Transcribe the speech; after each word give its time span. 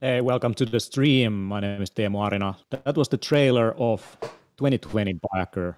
Hey, 0.00 0.20
welcome 0.20 0.54
to 0.54 0.66
the 0.66 0.80
stream. 0.80 1.46
My 1.46 1.60
name 1.60 1.80
is 1.80 1.88
Teemu 1.88 2.28
Arina. 2.28 2.56
That 2.70 2.96
was 2.96 3.08
the 3.08 3.16
trailer 3.16 3.76
of 3.78 4.18
2020 4.56 5.14
Biohacker 5.14 5.76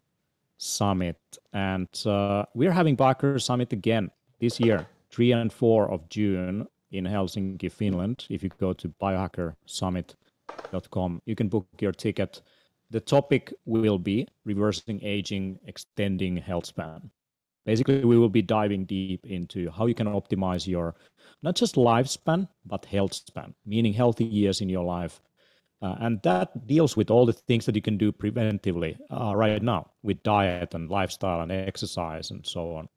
Summit. 0.57 1.19
And 1.53 1.87
uh, 2.07 2.47
we're 2.55 2.73
having 2.73 2.97
Biohacker 2.97 3.39
Summit 3.41 3.75
again 3.75 4.11
this 4.41 4.59
year, 4.59 4.87
3 5.11 5.33
and 5.33 5.53
4 5.53 5.91
of 5.91 6.09
June 6.09 6.67
in 6.91 7.05
Helsinki, 7.05 7.71
Finland. 7.71 8.27
If 8.31 8.43
you 8.43 8.49
go 8.59 8.73
to 8.73 8.89
biohackersummit.com, 8.89 11.23
you 11.27 11.35
can 11.37 11.49
book 11.49 11.67
your 11.79 11.93
ticket. 11.93 12.41
The 12.91 13.01
topic 13.01 13.53
will 13.67 13.99
be 13.99 14.27
reversing 14.47 15.05
aging, 15.05 15.59
extending 15.67 16.39
health 16.39 16.65
span. 16.65 17.11
Basically, 17.67 18.05
we 18.05 18.17
will 18.17 18.29
be 18.29 18.43
diving 18.43 18.85
deep 18.85 19.27
into 19.27 19.69
how 19.71 19.87
you 19.87 19.95
can 19.95 20.07
optimize 20.07 20.67
your 20.69 20.95
not 21.43 21.57
just 21.57 21.75
lifespan, 21.75 22.49
but 22.65 22.85
health 22.85 23.13
span, 23.13 23.55
meaning 23.67 23.93
healthy 23.93 24.25
years 24.25 24.61
in 24.61 24.69
your 24.69 24.85
life. 24.85 25.21
Uh, 25.83 25.97
and 26.01 26.23
that 26.23 26.67
deals 26.67 26.97
with 26.97 27.11
all 27.11 27.27
the 27.27 27.33
things 27.33 27.67
that 27.67 27.75
you 27.75 27.83
can 27.83 27.99
do 27.99 28.13
preventively 28.13 28.97
uh, 29.11 29.35
right 29.35 29.63
now 29.63 29.91
with 30.03 30.23
diet 30.23 30.75
and 30.75 30.89
lifestyle 30.89 31.43
and 31.43 31.53
exercise 31.53 32.31
and 32.31 32.47
so 32.47 32.75
on. 32.77 32.89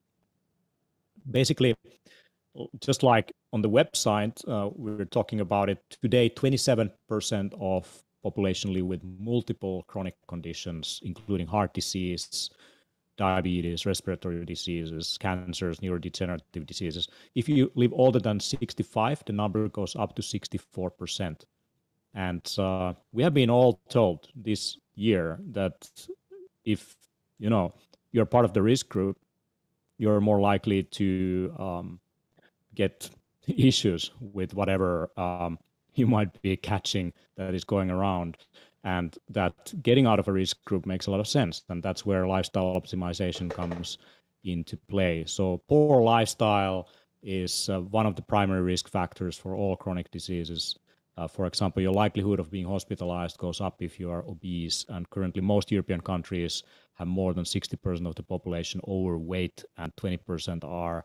Basically, 1.30 1.76
just 2.80 3.04
like 3.04 3.32
on 3.52 3.62
the 3.62 3.70
website, 3.70 4.48
uh, 4.48 4.70
we 4.76 4.92
are 4.92 5.06
talking 5.06 5.42
about 5.42 5.70
it 5.70 5.84
today, 6.02 6.30
27% 6.30 7.54
of 7.60 8.04
population 8.24 8.74
live 8.74 8.86
with 8.86 9.02
multiple 9.20 9.84
chronic 9.88 10.16
conditions, 10.28 11.00
including 11.04 11.48
heart 11.48 11.74
disease, 11.74 12.50
diabetes, 13.20 13.86
respiratory 13.86 14.46
diseases, 14.46 15.18
cancers, 15.20 15.82
neurodegenerative 15.82 16.66
diseases. 16.66 17.10
If 17.36 17.50
you 17.50 17.70
live 17.76 17.92
older 17.94 18.20
than 18.20 18.40
65, 18.40 19.24
the 19.26 19.34
number 19.34 19.68
goes 19.68 19.94
up 19.98 20.16
to 20.16 20.22
64%. 20.22 21.44
And 22.16 22.56
uh, 22.58 22.94
we 23.12 23.22
have 23.24 23.34
been 23.34 23.50
all 23.50 23.82
told 23.90 24.30
this 24.34 24.78
year 24.96 25.38
that 25.52 25.90
if 26.64 26.96
you 27.40 27.50
know 27.50 27.74
you're 28.12 28.26
part 28.26 28.46
of 28.46 28.54
the 28.54 28.62
risk 28.62 28.88
group, 28.88 29.18
you're 29.98 30.22
more 30.22 30.40
likely 30.40 30.84
to 30.84 31.54
um, 31.60 32.00
get 32.74 33.10
issues 33.48 34.12
with 34.20 34.54
whatever 34.54 35.12
um, 35.18 35.60
you 35.94 36.08
might 36.08 36.42
be 36.42 36.56
catching 36.56 37.12
that 37.36 37.54
is 37.54 37.66
going 37.66 37.92
around 37.92 38.38
and 38.84 39.18
that 39.30 39.74
getting 39.84 40.06
out 40.06 40.20
of 40.20 40.28
a 40.28 40.32
risk 40.32 40.64
group 40.66 40.86
makes 40.86 41.08
a 41.08 41.12
lot 41.12 41.20
of 41.20 41.28
sense 41.28 41.64
and 41.70 41.84
that's 41.84 42.06
where 42.06 42.28
lifestyle 42.28 42.76
optimization 42.76 43.50
comes 43.50 43.98
into 44.44 44.78
play. 44.90 45.24
So 45.28 45.62
poor 45.68 46.02
lifestyle 46.02 46.88
is 47.22 47.70
uh, 47.70 47.82
one 47.82 48.06
of 48.06 48.16
the 48.16 48.22
primary 48.22 48.62
risk 48.62 48.90
factors 48.90 49.38
for 49.38 49.56
all 49.56 49.76
chronic 49.76 50.10
diseases. 50.12 50.78
Uh, 51.18 51.28
for 51.28 51.46
example 51.46 51.82
your 51.82 51.92
likelihood 51.92 52.40
of 52.40 52.50
being 52.50 52.66
hospitalized 52.66 53.38
goes 53.38 53.60
up 53.60 53.82
if 53.82 54.00
you 54.00 54.10
are 54.10 54.24
obese 54.26 54.86
and 54.88 55.10
currently 55.10 55.42
most 55.42 55.70
european 55.70 56.00
countries 56.00 56.64
have 56.94 57.10
more 57.10 57.34
than 57.34 57.44
60% 57.44 58.08
of 58.08 58.16
the 58.16 58.24
population 58.24 58.80
overweight 58.88 59.66
and 59.78 59.94
20% 59.98 60.64
are 60.64 61.04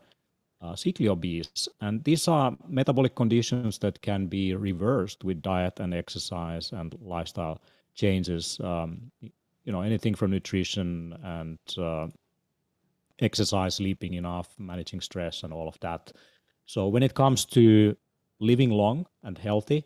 uh, 0.65 0.75
sickly 0.75 1.07
obese. 1.07 1.67
And 1.81 2.03
these 2.03 2.27
are 2.27 2.55
metabolic 2.67 3.15
conditions 3.15 3.77
that 3.79 4.01
can 4.01 4.27
be 4.27 4.55
reversed 4.55 5.23
with 5.23 5.41
diet 5.41 5.79
and 5.79 5.93
exercise 5.93 6.71
and 6.71 6.95
lifestyle 7.01 7.61
changes. 7.93 8.59
Um, 8.63 9.11
you 9.21 9.71
know, 9.71 9.81
anything 9.81 10.15
from 10.15 10.31
nutrition 10.31 11.17
and 11.23 11.59
uh, 11.77 12.07
exercise, 13.19 13.75
sleeping 13.75 14.13
enough, 14.13 14.49
managing 14.57 15.01
stress, 15.01 15.43
and 15.43 15.53
all 15.53 15.67
of 15.67 15.79
that. 15.79 16.11
So 16.65 16.87
when 16.87 17.03
it 17.03 17.13
comes 17.13 17.45
to 17.45 17.95
living 18.39 18.69
long 18.71 19.05
and 19.23 19.37
healthy, 19.37 19.85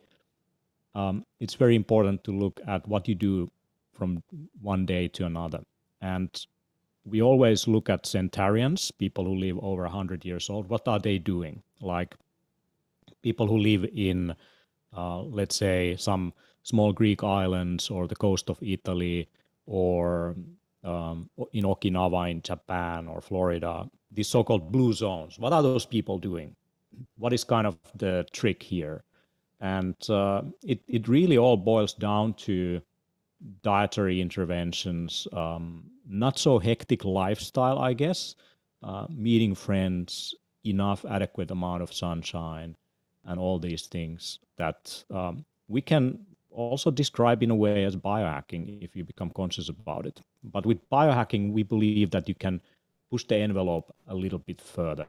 um, 0.95 1.25
it's 1.39 1.55
very 1.55 1.75
important 1.75 2.23
to 2.23 2.31
look 2.31 2.59
at 2.67 2.87
what 2.87 3.07
you 3.07 3.15
do 3.15 3.49
from 3.93 4.23
one 4.61 4.85
day 4.85 5.07
to 5.09 5.25
another. 5.25 5.61
And 6.01 6.29
we 7.05 7.21
always 7.21 7.67
look 7.67 7.89
at 7.89 8.05
centenarians, 8.05 8.91
people 8.91 9.25
who 9.25 9.35
live 9.35 9.57
over 9.61 9.83
100 9.83 10.25
years 10.25 10.49
old. 10.49 10.69
What 10.69 10.87
are 10.87 10.99
they 10.99 11.17
doing? 11.17 11.61
Like 11.81 12.15
people 13.21 13.47
who 13.47 13.57
live 13.57 13.85
in, 13.93 14.35
uh, 14.95 15.21
let's 15.21 15.55
say, 15.55 15.95
some 15.97 16.33
small 16.63 16.93
Greek 16.93 17.23
islands 17.23 17.89
or 17.89 18.07
the 18.07 18.15
coast 18.15 18.49
of 18.49 18.61
Italy 18.61 19.27
or 19.65 20.35
um, 20.83 21.29
in 21.53 21.65
Okinawa 21.65 22.31
in 22.31 22.41
Japan 22.41 23.07
or 23.07 23.21
Florida, 23.21 23.89
these 24.11 24.27
so 24.27 24.43
called 24.43 24.71
blue 24.71 24.93
zones. 24.93 25.37
What 25.39 25.53
are 25.53 25.63
those 25.63 25.85
people 25.85 26.17
doing? 26.17 26.55
What 27.17 27.33
is 27.33 27.43
kind 27.43 27.67
of 27.67 27.77
the 27.95 28.25
trick 28.31 28.63
here? 28.63 29.03
And 29.61 29.95
uh, 30.09 30.43
it, 30.63 30.79
it 30.87 31.07
really 31.07 31.37
all 31.37 31.57
boils 31.57 31.93
down 31.93 32.33
to 32.45 32.81
dietary 33.61 34.21
interventions, 34.21 35.27
um, 35.33 35.83
not 36.09 36.39
so 36.39 36.59
hectic 36.59 37.05
lifestyle, 37.05 37.79
I 37.79 37.93
guess, 37.93 38.35
uh, 38.83 39.05
meeting 39.09 39.55
friends, 39.55 40.33
enough 40.65 41.05
adequate 41.05 41.51
amount 41.51 41.83
of 41.83 41.93
sunshine, 41.93 42.75
and 43.25 43.39
all 43.39 43.59
these 43.59 43.87
things 43.87 44.39
that 44.57 45.03
um, 45.11 45.45
we 45.67 45.81
can 45.81 46.19
also 46.49 46.89
describe 46.89 47.43
in 47.43 47.51
a 47.51 47.55
way 47.55 47.85
as 47.85 47.95
biohacking 47.95 48.83
if 48.83 48.95
you 48.95 49.03
become 49.03 49.29
conscious 49.29 49.69
about 49.69 50.05
it. 50.05 50.19
But 50.43 50.65
with 50.65 50.89
biohacking, 50.89 51.53
we 51.53 51.63
believe 51.63 52.09
that 52.11 52.27
you 52.27 52.35
can 52.35 52.59
push 53.11 53.23
the 53.25 53.35
envelope 53.35 53.93
a 54.07 54.15
little 54.15 54.39
bit 54.39 54.59
further, 54.59 55.07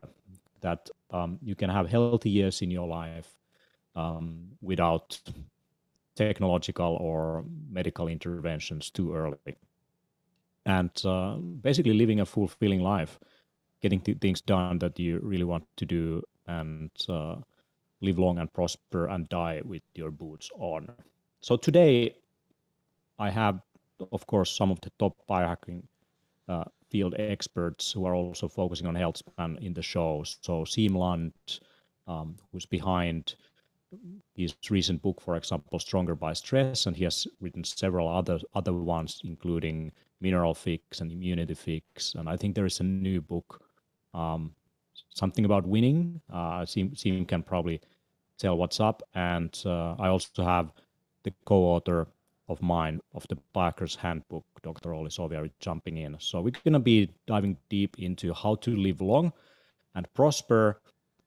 that 0.60 0.90
um, 1.10 1.38
you 1.42 1.54
can 1.54 1.70
have 1.70 1.88
healthy 1.88 2.30
years 2.30 2.62
in 2.62 2.70
your 2.70 2.86
life 2.86 3.28
um, 3.96 4.48
without 4.60 5.18
technological 6.14 6.96
or 7.00 7.44
medical 7.70 8.08
interventions 8.08 8.90
too 8.90 9.14
early. 9.14 9.56
And 10.66 10.90
uh, 11.04 11.36
basically 11.36 11.94
living 11.94 12.20
a 12.20 12.26
fulfilling 12.26 12.82
life, 12.82 13.18
getting 13.80 14.00
th- 14.00 14.18
things 14.18 14.40
done 14.40 14.78
that 14.80 14.98
you 14.98 15.20
really 15.22 15.44
want 15.44 15.64
to 15.76 15.86
do, 15.86 16.22
and 16.46 16.90
uh, 17.08 17.36
live 18.00 18.18
long 18.18 18.38
and 18.38 18.52
prosper 18.52 19.06
and 19.06 19.28
die 19.28 19.62
with 19.64 19.82
your 19.94 20.10
boots 20.10 20.50
on. 20.58 20.88
So 21.40 21.56
today, 21.56 22.14
I 23.18 23.30
have, 23.30 23.60
of 24.12 24.26
course, 24.26 24.50
some 24.50 24.70
of 24.70 24.80
the 24.80 24.90
top 24.98 25.16
biohacking 25.28 25.82
uh, 26.48 26.64
field 26.90 27.14
experts 27.18 27.92
who 27.92 28.04
are 28.04 28.14
also 28.14 28.48
focusing 28.48 28.86
on 28.86 28.94
health 28.94 29.18
span 29.18 29.58
in 29.60 29.74
the 29.74 29.82
show. 29.82 30.24
So 30.24 30.64
Siim 30.64 30.96
Land, 30.96 31.32
um, 32.06 32.36
who's 32.52 32.66
behind 32.66 33.34
his 34.34 34.54
recent 34.70 35.02
book, 35.02 35.20
for 35.20 35.36
example, 35.36 35.78
Stronger 35.78 36.14
by 36.14 36.32
Stress, 36.32 36.86
and 36.86 36.96
he 36.96 37.04
has 37.04 37.26
written 37.40 37.64
several 37.64 38.08
other 38.08 38.38
other 38.54 38.72
ones, 38.72 39.20
including 39.24 39.92
Mineral 40.20 40.54
Fix 40.54 41.00
and 41.00 41.10
Immunity 41.12 41.54
Fix. 41.54 42.14
And 42.14 42.28
I 42.28 42.36
think 42.36 42.54
there 42.54 42.66
is 42.66 42.80
a 42.80 42.84
new 42.84 43.20
book, 43.20 43.62
um, 44.14 44.54
something 45.14 45.44
about 45.44 45.66
winning. 45.66 46.20
Uh, 46.32 46.62
Siim, 46.62 46.94
Siim 46.94 47.26
can 47.26 47.42
probably 47.42 47.80
tell 48.38 48.56
what's 48.56 48.80
up. 48.80 49.02
And 49.14 49.56
uh, 49.64 49.94
I 49.98 50.08
also 50.08 50.42
have 50.42 50.72
the 51.22 51.32
co-author 51.44 52.08
of 52.48 52.60
mine 52.62 53.00
of 53.14 53.26
the 53.28 53.38
Biohacker's 53.54 53.94
Handbook, 53.94 54.44
Dr. 54.62 54.92
Olli 54.92 55.10
Sovijärvi, 55.10 55.50
jumping 55.60 55.98
in. 55.98 56.16
So 56.18 56.40
we're 56.40 56.52
going 56.64 56.72
to 56.72 56.80
be 56.80 57.10
diving 57.26 57.56
deep 57.68 57.98
into 57.98 58.34
how 58.34 58.56
to 58.56 58.76
live 58.76 59.00
long 59.00 59.32
and 59.94 60.12
prosper. 60.14 60.80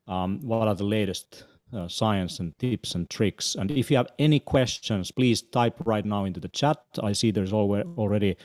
Um, 0.07 0.39
what 0.41 0.67
are 0.67 0.75
the 0.75 0.83
latest 0.83 1.45
uh, 1.73 1.87
science 1.87 2.39
and 2.39 2.57
tips 2.59 2.95
and 2.95 3.09
tricks. 3.09 3.55
And 3.55 3.71
if 3.71 3.89
you 3.89 3.97
have 3.97 4.09
any 4.19 4.39
questions, 4.39 5.11
please 5.11 5.41
type 5.41 5.75
right 5.85 6.05
now 6.05 6.25
into 6.25 6.39
the 6.39 6.49
chat. 6.49 6.77
I 7.01 7.13
see 7.13 7.31
there's 7.31 7.53
already 7.53 8.37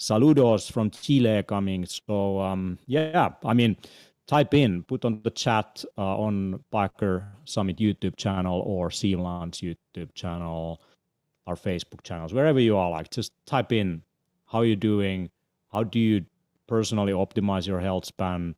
saludos 0.00 0.72
from 0.72 0.90
Chile 0.90 1.44
coming. 1.46 1.86
So 1.86 2.40
um, 2.40 2.78
yeah, 2.86 3.30
I 3.44 3.54
mean, 3.54 3.76
type 4.26 4.54
in, 4.54 4.82
put 4.82 5.04
on 5.04 5.20
the 5.22 5.30
chat 5.30 5.84
uh, 5.98 6.18
on 6.18 6.64
Biohacker 6.72 7.24
Summit 7.44 7.76
YouTube 7.76 8.16
channel 8.16 8.60
or 8.66 8.88
Siim 8.88 9.22
Land's 9.22 9.60
YouTube 9.60 10.14
channel, 10.14 10.80
our 11.46 11.54
Facebook 11.54 12.02
channels, 12.02 12.32
wherever 12.32 12.58
you 12.58 12.76
are. 12.76 12.90
Like, 12.90 13.10
just 13.10 13.32
type 13.46 13.72
in 13.72 14.02
how 14.46 14.62
you're 14.62 14.76
doing, 14.76 15.30
how 15.72 15.84
do 15.84 15.98
you 15.98 16.24
personally 16.66 17.12
optimize 17.12 17.66
your 17.66 17.80
health 17.80 18.06
span 18.06 18.54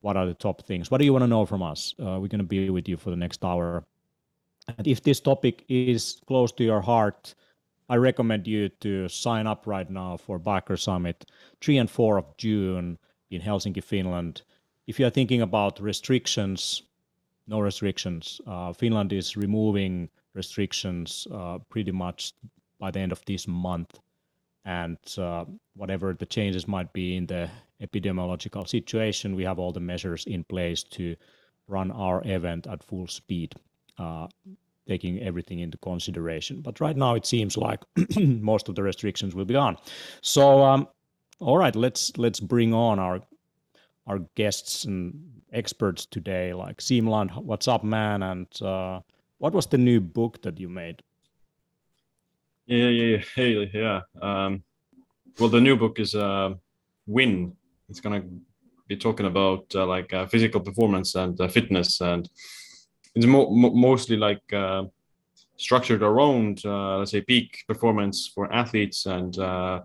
what 0.00 0.16
are 0.16 0.26
the 0.26 0.34
top 0.34 0.66
things? 0.66 0.90
What 0.90 0.98
do 0.98 1.04
you 1.04 1.12
want 1.12 1.22
to 1.22 1.28
know 1.28 1.46
from 1.46 1.62
us? 1.62 1.94
Uh, 1.98 2.18
we're 2.20 2.28
going 2.28 2.38
to 2.38 2.44
be 2.44 2.70
with 2.70 2.88
you 2.88 2.96
for 2.96 3.10
the 3.10 3.16
next 3.16 3.44
hour. 3.44 3.84
And 4.76 4.86
if 4.86 5.02
this 5.02 5.20
topic 5.20 5.64
is 5.68 6.20
close 6.26 6.52
to 6.52 6.64
your 6.64 6.80
heart, 6.80 7.34
I 7.88 7.96
recommend 7.96 8.46
you 8.46 8.68
to 8.80 9.08
sign 9.08 9.46
up 9.46 9.66
right 9.66 9.88
now 9.88 10.18
for 10.18 10.38
Biohacker 10.38 10.78
Summit 10.78 11.24
3 11.60 11.78
and 11.78 11.90
4 11.90 12.18
of 12.18 12.36
June 12.36 12.98
in 13.30 13.40
Helsinki, 13.40 13.82
Finland. 13.82 14.42
If 14.86 15.00
you're 15.00 15.10
thinking 15.10 15.40
about 15.40 15.80
restrictions, 15.80 16.82
no 17.46 17.60
restrictions. 17.60 18.40
Uh, 18.46 18.72
Finland 18.72 19.12
is 19.12 19.36
removing 19.36 20.10
restrictions 20.34 21.26
uh, 21.32 21.58
pretty 21.70 21.92
much 21.92 22.34
by 22.78 22.90
the 22.90 23.00
end 23.00 23.12
of 23.12 23.24
this 23.24 23.48
month. 23.48 23.98
And 24.64 24.98
uh, 25.16 25.46
whatever 25.74 26.12
the 26.12 26.26
changes 26.26 26.68
might 26.68 26.92
be 26.92 27.16
in 27.16 27.26
the 27.26 27.48
epidemiological 27.80 28.68
situation, 28.68 29.34
we 29.34 29.44
have 29.44 29.58
all 29.58 29.72
the 29.72 29.80
measures 29.80 30.26
in 30.26 30.44
place 30.44 30.82
to 30.82 31.16
run 31.68 31.90
our 31.90 32.22
event 32.26 32.66
at 32.66 32.84
full 32.84 33.06
speed. 33.06 33.54
Taking 34.88 35.20
everything 35.20 35.58
into 35.58 35.76
consideration. 35.78 36.62
But 36.62 36.80
right 36.80 36.96
now, 36.96 37.14
it 37.14 37.26
seems 37.26 37.56
like 37.56 37.80
most 38.16 38.68
of 38.68 38.74
the 38.74 38.82
restrictions 38.82 39.34
will 39.34 39.44
be 39.44 39.54
gone. 39.54 39.76
So, 40.22 40.62
um, 40.62 40.88
all 41.40 41.58
right, 41.58 41.76
let's 41.76 42.16
let's 42.16 42.40
bring 42.40 42.72
on 42.72 42.98
our 42.98 43.20
our 44.06 44.20
guests 44.34 44.84
and 44.84 45.42
experts 45.52 46.06
today, 46.06 46.54
like 46.54 46.78
Siim 46.78 47.08
Land. 47.08 47.32
What's 47.34 47.68
up, 47.68 47.84
man? 47.84 48.22
And 48.22 48.46
uh, 48.62 49.00
what 49.38 49.52
was 49.52 49.66
the 49.66 49.78
new 49.78 50.00
book 50.00 50.42
that 50.42 50.58
you 50.58 50.68
made? 50.68 51.02
Yeah, 52.66 52.88
yeah, 52.88 53.16
yeah. 53.16 53.24
Hey, 53.34 53.70
yeah. 53.72 54.00
Um, 54.20 54.62
well, 55.38 55.48
the 55.48 55.60
new 55.60 55.76
book 55.76 55.98
is 56.00 56.14
uh, 56.14 56.54
Win. 57.06 57.52
It's 57.88 58.00
gonna 58.00 58.22
be 58.88 58.96
talking 58.96 59.26
about 59.26 59.66
uh, 59.74 59.86
like 59.86 60.12
uh, 60.12 60.26
physical 60.26 60.60
performance 60.60 61.14
and 61.14 61.40
uh, 61.40 61.48
fitness, 61.48 62.00
and 62.00 62.28
it's 63.14 63.26
mo- 63.26 63.50
mo- 63.50 63.74
mostly 63.74 64.16
like 64.16 64.52
uh, 64.52 64.84
structured 65.56 66.02
around, 66.02 66.62
uh, 66.64 66.98
let's 66.98 67.10
say, 67.10 67.20
peak 67.20 67.64
performance 67.66 68.30
for 68.32 68.52
athletes 68.52 69.06
and 69.06 69.38
uh, 69.38 69.80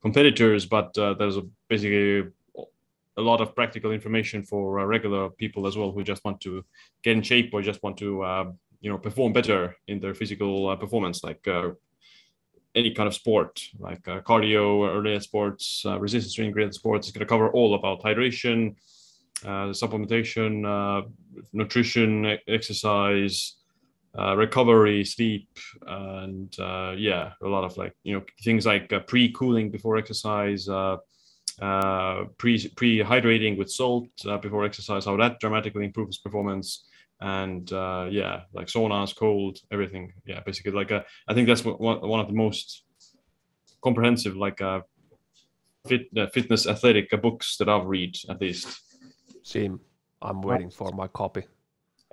competitors. 0.00 0.66
But 0.66 0.94
there's 0.94 1.36
a, 1.36 1.42
basically 1.68 2.30
a 3.16 3.20
lot 3.22 3.40
of 3.40 3.54
practical 3.54 3.92
information 3.92 4.42
for 4.42 4.86
regular 4.86 5.30
people 5.30 5.66
as 5.66 5.76
well 5.76 5.92
who 5.92 6.02
just 6.02 6.24
want 6.24 6.40
to 6.40 6.64
get 7.02 7.16
in 7.16 7.22
shape 7.22 7.50
or 7.52 7.62
just 7.62 7.82
want 7.82 7.96
to, 7.98 8.54
you 8.80 8.90
know, 8.90 8.98
perform 8.98 9.32
better 9.32 9.76
in 9.86 10.00
their 10.00 10.14
physical 10.14 10.76
performance, 10.76 11.22
like 11.22 11.46
any 12.74 12.90
kind 12.92 13.06
of 13.06 13.14
sport 13.14 13.60
like 13.78 14.06
uh, 14.08 14.20
cardio 14.20 14.94
related 14.96 15.22
sports, 15.22 15.84
uh, 15.86 15.98
resistance 15.98 16.34
training 16.34 16.54
related 16.54 16.74
sports. 16.74 17.06
It's 17.06 17.16
going 17.16 17.26
to 17.26 17.28
cover 17.28 17.50
all 17.50 17.74
about 17.74 18.02
hydration, 18.02 18.74
uh, 19.44 19.72
supplementation, 19.72 20.64
uh, 20.66 21.06
nutrition, 21.52 22.38
exercise, 22.48 23.56
uh, 24.18 24.36
recovery, 24.36 25.04
sleep, 25.04 25.48
and 25.86 26.54
uh, 26.58 26.94
yeah, 26.96 27.32
a 27.42 27.48
lot 27.48 27.64
of 27.64 27.76
like 27.76 27.94
you 28.02 28.14
know 28.14 28.24
things 28.42 28.66
like 28.66 28.92
pre 29.06 29.32
cooling 29.32 29.70
before 29.70 29.96
exercise. 29.96 30.66
pre 30.66 32.68
pre 32.76 32.98
hydrating 32.98 33.58
with 33.58 33.70
salt 33.70 34.08
before 34.40 34.64
exercise, 34.64 35.04
how 35.04 35.16
that 35.16 35.38
dramatically 35.40 35.84
improves 35.84 36.18
performance, 36.18 36.86
and 37.22 37.72
uh, 37.72 38.08
yeah, 38.10 38.42
like 38.52 38.66
saunas, 38.66 39.16
cold, 39.16 39.58
everything. 39.70 40.12
Yeah, 40.26 40.40
basically 40.44 40.72
like 40.72 40.90
uh, 40.90 41.02
I 41.28 41.34
think 41.34 41.46
that's 41.46 41.64
one, 41.64 41.78
one 41.78 42.20
of 42.20 42.26
the 42.26 42.34
most 42.34 42.84
comprehensive 43.82 44.36
like 44.36 44.60
uh, 44.60 44.80
fit, 45.86 46.06
uh, 46.16 46.26
fitness 46.28 46.66
athletic 46.66 47.12
uh, 47.12 47.16
books 47.16 47.56
that 47.58 47.68
I've 47.68 47.86
read 47.86 48.16
at 48.28 48.40
least. 48.40 48.68
Same. 49.42 49.80
I'm 50.20 50.42
waiting 50.42 50.70
for 50.70 50.92
my 50.92 51.08
copy. 51.08 51.44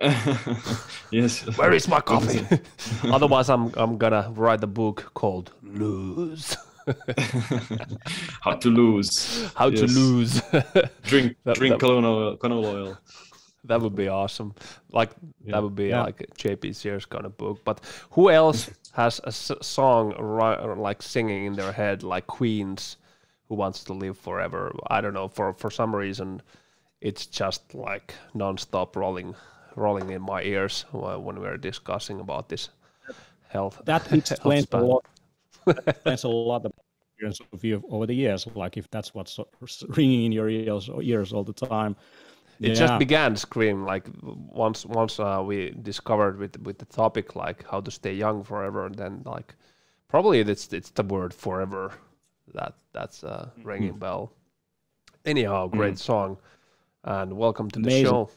yes. 1.10 1.42
Where 1.56 1.72
is 1.72 1.86
my 1.86 2.00
copy? 2.00 2.46
Otherwise, 3.04 3.50
I'm 3.50 3.72
I'm 3.76 3.98
gonna 3.98 4.32
write 4.34 4.64
a 4.64 4.66
book 4.66 5.12
called 5.14 5.52
Lose. 5.62 6.56
How 8.40 8.54
to 8.54 8.68
lose. 8.68 9.52
How 9.54 9.68
yes. 9.68 9.80
to 9.80 9.86
lose. 9.86 10.40
drink 11.04 11.36
that, 11.44 11.56
drink 11.56 11.78
that, 11.78 11.86
canola, 11.86 12.38
canola 12.38 12.64
oil 12.64 12.98
that 13.64 13.80
would 13.80 13.94
be 13.94 14.08
awesome. 14.08 14.54
Like 14.90 15.10
yeah. 15.44 15.52
that 15.52 15.62
would 15.62 15.74
be 15.74 15.88
yeah. 15.88 16.02
like 16.02 16.18
JP 16.36 16.74
Sears 16.74 17.04
kind 17.04 17.26
of 17.26 17.36
book. 17.36 17.60
But 17.64 17.80
who 18.10 18.30
else 18.30 18.70
has 18.92 19.20
a 19.24 19.32
song 19.32 20.14
like 20.78 21.02
singing 21.02 21.46
in 21.46 21.54
their 21.54 21.72
head 21.72 22.02
like 22.02 22.26
Queen's 22.26 22.96
"Who 23.48 23.54
Wants 23.56 23.84
to 23.84 23.92
Live 23.92 24.18
Forever"? 24.18 24.72
I 24.88 25.00
don't 25.00 25.14
know. 25.14 25.28
For 25.28 25.52
for 25.54 25.70
some 25.70 25.94
reason, 25.94 26.42
it's 27.00 27.26
just 27.26 27.74
like 27.74 28.14
nonstop 28.34 28.96
rolling 28.96 29.34
rolling 29.76 30.10
in 30.10 30.22
my 30.22 30.42
ears 30.42 30.84
when 30.92 31.40
we 31.40 31.46
are 31.46 31.56
discussing 31.56 32.20
about 32.20 32.48
this 32.48 32.70
health. 33.48 33.80
That 33.84 34.12
explains 34.12 34.66
health 34.70 34.82
a 34.82 34.86
lot. 34.86 35.04
explains 35.86 36.24
a 36.24 36.28
lot 36.28 36.64
of 36.66 36.72
experience 37.12 37.40
of 37.52 37.64
you 37.64 37.82
over 37.90 38.06
the 38.06 38.14
years. 38.14 38.46
Like 38.54 38.76
if 38.76 38.90
that's 38.90 39.14
what's 39.14 39.38
ringing 39.88 40.24
in 40.24 40.32
your 40.32 40.48
ears 40.48 40.90
ears 41.00 41.32
all 41.32 41.44
the 41.44 41.52
time 41.52 41.96
it 42.60 42.68
yeah. 42.68 42.74
just 42.74 42.98
began 42.98 43.34
scream 43.36 43.84
like 43.84 44.06
once 44.22 44.84
once 44.84 45.18
uh, 45.18 45.42
we 45.44 45.70
discovered 45.82 46.38
with 46.38 46.60
with 46.60 46.78
the 46.78 46.84
topic 46.84 47.34
like 47.34 47.66
how 47.68 47.80
to 47.80 47.90
stay 47.90 48.12
young 48.12 48.44
forever 48.44 48.86
and 48.86 48.94
then 48.94 49.22
like 49.24 49.54
probably 50.08 50.40
it's 50.40 50.72
it's 50.72 50.90
the 50.90 51.02
word 51.02 51.32
forever 51.32 51.92
that 52.54 52.74
that's 52.92 53.24
uh, 53.24 53.48
mm-hmm. 53.48 53.68
ringing 53.68 53.94
mm. 53.94 53.98
bell 53.98 54.32
anyhow 55.24 55.66
great 55.66 55.94
mm. 55.94 55.98
song 55.98 56.36
and 57.04 57.32
welcome 57.32 57.70
to 57.70 57.78
Amazing. 57.78 58.04
the 58.04 58.10
show 58.10 58.30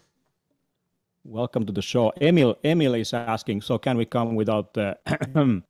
welcome 1.24 1.66
to 1.66 1.74
the 1.74 1.82
show 1.82 2.12
emil 2.22 2.58
emil 2.64 2.94
is 2.96 3.14
asking 3.14 3.62
so 3.62 3.78
can 3.78 3.98
we 3.98 4.06
come 4.06 4.36
without 4.36 4.74
the 4.74 4.98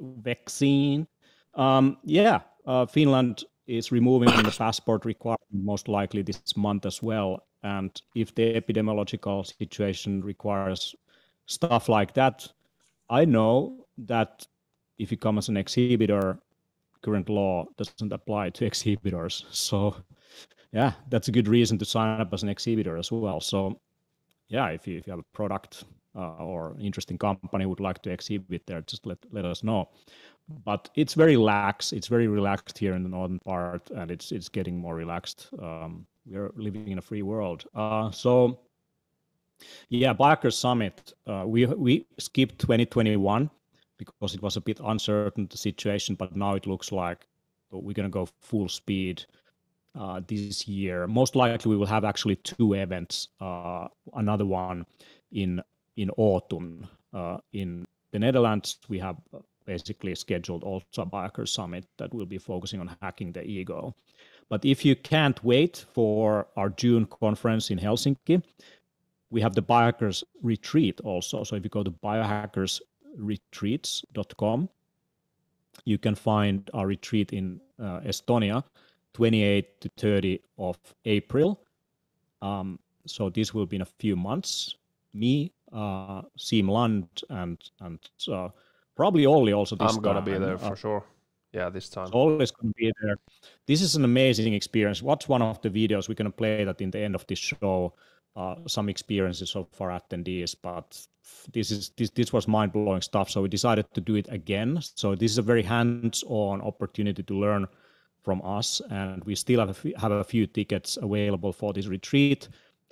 vaccine 0.00 1.06
um, 1.54 1.96
yeah 2.04 2.40
uh, 2.66 2.86
finland 2.86 3.44
is 3.66 3.92
removing 3.92 4.30
the 4.42 4.50
passport 4.58 5.04
requirement 5.04 5.40
most 5.52 5.88
likely 5.88 6.22
this 6.22 6.56
month 6.56 6.86
as 6.86 7.02
well 7.02 7.42
and 7.62 8.00
if 8.14 8.34
the 8.34 8.54
epidemiological 8.54 9.44
situation 9.58 10.22
requires 10.22 10.94
stuff 11.46 11.88
like 11.88 12.14
that, 12.14 12.46
I 13.10 13.24
know 13.24 13.86
that 13.98 14.46
if 14.98 15.10
you 15.10 15.16
come 15.16 15.38
as 15.38 15.48
an 15.48 15.56
exhibitor, 15.56 16.38
current 17.02 17.28
law 17.28 17.66
doesn't 17.76 18.12
apply 18.12 18.50
to 18.50 18.64
exhibitors. 18.70 19.44
So, 19.50 19.96
yeah, 20.72 20.92
that's 21.08 21.28
a 21.28 21.32
good 21.32 21.48
reason 21.48 21.78
to 21.78 21.84
sign 21.84 22.20
up 22.20 22.32
as 22.32 22.42
an 22.42 22.48
exhibitor 22.48 22.96
as 22.96 23.10
well. 23.10 23.40
So, 23.40 23.80
yeah, 24.48 24.68
if 24.68 24.86
you, 24.86 24.98
if 24.98 25.06
you 25.06 25.12
have 25.12 25.20
a 25.20 25.36
product 25.36 25.84
uh, 26.14 26.36
or 26.36 26.76
interesting 26.78 27.18
company 27.18 27.66
would 27.66 27.80
like 27.80 28.02
to 28.02 28.10
exhibit 28.10 28.66
there, 28.66 28.82
just 28.82 29.06
let, 29.06 29.18
let 29.32 29.44
us 29.44 29.62
know. 29.62 29.88
But 30.64 30.90
it's 30.94 31.14
very 31.14 31.36
lax. 31.36 31.92
It's 31.92 32.08
very 32.08 32.26
relaxed 32.26 32.78
here 32.78 32.94
in 32.94 33.02
the 33.02 33.08
northern 33.08 33.38
part, 33.40 33.90
and 33.90 34.10
it's 34.10 34.32
it's 34.32 34.48
getting 34.48 34.78
more 34.78 34.94
relaxed. 34.94 35.48
Um, 35.62 36.06
we're 36.24 36.50
living 36.56 36.88
in 36.88 36.96
a 36.96 37.02
free 37.02 37.20
world. 37.20 37.64
Uh, 37.74 38.10
so, 38.10 38.58
yeah, 39.90 40.14
Biohacker 40.14 40.50
Summit. 40.50 41.12
Uh, 41.26 41.44
we 41.46 41.66
we 41.66 42.06
skipped 42.18 42.58
2021 42.60 43.50
because 43.98 44.34
it 44.34 44.40
was 44.40 44.56
a 44.56 44.60
bit 44.62 44.80
uncertain 44.82 45.46
the 45.50 45.58
situation, 45.58 46.14
but 46.14 46.34
now 46.34 46.54
it 46.54 46.66
looks 46.66 46.92
like 46.92 47.26
we're 47.70 47.92
gonna 47.92 48.08
go 48.08 48.26
full 48.40 48.70
speed 48.70 49.26
uh, 49.98 50.20
this 50.26 50.66
year. 50.68 51.06
Most 51.06 51.36
likely, 51.36 51.70
we 51.70 51.76
will 51.76 51.86
have 51.86 52.04
actually 52.04 52.36
two 52.36 52.72
events. 52.74 53.28
Uh, 53.40 53.88
another 54.14 54.46
one 54.46 54.86
in 55.32 55.60
in 55.96 56.10
autumn 56.16 56.86
uh, 57.12 57.38
in 57.52 57.84
the 58.12 58.18
Netherlands. 58.18 58.78
We 58.88 58.98
have 59.00 59.16
basically 59.66 60.14
scheduled 60.14 60.64
also 60.64 61.02
a 61.02 61.06
Biohacker 61.06 61.46
Summit 61.46 61.84
that 61.98 62.14
will 62.14 62.26
be 62.26 62.38
focusing 62.38 62.80
on 62.80 62.96
hacking 63.02 63.32
the 63.32 63.44
ego. 63.44 63.94
But 64.48 64.64
if 64.64 64.82
you 64.84 64.96
can't 64.96 65.44
wait 65.44 65.84
for 65.92 66.48
our 66.56 66.70
June 66.70 67.04
conference 67.04 67.70
in 67.70 67.78
Helsinki, 67.78 68.42
we 69.30 69.42
have 69.42 69.54
the 69.54 69.62
Biohackers 69.62 70.24
Retreat 70.42 71.02
also. 71.02 71.44
So 71.44 71.54
if 71.56 71.64
you 71.64 71.70
go 71.70 71.82
to 71.82 71.90
biohackersretreats.com, 71.90 74.68
you 75.84 75.98
can 75.98 76.14
find 76.14 76.70
our 76.72 76.86
retreat 76.86 77.34
in 77.34 77.60
uh, 77.78 78.00
Estonia, 78.00 78.64
28 79.14 79.80
to 79.80 79.90
30 79.96 80.40
of 80.58 80.78
April. 81.04 81.60
Um, 82.42 82.78
so 83.06 83.30
this 83.30 83.54
will 83.54 83.66
be 83.66 83.76
in 83.76 83.82
a 83.82 83.92
few 83.98 84.16
months. 84.16 84.76
Me, 85.14 85.52
uh, 85.72 86.22
Siim 86.38 86.68
Land, 86.68 87.08
and 87.30 87.58
and 87.80 87.98
uh, 88.30 88.48
probably 88.94 89.26
Olli 89.26 89.52
also. 89.52 89.76
This 89.76 89.96
I'm 89.96 90.02
gonna 90.02 90.22
be 90.22 90.38
there 90.38 90.58
for 90.58 90.76
sure. 90.76 91.04
Yeah, 91.52 91.70
this 91.70 91.88
time. 91.88 92.08
always 92.12 92.50
going 92.50 92.72
to 92.72 92.76
be 92.76 92.92
there. 93.02 93.16
This 93.66 93.80
is 93.80 93.96
an 93.96 94.04
amazing 94.04 94.52
experience. 94.52 95.02
Watch 95.02 95.28
one 95.28 95.40
of 95.40 95.60
the 95.62 95.70
videos. 95.70 96.06
We're 96.08 96.14
going 96.14 96.30
to 96.30 96.36
play 96.36 96.62
that 96.64 96.80
in 96.80 96.90
the 96.90 96.98
end 96.98 97.14
of 97.14 97.26
this 97.26 97.38
show. 97.38 97.94
Uh, 98.36 98.54
some 98.66 98.88
experiences 98.88 99.56
of 99.56 99.66
our 99.80 99.88
attendees, 99.88 100.54
but 100.62 101.04
this 101.52 101.72
is 101.72 101.88
this 101.96 102.10
this 102.10 102.32
was 102.32 102.46
mind 102.46 102.72
blowing 102.72 103.00
stuff. 103.00 103.28
So 103.30 103.42
we 103.42 103.48
decided 103.48 103.92
to 103.94 104.00
do 104.00 104.14
it 104.14 104.28
again. 104.30 104.78
So 104.80 105.16
this 105.16 105.32
is 105.32 105.38
a 105.38 105.42
very 105.42 105.62
hands 105.62 106.22
on 106.28 106.60
opportunity 106.60 107.22
to 107.22 107.34
learn 107.34 107.66
from 108.28 108.42
us, 108.58 108.82
and 108.90 109.24
we 109.24 109.34
still 109.34 109.60
have 109.60 109.70
a 109.70 109.78
few, 109.82 109.94
have 109.96 110.12
a 110.12 110.22
few 110.32 110.46
tickets 110.46 110.98
available 111.00 111.52
for 111.60 111.72
this 111.72 111.86
retreat. 111.86 112.48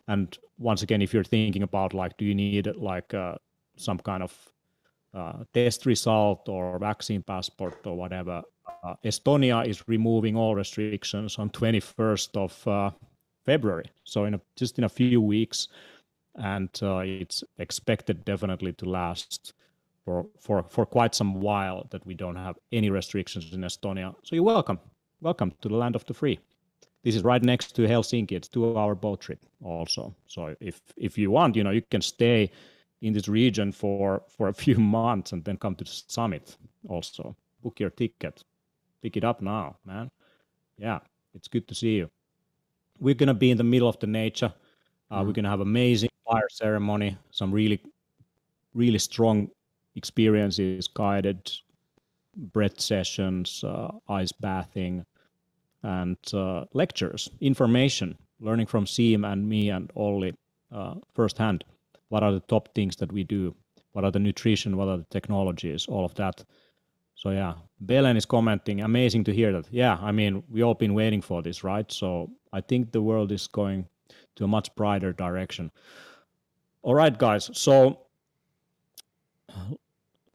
And 0.09 0.26
once 0.57 0.83
again, 0.83 1.02
if 1.02 1.12
you're 1.12 1.31
thinking 1.37 1.62
about 1.62 1.93
like, 1.93 2.16
do 2.16 2.25
you 2.25 2.35
need 2.35 2.64
like 2.76 3.12
uh, 3.12 3.35
some 3.76 3.99
kind 3.99 4.23
of 4.23 4.33
uh, 5.12 5.45
test 5.52 5.85
result 5.85 6.49
or 6.49 6.78
vaccine 6.78 7.23
passport 7.23 7.87
or 7.87 7.95
whatever. 7.97 8.43
Uh, 8.85 8.95
Estonia 9.05 9.66
is 9.66 9.87
removing 9.88 10.37
all 10.37 10.55
restrictions 10.55 11.38
on 11.38 11.50
21st 11.50 12.31
of 12.37 12.69
uh, 12.69 12.90
February, 13.45 13.90
so 14.05 14.25
in 14.25 14.35
a, 14.35 14.40
just 14.57 14.78
in 14.78 14.85
a 14.85 14.88
few 14.88 15.21
weeks, 15.21 15.69
and 16.37 16.71
uh, 16.83 16.99
it's 16.99 17.45
expected 17.59 18.25
definitely 18.25 18.73
to 18.73 18.85
last 18.87 19.55
for, 20.05 20.26
for 20.40 20.64
for 20.69 20.85
quite 20.85 21.14
some 21.14 21.40
while. 21.40 21.87
That 21.90 22.05
we 22.07 22.14
don't 22.14 22.37
have 22.37 22.57
any 22.73 22.90
restrictions 22.90 23.52
in 23.52 23.61
Estonia. 23.61 24.14
So 24.23 24.35
you're 24.35 24.45
welcome, 24.55 24.78
welcome 25.26 25.52
to 25.61 25.68
the 25.68 25.75
land 25.75 25.97
of 25.97 26.04
the 26.06 26.14
free. 26.14 26.38
This 27.02 27.16
is 27.16 27.25
right 27.25 27.42
next 27.42 27.75
to 27.75 27.83
Helsinki. 27.83 28.33
It's 28.33 28.47
two-hour 28.47 28.95
boat 28.95 29.21
trip 29.21 29.40
also. 29.61 30.14
So 30.26 30.54
if 30.61 30.80
if 30.97 31.18
you 31.18 31.33
want, 31.33 31.56
you 31.56 31.64
know, 31.64 31.73
you 31.73 31.83
can 31.90 32.00
stay 32.00 32.50
in 33.00 33.12
this 33.12 33.26
region 33.26 33.73
for 33.73 34.23
for 34.28 34.49
a 34.49 34.54
few 34.54 34.78
months 34.99 35.33
and 35.33 35.45
then 35.45 35.56
come 35.56 35.75
to 35.75 35.85
the 35.85 36.02
summit 36.09 36.56
also 36.88 37.35
book 37.62 37.80
your 37.80 37.90
ticket 37.90 38.45
pick 39.02 39.16
it 39.16 39.25
up 39.25 39.42
now 39.42 39.76
man 39.85 40.11
yeah 40.78 41.00
it's 41.35 41.49
good 41.49 41.66
to 41.68 41.75
see 41.75 41.97
you 42.00 42.09
we're 43.00 43.21
going 43.23 43.35
to 43.35 43.40
be 43.45 43.50
in 43.50 43.59
the 43.59 43.71
middle 43.73 43.88
of 43.88 43.99
the 43.99 44.06
nature 44.06 44.52
uh, 44.52 45.16
mm-hmm. 45.16 45.26
we're 45.26 45.33
going 45.33 45.49
to 45.49 45.50
have 45.50 45.61
amazing 45.61 46.11
fire 46.25 46.49
ceremony 46.49 47.18
some 47.30 47.50
really 47.52 47.80
really 48.75 48.99
strong 48.99 49.50
experiences 49.97 50.88
guided 50.88 51.40
breath 52.37 52.80
sessions 52.80 53.64
uh, 53.64 53.90
ice 54.09 54.33
bathing 54.33 55.04
and 55.83 56.18
uh, 56.33 56.64
lectures 56.73 57.30
information 57.40 58.16
learning 58.40 58.66
from 58.66 58.85
Siim 58.85 59.30
and 59.30 59.49
me 59.49 59.71
and 59.71 59.90
Olli 59.95 60.35
uh, 60.73 60.95
firsthand 61.14 61.64
what 62.09 62.23
are 62.23 62.33
the 62.33 62.40
top 62.40 62.75
things 62.75 62.97
that 62.97 63.12
we 63.12 63.25
do, 63.25 63.54
what 63.92 64.04
are 64.04 64.11
the 64.11 64.18
nutrition, 64.18 64.76
what 64.76 64.88
are 64.88 64.99
the 64.99 65.06
technologies, 65.11 65.87
all 65.87 66.04
of 66.04 66.14
that. 66.14 66.45
So 67.14 67.30
yeah, 67.30 67.54
Belen 67.80 68.16
is 68.16 68.26
commenting. 68.26 68.80
Amazing 68.80 69.25
to 69.25 69.33
hear 69.33 69.52
that. 69.52 69.66
Yeah, 69.71 69.99
I 70.00 70.12
mean, 70.12 70.42
we 70.49 70.62
all 70.62 70.75
been 70.75 70.95
waiting 70.95 71.23
for 71.23 71.42
this, 71.42 71.64
right? 71.64 71.90
So 71.90 72.30
I 72.52 72.61
think 72.61 72.92
the 72.92 73.02
world 73.02 73.33
is 73.33 73.47
going 73.47 73.87
to 74.37 74.45
a 74.45 74.49
much 74.49 74.75
brighter 74.75 75.12
direction. 75.12 75.71
All 76.83 76.95
right, 76.95 77.16
guys. 77.16 77.50
So, 77.54 78.00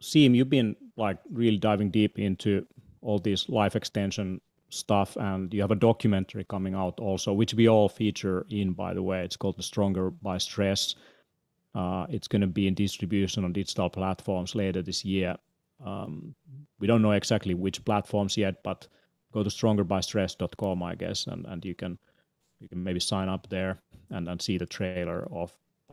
Siim, 0.01 0.36
you've 0.36 0.50
been 0.50 0.75
like 0.98 1.19
really 1.31 1.57
diving 1.57 1.91
deep 1.91 2.19
into 2.19 2.65
all 3.01 3.19
this 3.19 3.48
life 3.48 3.75
extension 3.75 4.41
stuff, 4.72 5.16
and 5.18 5.54
you 5.54 5.62
have 5.62 5.72
a 5.72 5.75
documentary 5.75 6.44
coming 6.46 6.75
out 6.75 7.00
also, 7.00 7.34
which 7.34 7.54
we 7.54 7.68
all 7.68 7.90
feature 7.90 8.46
in, 8.50 8.74
by 8.74 8.94
the 8.94 9.04
way. 9.04 9.24
It's 9.24 9.36
called 9.36 9.58
The 9.58 9.63
Stronger 9.63 10.10
by 10.10 10.38
Stress. 10.38 10.96
Uh, 11.74 12.06
it's 12.10 12.28
going 12.28 12.42
to 12.42 12.48
be 12.48 12.68
in 12.68 12.74
distribution 12.74 13.46
on 13.46 13.54
digital 13.54 13.90
platforms 13.90 14.56
later 14.56 14.82
this 14.82 15.06
year. 15.06 15.38
Um, 15.86 16.36
we 16.80 16.88
don't 16.88 17.01
know 17.01 17.12
exactly 17.12 17.54
which 17.54 17.84
platforms 17.86 18.38
yet, 18.38 18.63
but 18.63 18.88
go 19.32 19.44
to 19.44 19.50
strongerbystress.com, 19.50 20.84
I 20.84 20.96
guess, 20.96 21.28
and, 21.28 21.46
and 21.46 21.63
you 21.63 21.75
can 21.75 21.98
you 22.60 22.70
can 22.70 22.84
maybe 22.84 23.00
sign 23.00 23.28
up 23.28 23.50
there 23.50 23.80
and, 24.12 24.30
and 24.30 24.42
see 24.42 24.58
the 24.58 24.66
trailer 24.66 25.28
of 25.32 25.51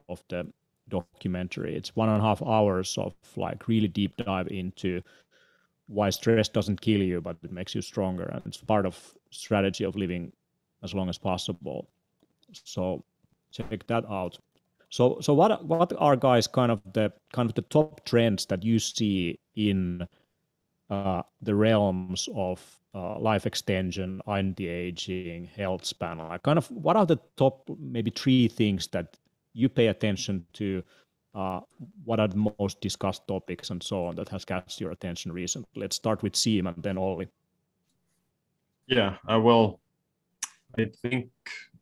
of 0.09 0.23
the 0.29 0.53
documentary. 0.89 1.77
It's 1.77 1.95
one 1.95 2.09
and 2.09 2.21
a 2.21 2.25
half 2.25 2.43
hours 2.43 2.97
of 2.99 3.15
like 3.37 3.69
really 3.69 3.89
deep 3.89 4.17
dive 4.17 4.49
into 4.49 5.03
why 5.89 6.11
stress 6.11 6.49
doesn't 6.49 6.81
kill 6.81 7.03
you, 7.03 7.21
but 7.21 7.37
it 7.43 7.51
makes 7.51 7.75
you 7.75 7.83
stronger, 7.83 8.25
and 8.25 8.43
it's 8.47 8.59
part 8.59 8.87
of 8.87 8.97
strategy 9.31 9.85
of 9.85 9.97
living 9.97 10.33
as 10.83 10.95
long 10.95 11.09
as 11.09 11.19
possible. 11.19 11.89
So 12.53 13.05
check 13.51 13.87
that 13.87 14.05
out. 14.09 14.39
So 14.91 15.19
so 15.21 15.35
what 15.35 15.65
what 15.65 15.93
are 15.99 16.17
guys 16.17 16.47
kind 16.47 16.71
of 16.71 16.81
the 16.93 17.13
kind 17.33 17.49
of 17.49 17.55
the 17.55 17.63
top 17.63 18.05
trends 18.05 18.47
that 18.47 18.63
you 18.63 18.79
see 18.79 19.39
in 19.55 20.07
uh, 20.91 21.23
the 21.43 21.55
realms 21.55 22.29
of 22.35 22.79
uh, 22.95 23.19
life 23.19 23.47
extension, 23.47 24.21
anti-aging, 24.27 25.45
health 25.45 25.85
span? 25.85 26.19
Like 26.19 26.43
kind 26.43 26.59
of 26.59 26.71
what 26.71 26.97
are 26.97 27.07
the 27.07 27.19
top 27.37 27.69
maybe 27.79 28.11
three 28.11 28.49
things 28.49 28.89
that 28.89 29.17
you 29.53 29.69
pay 29.69 29.89
attention 29.89 30.47
to? 30.55 30.83
Uh, 31.39 31.61
what 32.05 32.19
are 32.19 32.27
the 32.27 32.51
most 32.59 32.81
discussed 32.81 33.23
topics 33.29 33.71
and 33.71 33.81
so 33.81 34.07
on 34.07 34.17
that 34.17 34.29
has 34.29 34.45
catched 34.45 34.81
your 34.81 34.91
attention 34.91 35.31
recently? 35.31 35.69
Let's 35.77 35.95
start 35.95 36.21
with 36.25 36.33
Siim 36.33 36.67
and 36.67 36.83
then 36.83 36.99
Olli. 36.99 37.29
Yeah, 38.89 39.19
uh, 39.31 39.39
well, 39.39 39.79
I 40.77 40.91
think 41.01 41.31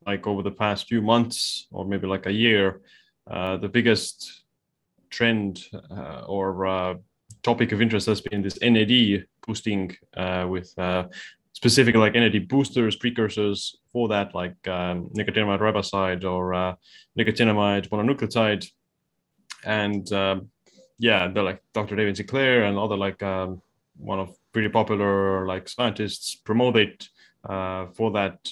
like 0.06 0.26
over 0.26 0.42
the 0.42 0.50
past 0.50 0.88
few 0.88 1.00
months 1.00 1.68
or 1.70 1.86
maybe 1.86 2.06
like 2.06 2.26
a 2.26 2.32
year, 2.32 2.82
uh, 3.30 3.56
the 3.56 3.68
biggest 3.68 4.42
trend 5.08 5.64
uh, 5.90 6.24
or 6.26 6.66
uh, 6.66 6.94
topic 7.42 7.72
of 7.72 7.80
interest 7.80 8.08
has 8.08 8.20
been 8.20 8.42
this 8.42 8.58
NAD 8.60 9.24
boosting 9.46 9.96
uh, 10.18 10.46
with 10.46 10.70
uh, 10.78 11.04
specific 11.54 11.94
like 11.94 12.14
NAD 12.14 12.46
boosters, 12.46 12.96
precursors 12.96 13.78
for 13.90 14.06
that, 14.08 14.34
like 14.34 14.68
um, 14.68 15.08
nicotinamide 15.16 15.60
riboside 15.60 16.24
or 16.24 16.76
nicotinamide 17.18 17.88
mononucleotide. 17.88 18.70
And 19.64 20.10
um, 20.12 20.50
yeah, 20.98 21.28
they're 21.28 21.42
like 21.42 21.62
Dr. 21.72 21.96
David 21.96 22.16
Sinclair 22.16 22.64
and 22.64 22.78
other 22.78 22.96
like 22.96 23.22
um, 23.22 23.62
one 23.96 24.18
of 24.18 24.36
pretty 24.52 24.68
popular 24.68 25.46
like 25.46 25.68
scientists 25.68 26.34
promote 26.34 26.76
it 26.76 27.08
for 27.94 28.10
that 28.12 28.48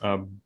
um, 0.00 0.40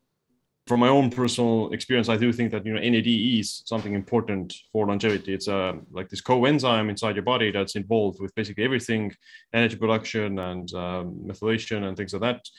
from 0.67 0.79
my 0.79 0.87
own 0.87 1.11
personal 1.11 1.71
experience, 1.71 2.09
I 2.09 2.17
do 2.17 2.33
think 2.33 2.51
that 2.51 2.65
you 2.65 2.73
know 2.73 2.79
NAD 2.79 3.07
is 3.07 3.61
something 3.65 3.93
important 3.93 4.53
for 4.71 4.87
longevity. 4.87 5.33
It's 5.33 5.47
a 5.47 5.55
uh, 5.55 5.73
like 5.91 6.09
this 6.09 6.21
coenzyme 6.21 6.89
inside 6.89 7.15
your 7.15 7.23
body 7.23 7.51
that's 7.51 7.75
involved 7.75 8.19
with 8.19 8.33
basically 8.33 8.63
everything, 8.63 9.13
energy 9.53 9.75
production 9.75 10.39
and 10.39 10.73
um, 10.73 11.19
methylation 11.23 11.83
and 11.83 11.95
things 11.95 12.13
like 12.13 12.21
that. 12.21 12.49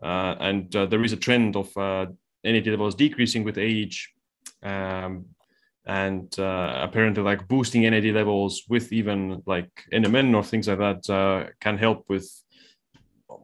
Uh, 0.00 0.36
and 0.40 0.76
uh, 0.76 0.86
there 0.86 1.02
is 1.02 1.12
a 1.12 1.16
trend 1.16 1.56
of 1.56 1.76
uh, 1.76 2.06
NAD 2.44 2.68
levels 2.68 2.94
decreasing 2.94 3.42
with 3.42 3.58
age, 3.58 4.12
um, 4.62 5.24
and 5.86 6.36
uh, 6.38 6.80
apparently 6.82 7.22
like 7.22 7.46
boosting 7.46 7.82
NAD 7.82 8.06
levels 8.06 8.64
with 8.68 8.92
even 8.92 9.42
like 9.46 9.70
NMN 9.92 10.34
or 10.34 10.42
things 10.42 10.66
like 10.66 10.78
that 10.78 11.10
uh, 11.10 11.50
can 11.60 11.78
help 11.78 12.04
with 12.08 12.28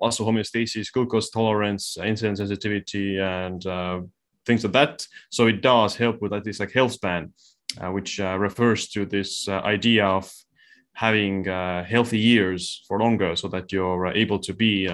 muscle 0.00 0.26
homeostasis, 0.26 0.92
glucose 0.92 1.30
tolerance, 1.30 1.96
insulin 2.00 2.37
sensitivity, 2.37 3.18
and 3.20 3.64
uh, 3.66 4.00
things 4.44 4.64
like 4.64 4.72
that. 4.72 5.06
So 5.30 5.46
it 5.46 5.62
does 5.62 5.94
help 5.94 6.20
with 6.20 6.32
at 6.32 6.44
least 6.44 6.58
like 6.58 6.72
health 6.72 6.92
span, 6.92 7.32
uh, 7.80 7.92
which 7.92 8.18
uh, 8.18 8.37
refers 8.38 8.88
to 8.88 9.06
this 9.06 9.46
uh, 9.49 9.61
idea 9.61 10.06
of 10.06 10.32
having 10.94 11.44
healthy 11.44 12.18
years 12.18 12.84
for 12.87 12.99
longer, 12.99 13.34
so 13.37 13.49
that 13.49 13.72
you're 13.72 14.08
able 14.08 14.38
to 14.40 14.52
be 14.52 14.88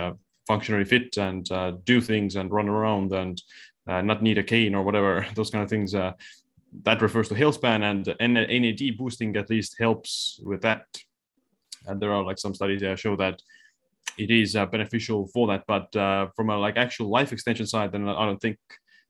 functionally 0.46 0.84
fit 0.84 1.16
and 1.16 1.50
do 1.84 2.00
things 2.00 2.36
and 2.36 2.52
run 2.52 2.68
around 2.68 3.12
and 3.12 3.42
not 3.86 4.22
need 4.22 4.38
a 4.38 4.42
cane 4.42 4.74
or 4.74 4.84
whatever. 4.84 5.26
Those 5.34 5.50
kind 5.50 5.64
of 5.64 5.70
things. 5.70 5.94
That 6.82 7.02
refers 7.02 7.28
to 7.28 7.34
health 7.34 7.56
span, 7.56 7.82
and 7.82 8.14
NAD 8.20 8.96
boosting 8.96 9.36
at 9.36 9.50
least 9.50 9.76
helps 9.78 10.40
with 10.44 10.62
that. 10.62 10.84
And 11.86 12.00
there 12.00 12.12
are 12.12 12.22
like 12.22 12.38
some 12.38 12.54
studies 12.54 12.80
that 12.82 12.98
show 12.98 13.16
that 13.16 13.40
it 14.18 14.30
is 14.30 14.56
uh, 14.56 14.66
beneficial 14.66 15.28
for 15.28 15.46
that. 15.48 15.64
But 15.66 15.94
uh, 15.96 16.28
from 16.36 16.50
a 16.50 16.58
like 16.58 16.76
actual 16.76 17.08
life 17.08 17.32
extension 17.32 17.66
side, 17.66 17.92
then 17.92 18.08
I 18.08 18.26
don't 18.26 18.40
think 18.40 18.58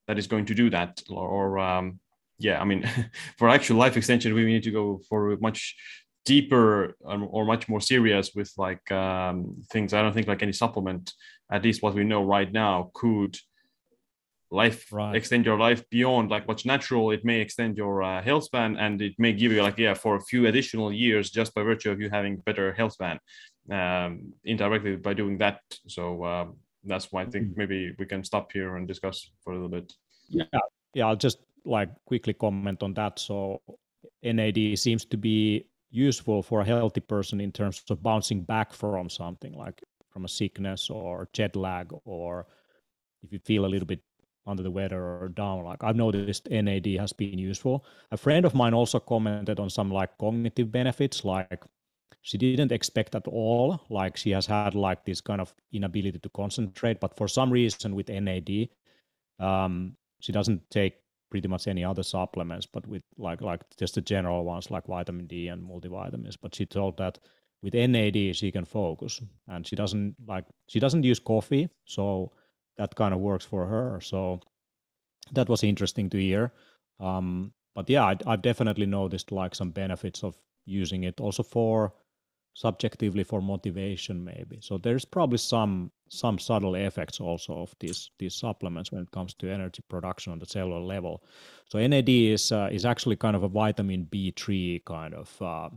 that 0.06 0.18
is 0.18 0.26
going 0.26 0.46
to 0.46 0.54
do 0.54 0.70
that. 0.70 1.02
Or, 1.10 1.28
or 1.28 1.58
um, 1.58 1.98
yeah, 2.38 2.60
I 2.60 2.64
mean, 2.64 2.88
for 3.38 3.48
actual 3.48 3.76
life 3.76 3.96
extension, 3.96 4.34
we 4.34 4.44
need 4.44 4.62
to 4.64 4.70
go 4.70 5.00
for 5.08 5.36
much 5.40 5.76
deeper 6.24 6.94
or 7.00 7.44
much 7.44 7.68
more 7.68 7.80
serious 7.80 8.34
with 8.34 8.52
like 8.58 8.90
um, 8.92 9.56
things. 9.72 9.92
I 9.94 10.02
don't 10.02 10.12
think 10.12 10.28
like 10.28 10.42
any 10.42 10.52
supplement, 10.52 11.14
at 11.50 11.64
least 11.64 11.82
what 11.82 11.94
we 11.94 12.04
know 12.04 12.22
right 12.22 12.52
now, 12.52 12.90
could 12.94 13.36
life 14.50 14.90
right. 14.90 15.14
extend 15.14 15.44
your 15.44 15.58
life 15.58 15.82
beyond 15.90 16.30
like 16.30 16.48
what's 16.48 16.64
natural 16.64 17.10
it 17.10 17.22
may 17.22 17.38
extend 17.38 17.76
your 17.76 18.02
uh, 18.02 18.22
health 18.22 18.44
span 18.44 18.76
and 18.76 19.02
it 19.02 19.12
may 19.18 19.30
give 19.32 19.52
you 19.52 19.62
like 19.62 19.76
yeah 19.76 19.92
for 19.92 20.16
a 20.16 20.20
few 20.22 20.46
additional 20.46 20.90
years 20.90 21.28
just 21.28 21.54
by 21.54 21.62
virtue 21.62 21.90
of 21.90 22.00
you 22.00 22.08
having 22.08 22.36
better 22.46 22.72
health 22.72 22.94
span 22.94 23.18
um, 23.70 24.32
indirectly 24.44 24.96
by 24.96 25.14
doing 25.14 25.38
that. 25.38 25.60
So 25.86 26.22
uh, 26.24 26.46
that's 26.84 27.12
why 27.12 27.22
I 27.22 27.26
think 27.26 27.48
mm-hmm. 27.48 27.58
maybe 27.58 27.94
we 27.98 28.06
can 28.06 28.24
stop 28.24 28.52
here 28.52 28.76
and 28.76 28.86
discuss 28.86 29.30
for 29.42 29.52
a 29.52 29.56
little 29.56 29.68
bit. 29.68 29.92
Yeah, 30.28 30.44
yeah. 30.94 31.06
I'll 31.06 31.16
just 31.16 31.38
like 31.64 31.90
quickly 32.06 32.32
comment 32.32 32.82
on 32.82 32.94
that. 32.94 33.18
So 33.18 33.60
NAD 34.22 34.78
seems 34.78 35.04
to 35.06 35.16
be 35.16 35.66
useful 35.90 36.42
for 36.42 36.60
a 36.60 36.64
healthy 36.64 37.00
person 37.00 37.40
in 37.40 37.52
terms 37.52 37.82
of 37.90 38.02
bouncing 38.02 38.42
back 38.42 38.72
from 38.72 39.08
something 39.08 39.54
like 39.54 39.82
from 40.10 40.24
a 40.24 40.28
sickness 40.28 40.90
or 40.90 41.28
jet 41.32 41.56
lag 41.56 41.90
or 42.04 42.46
if 43.22 43.32
you 43.32 43.38
feel 43.38 43.64
a 43.64 43.68
little 43.68 43.86
bit 43.86 44.00
under 44.48 44.62
the 44.62 44.70
weather 44.70 45.02
or 45.02 45.28
down. 45.28 45.64
Like 45.64 45.84
i've 45.84 45.96
noticed 45.96 46.48
nad 46.50 46.86
has 46.86 47.12
been 47.12 47.38
useful. 47.38 47.84
A 48.10 48.16
friend 48.16 48.44
of 48.44 48.54
mine 48.54 48.74
also 48.74 48.98
commented 48.98 49.60
on 49.60 49.70
some 49.70 49.90
like 49.90 50.16
cognitive 50.18 50.72
benefits 50.72 51.24
like 51.24 51.62
she 52.22 52.38
didn't 52.38 52.72
expect 52.72 53.14
at 53.14 53.26
all 53.28 53.80
like 53.90 54.16
she 54.16 54.30
has 54.30 54.46
had 54.46 54.74
like 54.74 55.04
this 55.04 55.20
kind 55.20 55.40
of 55.40 55.54
inability 55.72 56.18
to 56.18 56.28
concentrate 56.30 57.00
but 57.00 57.16
for 57.16 57.28
some 57.28 57.50
reason 57.50 57.94
with 57.94 58.08
nad 58.08 58.68
um, 59.38 59.96
she 60.20 60.32
doesn't 60.32 60.60
take 60.70 60.94
pretty 61.30 61.48
much 61.48 61.68
any 61.68 61.84
other 61.84 62.02
supplements 62.02 62.66
but 62.66 62.86
with 62.86 63.02
like 63.16 63.40
like 63.40 63.60
just 63.76 63.94
the 63.94 64.00
general 64.00 64.44
ones 64.44 64.70
like 64.70 64.86
vitamin 64.86 65.26
d 65.26 65.48
and 65.48 65.62
multivitamins. 65.62 66.36
But 66.40 66.54
she 66.54 66.66
told 66.66 66.96
that 66.98 67.18
with 67.62 67.74
nad 67.74 68.36
she 68.36 68.50
can 68.50 68.64
focus 68.64 69.20
and 69.48 69.66
she 69.66 69.76
doesn't 69.76 70.16
like 70.26 70.44
she 70.68 70.80
doesn't 70.80 71.02
use 71.02 71.18
coffee 71.18 71.68
so 71.84 72.32
that 72.78 72.94
kind 72.94 73.12
of 73.12 73.20
works 73.20 73.44
for 73.44 73.66
her 73.66 74.00
so 74.00 74.40
that 75.32 75.48
was 75.48 75.62
interesting 75.62 76.08
to 76.08 76.18
hear 76.18 76.52
um, 77.00 77.52
but 77.74 77.88
yeah 77.90 78.04
I, 78.04 78.16
i've 78.26 78.42
definitely 78.42 78.86
noticed 78.86 79.32
like 79.32 79.54
some 79.54 79.70
benefits 79.70 80.24
of 80.24 80.36
using 80.64 81.04
it 81.04 81.20
also 81.20 81.42
for 81.42 81.92
subjectively 82.54 83.24
for 83.24 83.40
motivation 83.40 84.24
maybe 84.24 84.58
so 84.60 84.78
there's 84.78 85.04
probably 85.04 85.38
some 85.38 85.90
some 86.08 86.38
subtle 86.38 86.74
effects 86.74 87.20
also 87.20 87.52
of 87.54 87.74
these 87.80 88.10
these 88.18 88.34
supplements 88.34 88.90
when 88.92 89.02
it 89.02 89.10
comes 89.10 89.34
to 89.34 89.50
energy 89.50 89.82
production 89.88 90.32
on 90.32 90.38
the 90.38 90.46
cellular 90.46 90.80
level. 90.80 91.22
So 91.66 91.78
NAD 91.78 92.08
is 92.08 92.52
uh, 92.52 92.68
is 92.72 92.84
actually 92.84 93.16
kind 93.16 93.36
of 93.36 93.42
a 93.42 93.48
vitamin 93.48 94.06
B3 94.10 94.84
kind 94.84 95.14
of 95.14 95.42
uh, 95.42 95.68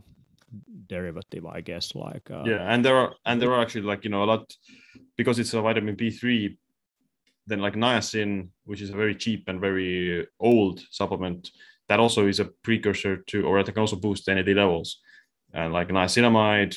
derivative, 0.88 1.46
I 1.46 1.60
guess. 1.60 1.94
Like 1.94 2.30
uh, 2.30 2.44
yeah, 2.44 2.72
and 2.72 2.84
there 2.84 2.96
are 2.96 3.14
and 3.26 3.40
there 3.40 3.52
are 3.52 3.62
actually 3.62 3.82
like 3.82 4.04
you 4.04 4.10
know 4.10 4.24
a 4.24 4.26
lot 4.26 4.52
because 5.16 5.38
it's 5.38 5.54
a 5.54 5.60
vitamin 5.60 5.96
B3. 5.96 6.56
Then 7.46 7.60
like 7.60 7.74
niacin, 7.74 8.48
which 8.64 8.80
is 8.80 8.90
a 8.90 8.96
very 8.96 9.14
cheap 9.14 9.44
and 9.48 9.60
very 9.60 10.26
old 10.38 10.80
supplement, 10.90 11.50
that 11.88 12.00
also 12.00 12.26
is 12.26 12.40
a 12.40 12.46
precursor 12.62 13.16
to, 13.28 13.44
or 13.44 13.58
it 13.58 13.66
can 13.66 13.78
also 13.78 13.96
boost 13.96 14.28
NAD 14.28 14.48
levels. 14.48 15.00
And 15.52 15.72
like 15.72 15.88
niacinamide 15.88 16.76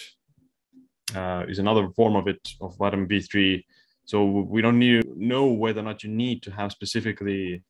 uh, 1.16 1.46
is 1.48 1.60
another 1.60 1.90
form 1.90 2.16
of 2.16 2.28
it 2.28 2.42
of 2.62 2.78
vitamin 2.78 3.08
B3. 3.08 3.64
So 4.06 4.26
we 4.26 4.62
don't 4.62 4.80
need 4.80 5.06
know 5.16 5.48
whether 5.48 5.80
or 5.82 5.84
not 5.84 6.04
you 6.04 6.10
need 6.10 6.44
to 6.44 6.52
have 6.52 6.72
specifically 6.72 7.64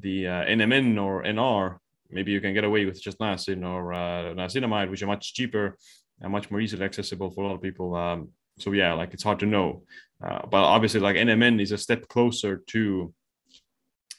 the 0.00 0.26
uh, 0.26 0.44
NMN 0.44 1.00
or 1.02 1.22
NR 1.22 1.78
maybe 2.10 2.32
you 2.32 2.40
can 2.40 2.54
get 2.54 2.64
away 2.64 2.84
with 2.84 3.00
just 3.00 3.18
niacin 3.18 3.66
or 3.66 3.92
uh, 3.92 4.34
niacinamide, 4.34 4.90
which 4.90 5.02
are 5.02 5.06
much 5.06 5.34
cheaper 5.34 5.76
and 6.20 6.32
much 6.32 6.50
more 6.50 6.60
easily 6.60 6.84
accessible 6.84 7.30
for 7.30 7.44
a 7.44 7.46
lot 7.48 7.54
of 7.54 7.62
people. 7.62 7.94
Um, 7.94 8.28
so 8.58 8.72
yeah, 8.72 8.92
like 8.94 9.12
it's 9.14 9.22
hard 9.22 9.40
to 9.40 9.46
know, 9.46 9.82
uh, 10.24 10.46
but 10.46 10.62
obviously 10.62 11.00
like 11.00 11.16
NMN 11.16 11.60
is 11.60 11.72
a 11.72 11.78
step 11.78 12.08
closer 12.08 12.62
to 12.68 13.12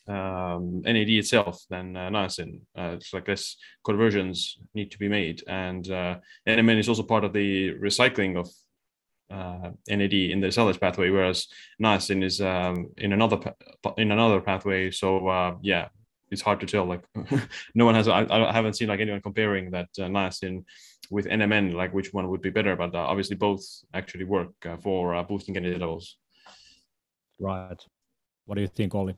um, 0.08 0.82
NAD 0.86 1.10
itself 1.10 1.64
than 1.70 1.96
uh, 1.98 2.10
niacin. 2.10 2.62
Uh, 2.78 2.96
it's 2.96 3.14
like 3.14 3.28
less 3.28 3.58
conversions 3.84 4.58
need 4.74 4.92
to 4.92 5.00
be 5.00 5.10
made, 5.10 5.44
and 5.48 5.90
uh, 5.92 6.18
NMN 6.48 6.80
is 6.80 6.90
also 6.90 7.04
part 7.04 7.24
of 7.24 7.34
the 7.34 7.74
recycling 7.76 8.38
of 8.38 8.50
uh, 9.30 9.72
NAD 9.90 10.14
in 10.14 10.40
the 10.40 10.52
salvage 10.52 10.80
pathway, 10.80 11.10
whereas 11.10 11.48
niacin 11.82 12.24
is 12.24 12.40
um, 12.42 12.90
in 12.98 13.14
another 13.14 13.38
in 13.98 14.12
another 14.12 14.42
pathway. 14.42 14.92
So 14.92 15.28
uh, 15.28 15.56
yeah, 15.62 15.90
it's 16.30 16.42
hard 16.42 16.60
to 16.60 16.66
tell. 16.66 16.86
Like 16.86 17.04
no 17.76 17.86
one 17.86 17.96
has, 17.96 18.08
I, 18.08 18.26
I 18.30 18.52
haven't 18.52 18.74
seen 18.74 18.88
like 18.88 19.00
anyone 19.00 19.22
comparing 19.22 19.72
that 19.72 19.90
uh, 20.00 20.04
niacin 20.04 20.66
with 21.10 21.26
NMN, 21.26 21.74
like 21.74 21.94
which 21.94 22.14
one 22.14 22.30
would 22.30 22.42
be 22.42 22.50
better. 22.50 22.76
But 22.76 22.94
uh, 22.94 23.00
obviously 23.00 23.36
both 23.36 23.64
actually 23.94 24.26
work 24.26 24.54
uh, 24.66 24.78
for 24.78 25.16
uh, 25.16 25.24
boosting 25.24 25.58
energy 25.58 25.78
levels. 25.78 26.18
Right. 27.40 27.82
What 28.46 28.56
do 28.56 28.62
you 28.62 28.68
think, 28.68 28.96
Olli? 28.96 29.16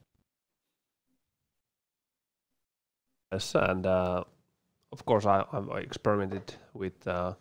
Yes, 3.32 3.54
and 3.56 3.86
uh, 3.86 4.24
of 4.92 5.06
course 5.06 5.26
I, 5.26 5.46
I've 5.54 5.70
experimented 5.84 6.56
with 6.74 7.08
uh, 7.08 7.34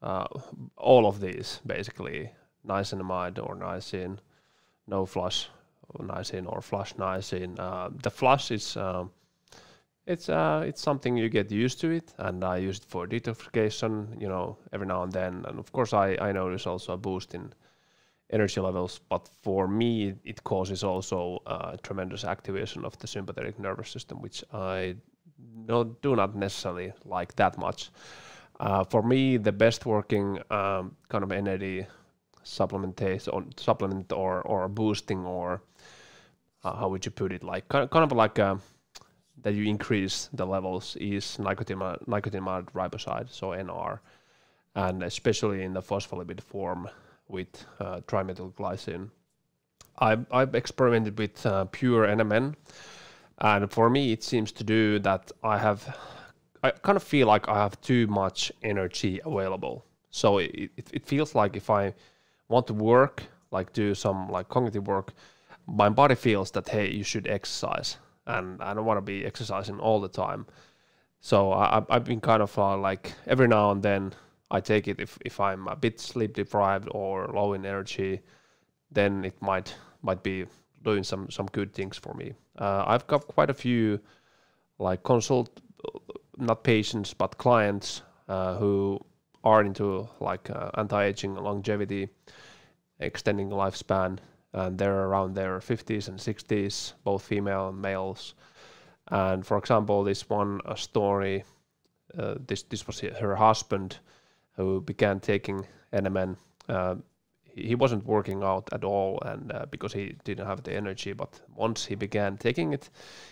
uh, 0.00 0.26
all 0.76 1.06
of 1.06 1.20
these 1.20 1.60
basically 1.66 2.30
niacinamide 2.66 3.44
or 3.44 3.56
niacin, 3.56 4.18
no 4.86 5.06
flush 5.06 5.48
niacin 5.98 6.46
or 6.46 6.60
flush 6.60 6.94
niacin. 6.94 7.58
Uh, 7.58 7.90
the 8.02 8.10
flush 8.10 8.50
is 8.50 8.76
um, 8.76 9.10
it's 10.06 10.28
uh, 10.28 10.64
it's 10.66 10.80
something 10.80 11.16
you 11.16 11.28
get 11.28 11.50
used 11.50 11.80
to 11.80 11.90
it, 11.90 12.12
and 12.18 12.44
I 12.44 12.56
use 12.56 12.78
it 12.78 12.84
for 12.88 13.06
detoxification, 13.06 14.20
you 14.20 14.28
know, 14.28 14.56
every 14.72 14.86
now 14.86 15.02
and 15.02 15.12
then. 15.12 15.44
And 15.46 15.58
of 15.58 15.72
course, 15.72 15.92
I 15.92 16.16
I 16.20 16.32
notice 16.32 16.66
also 16.66 16.92
a 16.94 16.96
boost 16.96 17.34
in 17.34 17.52
energy 18.32 18.60
levels, 18.60 19.00
but 19.08 19.28
for 19.42 19.68
me, 19.68 20.14
it 20.24 20.42
causes 20.44 20.84
also 20.84 21.42
uh, 21.46 21.76
tremendous 21.82 22.24
activation 22.24 22.84
of 22.84 22.96
the 22.98 23.06
sympathetic 23.06 23.58
nervous 23.58 23.90
system, 23.90 24.20
which 24.22 24.44
I 24.52 24.96
no, 25.66 25.84
do 25.84 26.16
not 26.16 26.34
necessarily 26.34 26.92
like 27.04 27.34
that 27.36 27.58
much. 27.58 27.90
Uh, 28.58 28.84
for 28.84 29.02
me, 29.02 29.36
the 29.36 29.52
best 29.52 29.86
working 29.86 30.38
um, 30.50 30.96
kind 31.08 31.24
of 31.24 31.30
NAD 31.30 31.86
supplementation, 32.44 33.58
supplement 33.58 34.12
or 34.12 34.42
or 34.42 34.68
boosting 34.68 35.24
or 35.24 35.62
uh, 36.64 36.74
how 36.74 36.88
would 36.88 37.04
you 37.04 37.10
put 37.10 37.32
it? 37.32 37.42
Like 37.42 37.68
kind 37.68 37.88
of, 37.92 38.12
like 38.12 38.38
uh, 38.38 38.56
that 39.42 39.54
you 39.54 39.64
increase 39.64 40.28
the 40.32 40.46
levels 40.46 40.96
is 40.96 41.38
nicotinamide, 41.38 42.04
nicotinamide 42.06 42.70
riboside, 42.72 43.30
so 43.30 43.48
NR, 43.48 44.00
and 44.74 45.02
especially 45.02 45.62
in 45.62 45.72
the 45.72 45.82
phospholipid 45.82 46.40
form 46.40 46.88
with 47.28 47.64
uh, 47.78 48.00
trimethylglycine. 48.06 49.10
I've, 49.98 50.26
I've 50.32 50.54
experimented 50.54 51.18
with 51.18 51.44
uh, 51.46 51.66
pure 51.66 52.06
NMN, 52.06 52.54
and 53.38 53.70
for 53.70 53.88
me, 53.88 54.12
it 54.12 54.22
seems 54.22 54.52
to 54.52 54.64
do 54.64 54.98
that 55.00 55.30
I 55.42 55.58
have, 55.58 55.96
I 56.62 56.70
kind 56.70 56.96
of 56.96 57.02
feel 57.02 57.26
like 57.26 57.48
I 57.48 57.54
have 57.54 57.80
too 57.80 58.06
much 58.06 58.52
energy 58.62 59.20
available. 59.24 59.84
So 60.10 60.38
it, 60.38 60.70
it, 60.76 60.90
it 60.92 61.06
feels 61.06 61.34
like 61.34 61.56
if 61.56 61.70
I 61.70 61.94
want 62.50 62.66
to 62.66 62.74
work, 62.74 63.22
like 63.50 63.72
do 63.72 63.94
some 63.94 64.28
like 64.28 64.48
cognitive 64.48 64.86
work, 64.86 65.12
my 65.66 65.88
body 65.88 66.14
feels 66.14 66.50
that 66.50 66.68
hey, 66.68 66.90
you 66.90 67.04
should 67.04 67.26
exercise, 67.28 67.96
and 68.26 68.60
I 68.60 68.74
don't 68.74 68.84
want 68.84 68.98
to 68.98 69.02
be 69.02 69.24
exercising 69.24 69.78
all 69.78 70.00
the 70.00 70.08
time. 70.08 70.46
So 71.20 71.52
I, 71.52 71.82
I've 71.88 72.04
been 72.04 72.20
kind 72.20 72.42
of 72.42 72.58
uh, 72.58 72.76
like 72.76 73.12
every 73.26 73.48
now 73.48 73.70
and 73.70 73.82
then 73.82 74.12
I 74.50 74.60
take 74.60 74.88
it 74.88 75.00
if, 75.00 75.18
if 75.24 75.38
I'm 75.38 75.68
a 75.68 75.76
bit 75.76 76.00
sleep 76.00 76.34
deprived 76.34 76.88
or 76.90 77.28
low 77.28 77.52
in 77.52 77.64
energy, 77.64 78.20
then 78.90 79.24
it 79.24 79.40
might 79.40 79.74
might 80.02 80.22
be 80.22 80.46
doing 80.82 81.04
some 81.04 81.30
some 81.30 81.46
good 81.46 81.72
things 81.72 81.96
for 81.98 82.14
me. 82.14 82.34
Uh, 82.58 82.84
I've 82.86 83.06
got 83.06 83.26
quite 83.28 83.50
a 83.50 83.54
few 83.54 84.00
like 84.78 85.02
consult 85.02 85.60
not 86.38 86.64
patients 86.64 87.14
but 87.14 87.36
clients 87.36 88.02
uh, 88.28 88.56
who 88.56 88.98
are 89.44 89.62
into 89.62 90.08
like 90.20 90.50
uh, 90.50 90.70
anti-aging 90.76 91.34
longevity 91.34 92.08
extending 92.98 93.48
lifespan 93.50 94.18
and 94.52 94.78
they're 94.78 95.04
around 95.04 95.34
their 95.34 95.58
50s 95.58 96.08
and 96.08 96.18
60s 96.18 96.92
both 97.04 97.22
female 97.22 97.68
and 97.68 97.80
males. 97.80 98.34
And 99.08 99.46
for 99.46 99.58
example 99.58 100.04
this 100.04 100.28
one 100.28 100.60
story 100.76 101.44
uh, 102.18 102.34
this 102.46 102.62
this 102.64 102.86
was 102.86 103.00
her 103.00 103.36
husband 103.36 103.98
who 104.56 104.80
began 104.80 105.20
taking 105.20 105.66
NMN 105.92 106.36
uh, 106.68 106.96
he 107.66 107.74
wasn't 107.74 108.04
working 108.06 108.42
out 108.42 108.68
at 108.72 108.84
all 108.84 109.18
and 109.26 109.52
uh, 109.52 109.66
because 109.70 109.92
he 109.92 110.16
didn't 110.24 110.46
have 110.46 110.62
the 110.62 110.72
energy 110.72 111.12
but 111.12 111.40
once 111.54 111.84
he 111.84 111.94
began 111.94 112.36
taking 112.36 112.72
it 112.72 112.90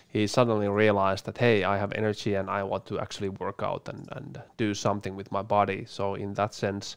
he 0.08 0.26
suddenly 0.26 0.68
realized 0.68 1.24
that 1.26 1.38
hey 1.38 1.64
i 1.64 1.76
have 1.76 1.92
energy 1.92 2.34
and 2.34 2.48
i 2.50 2.62
want 2.62 2.86
to 2.86 2.98
actually 2.98 3.28
work 3.28 3.62
out 3.62 3.88
and, 3.88 4.08
and 4.12 4.42
do 4.56 4.74
something 4.74 5.16
with 5.16 5.30
my 5.32 5.42
body. 5.42 5.84
So 5.86 6.14
in 6.14 6.34
that 6.34 6.54
sense 6.54 6.96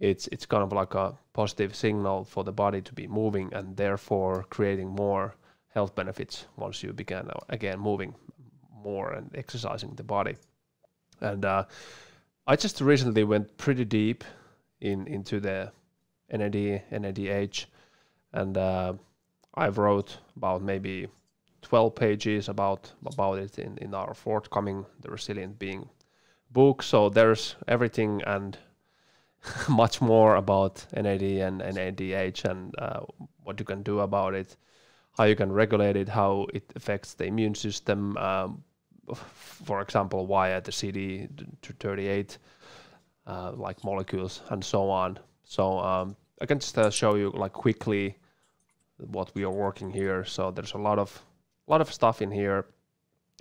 it's 0.00 0.28
it's 0.28 0.46
kind 0.46 0.62
of 0.62 0.72
like 0.72 0.94
a 0.94 1.16
positive 1.32 1.74
signal 1.74 2.24
for 2.24 2.44
the 2.44 2.52
body 2.52 2.80
to 2.82 2.92
be 2.92 3.06
moving 3.06 3.52
and 3.54 3.76
therefore 3.76 4.44
creating 4.50 4.88
more 4.88 5.34
health 5.68 5.94
benefits 5.94 6.46
once 6.56 6.82
you 6.82 6.92
begin 6.92 7.30
uh, 7.30 7.38
again 7.48 7.78
moving 7.78 8.14
more 8.82 9.12
and 9.12 9.30
exercising 9.34 9.94
the 9.94 10.02
body. 10.02 10.36
And 11.20 11.44
uh, 11.44 11.64
i 12.46 12.56
just 12.56 12.80
recently 12.80 13.24
went 13.24 13.56
pretty 13.56 13.84
deep 13.84 14.24
in 14.80 15.06
into 15.06 15.40
the 15.40 15.72
NAD, 16.34 16.82
NADH, 16.90 17.66
and 18.32 18.56
uh, 18.56 18.94
I 19.54 19.68
wrote 19.68 20.18
about 20.36 20.62
maybe 20.62 21.08
12 21.62 21.94
pages 21.94 22.48
about 22.48 22.92
about 23.06 23.38
it 23.38 23.58
in, 23.58 23.78
in 23.78 23.94
our 23.94 24.14
forthcoming 24.14 24.84
The 25.00 25.10
Resilient 25.10 25.58
Being 25.58 25.88
book. 26.50 26.82
So 26.82 27.08
there's 27.08 27.56
everything 27.68 28.22
and 28.26 28.58
much 29.68 30.00
more 30.00 30.36
about 30.36 30.86
NAD 30.94 31.22
and 31.22 31.60
NADH 31.60 32.44
and 32.44 32.74
uh, 32.78 33.00
what 33.42 33.58
you 33.58 33.64
can 33.64 33.82
do 33.82 34.00
about 34.00 34.34
it, 34.34 34.56
how 35.16 35.24
you 35.24 35.36
can 35.36 35.52
regulate 35.52 35.96
it, 35.96 36.08
how 36.08 36.46
it 36.52 36.64
affects 36.76 37.14
the 37.14 37.24
immune 37.24 37.54
system. 37.54 38.16
Um, 38.16 38.64
for 39.14 39.82
example, 39.82 40.26
via 40.26 40.60
the 40.62 40.70
CD38 40.70 42.38
uh, 43.26 43.52
like 43.52 43.84
molecules 43.84 44.42
and 44.48 44.64
so 44.64 44.88
on. 44.90 45.18
So 45.44 45.78
um, 45.78 46.16
I 46.40 46.46
can 46.46 46.58
just 46.58 46.76
uh, 46.78 46.90
show 46.90 47.14
you 47.14 47.30
like 47.30 47.52
quickly 47.52 48.18
what 48.98 49.34
we 49.34 49.44
are 49.44 49.52
working 49.52 49.90
here. 49.90 50.24
So 50.24 50.50
there's 50.50 50.74
a 50.74 50.78
lot 50.78 50.98
of 50.98 51.24
lot 51.66 51.80
of 51.80 51.92
stuff 51.92 52.20
in 52.20 52.30
here, 52.30 52.66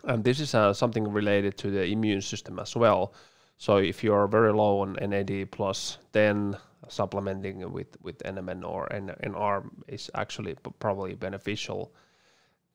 and 0.03 0.23
this 0.23 0.39
is 0.39 0.55
uh, 0.55 0.73
something 0.73 1.11
related 1.11 1.57
to 1.57 1.71
the 1.71 1.85
immune 1.85 2.21
system 2.21 2.59
as 2.59 2.75
well. 2.75 3.13
So 3.57 3.77
if 3.77 4.03
you 4.03 4.13
are 4.13 4.27
very 4.27 4.53
low 4.53 4.79
on 4.81 4.93
NAD 5.01 5.51
plus, 5.51 5.97
then 6.11 6.57
supplementing 6.87 7.71
with 7.71 7.97
with 8.01 8.19
NMN 8.19 8.63
or 8.63 8.87
NR 8.89 9.69
is 9.87 10.11
actually 10.13 10.55
probably 10.79 11.15
beneficial. 11.15 11.93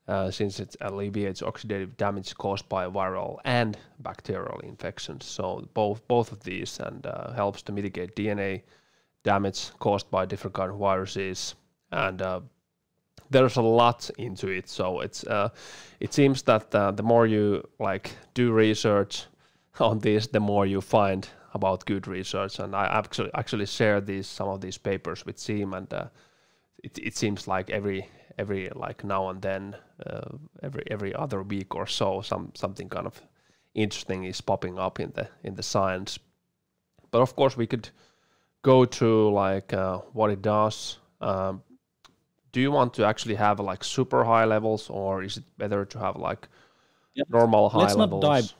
Uh, 0.08 0.30
since 0.30 0.58
it 0.58 0.74
alleviates 0.80 1.42
oxidative 1.42 1.94
damage 1.98 2.34
caused 2.34 2.66
by 2.70 2.86
viral 2.86 3.36
and 3.44 3.76
bacterial 3.98 4.58
infections. 4.60 5.26
So 5.26 5.68
both 5.74 6.00
both 6.08 6.32
of 6.32 6.42
these 6.44 6.80
and 6.80 7.04
uh, 7.04 7.32
helps 7.32 7.60
to 7.64 7.72
mitigate 7.72 8.16
DNA 8.16 8.62
damage 9.32 9.60
caused 9.78 10.08
by 10.10 10.26
different 10.26 10.54
kind 10.54 10.70
of 10.70 10.78
viruses 10.78 11.54
and 11.90 12.22
uh, 12.22 12.40
there's 13.30 13.56
a 13.56 13.62
lot 13.82 14.10
into 14.18 14.48
it 14.48 14.68
so 14.68 15.00
it's 15.00 15.24
uh, 15.26 15.48
it 16.00 16.12
seems 16.12 16.42
that 16.42 16.74
uh, 16.74 16.90
the 16.90 17.02
more 17.02 17.26
you 17.26 17.62
like 17.78 18.06
do 18.34 18.52
research 18.52 19.26
on 19.80 19.98
this 19.98 20.26
the 20.28 20.40
more 20.40 20.66
you 20.66 20.80
find 20.80 21.28
about 21.54 21.86
good 21.86 22.06
research 22.06 22.58
and 22.58 22.74
i 22.74 22.86
actually 23.00 23.30
actually 23.34 23.66
share 23.66 24.00
these 24.00 24.26
some 24.26 24.48
of 24.48 24.60
these 24.60 24.78
papers 24.78 25.24
with 25.26 25.36
Siim 25.36 25.76
and 25.76 25.92
uh, 25.92 26.06
it, 26.84 26.98
it 26.98 27.16
seems 27.16 27.48
like 27.48 27.70
every 27.70 28.08
every 28.38 28.70
like 28.74 29.04
now 29.04 29.28
and 29.28 29.42
then, 29.42 29.76
uh, 30.06 30.30
every 30.62 30.84
every 30.90 31.14
other 31.14 31.42
week 31.42 31.74
or 31.74 31.86
so, 31.86 32.22
some 32.22 32.52
something 32.54 32.88
kind 32.88 33.06
of 33.06 33.20
interesting 33.74 34.24
is 34.24 34.40
popping 34.40 34.78
up 34.78 35.00
in 35.00 35.10
the 35.14 35.28
in 35.42 35.54
the 35.54 35.62
science. 35.62 36.18
But 37.10 37.20
of 37.20 37.34
course, 37.36 37.56
we 37.56 37.66
could 37.66 37.90
go 38.62 38.84
to 38.84 39.30
like 39.30 39.72
uh, 39.72 39.98
what 40.12 40.30
it 40.30 40.42
does. 40.42 40.98
Um, 41.20 41.62
do 42.52 42.60
you 42.60 42.70
want 42.70 42.94
to 42.94 43.04
actually 43.04 43.34
have 43.34 43.60
like 43.60 43.84
super 43.84 44.24
high 44.24 44.44
levels, 44.44 44.90
or 44.90 45.22
is 45.22 45.36
it 45.36 45.44
better 45.58 45.84
to 45.84 45.98
have 45.98 46.16
like 46.16 46.48
yeah. 47.14 47.24
normal 47.28 47.68
high 47.68 47.80
Let's 47.80 47.94
levels? 47.94 48.24
Let's 48.24 48.52
not 48.52 48.56
dive 48.56 48.58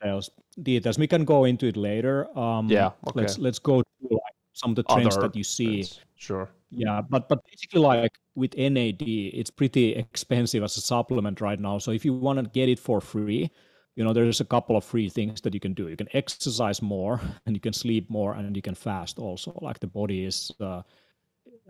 details. 0.00 0.30
Details. 0.62 0.98
We 0.98 1.06
can 1.06 1.24
go 1.24 1.44
into 1.44 1.66
it 1.66 1.76
later. 1.76 2.26
Um, 2.38 2.68
yeah. 2.68 2.92
Okay. 3.08 3.20
Let's 3.20 3.38
let's 3.38 3.58
go 3.58 3.82
to 3.82 4.08
like 4.10 4.36
some 4.52 4.70
of 4.70 4.76
the 4.76 4.82
trends 4.84 5.16
Other 5.16 5.28
that 5.28 5.36
you 5.36 5.44
see. 5.44 5.82
Trends. 5.82 6.00
Sure. 6.16 6.48
Yeah, 6.70 7.02
but 7.08 7.28
but 7.28 7.44
basically, 7.44 7.80
like 7.80 8.12
with 8.34 8.56
NAD, 8.56 9.02
it's 9.02 9.50
pretty 9.50 9.94
expensive 9.94 10.62
as 10.62 10.76
a 10.76 10.80
supplement 10.80 11.40
right 11.40 11.60
now. 11.60 11.78
So 11.78 11.90
if 11.90 12.04
you 12.04 12.12
want 12.12 12.38
to 12.38 12.50
get 12.50 12.68
it 12.68 12.78
for 12.78 13.00
free, 13.00 13.50
you 13.96 14.04
know 14.04 14.12
there's 14.12 14.40
a 14.40 14.44
couple 14.44 14.76
of 14.76 14.84
free 14.84 15.08
things 15.08 15.40
that 15.40 15.54
you 15.54 15.60
can 15.60 15.74
do 15.74 15.88
you 15.88 15.96
can 15.96 16.08
exercise 16.12 16.80
more 16.82 17.20
and 17.46 17.56
you 17.56 17.60
can 17.60 17.72
sleep 17.72 18.08
more 18.08 18.34
and 18.34 18.54
you 18.54 18.62
can 18.62 18.74
fast 18.74 19.18
also 19.18 19.58
like 19.62 19.80
the 19.80 19.86
body 19.86 20.24
is 20.24 20.52
uh, 20.60 20.82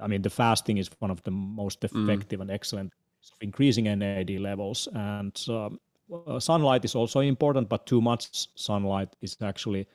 i 0.03 0.07
mean 0.07 0.23
the 0.23 0.31
fasting 0.31 0.79
is 0.79 0.91
one 0.99 1.11
of 1.11 1.23
the 1.23 1.31
most 1.31 1.81
mm. 1.81 2.03
effective 2.03 2.39
mm. 2.39 2.43
and 2.43 2.51
excellent 2.51 2.93
of 3.33 3.39
increasing 3.41 3.85
nad 3.99 4.31
levels 4.31 4.89
and 4.95 5.45
um, 5.49 5.81
uh, 6.29 6.39
sunlight 6.39 6.85
is 6.85 6.95
also 6.95 7.21
important 7.21 7.69
but 7.69 7.87
too 7.87 8.01
much 8.01 8.49
sunlight 8.57 9.09
is 9.23 9.37
actually 9.43 9.87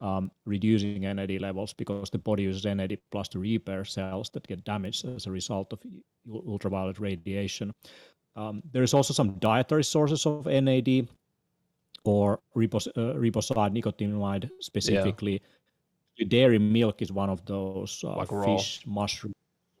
um, 0.00 0.30
reducing 0.44 1.00
NAD 1.00 1.40
levels 1.40 1.72
because 1.72 2.10
the 2.10 2.18
body 2.18 2.42
uses 2.42 2.64
NAD 2.64 2.98
plus 3.10 3.28
to 3.28 3.38
repair 3.38 3.84
cells 3.84 4.28
that 4.30 4.46
get 4.46 4.64
damaged 4.64 5.06
as 5.06 5.26
a 5.26 5.30
result 5.30 5.72
of 5.72 5.78
ultraviolet 6.46 6.98
radiation. 6.98 7.72
Um, 8.36 8.62
there 8.72 8.82
is 8.82 8.92
also 8.92 9.14
some 9.14 9.38
dietary 9.38 9.84
sources 9.84 10.26
of 10.26 10.46
NAD 10.46 11.08
or 12.04 12.40
ribos, 12.54 12.86
uh, 12.96 13.18
ribosid 13.18 13.72
nicotinamide 13.72 14.50
specifically. 14.60 15.42
Yeah. 16.16 16.26
Dairy 16.28 16.58
milk 16.58 17.02
is 17.02 17.10
one 17.10 17.28
of 17.28 17.44
those 17.44 18.04
uh, 18.04 18.16
like 18.16 18.28
fish, 18.28 18.82
raw. 18.86 19.02
mushroom, 19.02 19.32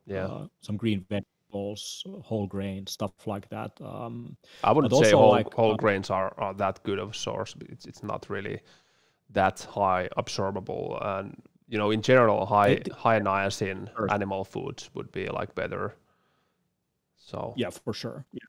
yeah, 0.04 0.26
uh, 0.26 0.46
some 0.62 0.76
green 0.76 1.06
vegetables, 1.08 2.02
whole 2.24 2.48
grain 2.48 2.88
stuff 2.88 3.12
like 3.26 3.48
that. 3.50 3.70
Um, 3.80 4.36
I 4.64 4.72
wouldn't 4.72 4.92
say 4.92 5.12
whole, 5.12 5.30
like, 5.30 5.54
whole 5.54 5.74
uh, 5.74 5.76
grains 5.76 6.10
are, 6.10 6.34
are 6.36 6.52
that 6.54 6.82
good 6.82 6.98
of 6.98 7.10
a 7.10 7.14
source. 7.14 7.54
It's 7.68 7.86
it's 7.86 8.02
not 8.02 8.28
really 8.28 8.60
that 9.30 9.64
high 9.70 10.08
absorbable, 10.18 10.98
and 11.06 11.40
you 11.68 11.78
know, 11.78 11.92
in 11.92 12.02
general, 12.02 12.46
high 12.46 12.68
it, 12.68 12.92
high 12.92 13.20
niacin 13.20 13.88
animal 14.10 14.44
foods 14.44 14.90
would 14.94 15.12
be 15.12 15.28
like 15.28 15.54
better. 15.54 15.94
So 17.16 17.54
yeah, 17.56 17.70
for 17.70 17.94
sure. 17.94 18.24
Yeah, 18.32 18.40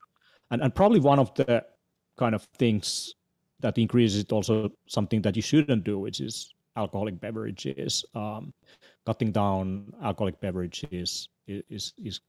and 0.50 0.64
and 0.64 0.74
probably 0.74 1.02
one 1.02 1.20
of 1.20 1.32
the 1.36 1.64
kind 2.18 2.34
of 2.34 2.44
things 2.58 3.14
that 3.66 3.80
increases 3.80 4.22
it 4.22 4.32
also 4.32 4.70
something 4.86 5.24
that 5.24 5.36
you 5.36 5.42
shouldn't 5.42 5.84
do, 5.84 5.98
which 5.98 6.22
is 6.22 6.54
alcoholic 6.78 7.20
beverages. 7.20 8.06
Um, 8.14 8.54
cutting 9.08 9.32
down 9.32 9.92
alcoholic 10.04 10.40
beverages 10.40 11.28
is, 11.48 11.64
is, 11.68 11.94
is 11.98 12.20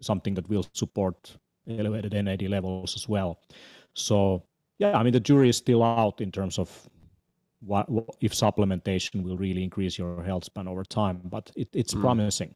something 0.00 0.32
that 0.32 0.48
will 0.48 0.64
support 0.72 1.36
elevated 1.68 2.14
NAD 2.14 2.42
levels 2.48 2.96
as 2.96 3.06
well. 3.10 3.40
So 3.92 4.42
yeah, 4.78 4.96
I 4.98 5.02
mean 5.02 5.12
the 5.12 5.20
jury 5.20 5.50
is 5.50 5.58
still 5.58 5.82
out 5.82 6.22
in 6.22 6.32
terms 6.32 6.58
of 6.58 6.70
what, 7.60 7.90
what 7.90 8.16
if 8.22 8.32
supplementation 8.32 9.22
will 9.22 9.36
really 9.36 9.62
increase 9.62 9.98
your 9.98 10.22
health 10.22 10.44
span 10.44 10.66
over 10.66 10.82
time, 10.82 11.20
but 11.24 11.50
it, 11.56 11.68
it's 11.74 11.92
mm. 11.92 12.00
promising. 12.00 12.54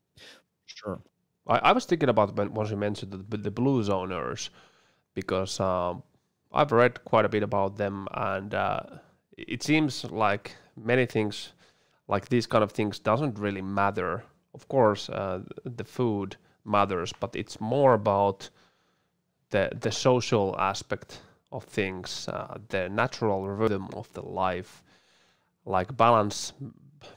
Sure. 0.65 0.99
I, 1.47 1.59
I 1.59 1.73
was 1.73 1.85
thinking 1.85 2.09
about 2.09 2.37
when 2.37 2.55
once 2.55 2.71
you 2.71 2.79
mentioned 2.79 3.13
the, 3.29 3.37
the 3.37 3.51
blue 3.51 3.83
zoners, 3.85 4.49
because 5.15 5.61
um, 5.61 6.03
I've 6.57 6.73
read 6.73 7.05
quite 7.05 7.27
a 7.27 7.29
bit 7.29 7.43
about 7.43 7.77
them, 7.77 8.09
and 8.15 8.55
uh, 8.55 8.81
it 9.37 9.63
seems 9.63 10.05
like 10.05 10.57
many 10.75 11.05
things, 11.05 11.53
like 12.09 12.31
these 12.31 12.47
kind 12.47 12.65
of 12.65 12.73
things, 12.73 12.99
doesn't 12.99 13.39
really 13.39 13.61
matter. 13.61 14.25
Of 14.55 14.67
course, 14.69 15.11
uh, 15.11 15.43
the 15.65 15.85
food 15.85 16.37
matters, 16.65 17.13
but 17.21 17.37
it's 17.37 17.61
more 17.61 17.93
about 17.93 18.49
the 19.51 19.69
the 19.81 19.93
social 19.93 20.57
aspect 20.59 21.21
of 21.53 21.65
things, 21.65 22.27
uh, 22.29 22.57
the 22.69 22.89
natural 22.89 23.47
rhythm 23.49 23.89
of 23.93 24.11
the 24.15 24.23
life, 24.23 24.83
like 25.67 25.95
balance 25.95 26.55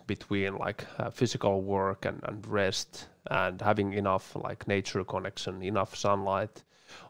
between 0.05 0.57
like 0.57 0.85
uh, 0.97 1.09
physical 1.09 1.61
work 1.61 2.05
and, 2.05 2.19
and 2.23 2.45
rest 2.45 3.07
and 3.31 3.61
having 3.61 3.93
enough 3.93 4.35
like 4.35 4.67
nature 4.67 5.03
connection 5.03 5.63
enough 5.63 5.95
sunlight 5.95 6.63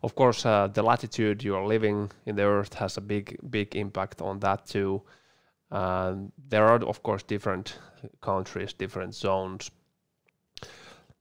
of 0.04 0.16
course, 0.16 0.46
uh, 0.46 0.68
the 0.68 0.84
latitude 0.84 1.44
you 1.44 1.56
are 1.56 1.66
living 1.66 2.12
in 2.26 2.36
the 2.36 2.44
Earth 2.44 2.74
has 2.76 2.98
a 2.98 3.02
big, 3.02 3.38
big 3.50 3.76
impact 3.76 4.22
on 4.22 4.40
that 4.40 4.66
too. 4.66 5.02
And 5.72 6.32
there 6.50 6.66
are, 6.66 6.84
of 6.84 7.04
course, 7.04 7.24
different 7.24 7.78
countries, 8.22 8.74
different 8.74 9.14
zones. 9.14 9.72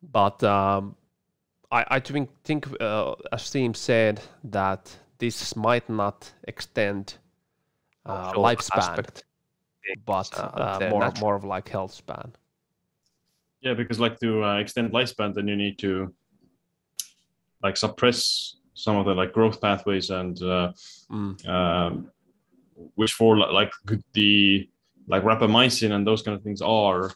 But 0.03 0.43
um, 0.45 0.97
I, 1.71 1.85
I 1.89 2.01
think, 2.01 2.31
think 2.45 2.67
uh, 2.81 3.15
as 3.33 3.43
Steve 3.43 3.77
said, 3.77 4.21
that 4.45 4.97
this 5.19 5.57
might 5.57 5.89
not 5.89 6.33
extend 6.45 7.15
uh, 8.07 8.33
lifespan, 8.33 8.79
aspect. 8.79 9.25
but 10.07 10.31
uh, 10.39 10.79
uh 10.81 10.89
more, 10.91 11.13
more 11.21 11.35
of 11.35 11.45
like 11.45 11.69
health 11.69 11.93
span. 11.93 12.33
Yeah, 13.61 13.75
because 13.75 13.99
like 13.99 14.19
to 14.21 14.45
uh, 14.45 14.59
extend 14.59 14.93
lifespan, 14.93 15.35
then 15.35 15.49
you 15.49 15.57
need 15.57 15.79
to 15.81 16.15
like 17.63 17.77
suppress 17.77 18.57
some 18.75 18.97
of 18.97 19.07
the 19.07 19.15
like 19.15 19.33
growth 19.33 19.61
pathways 19.61 20.11
and 20.11 20.41
uh, 20.43 20.73
mm. 21.11 21.49
um, 21.49 22.11
which 22.95 23.13
for 23.13 23.37
like 23.37 23.73
the 24.13 24.69
like 25.09 25.23
rapamycin 25.25 25.93
and 25.93 26.07
those 26.07 26.23
kind 26.23 26.37
of 26.37 26.43
things 26.43 26.63
are 26.63 27.11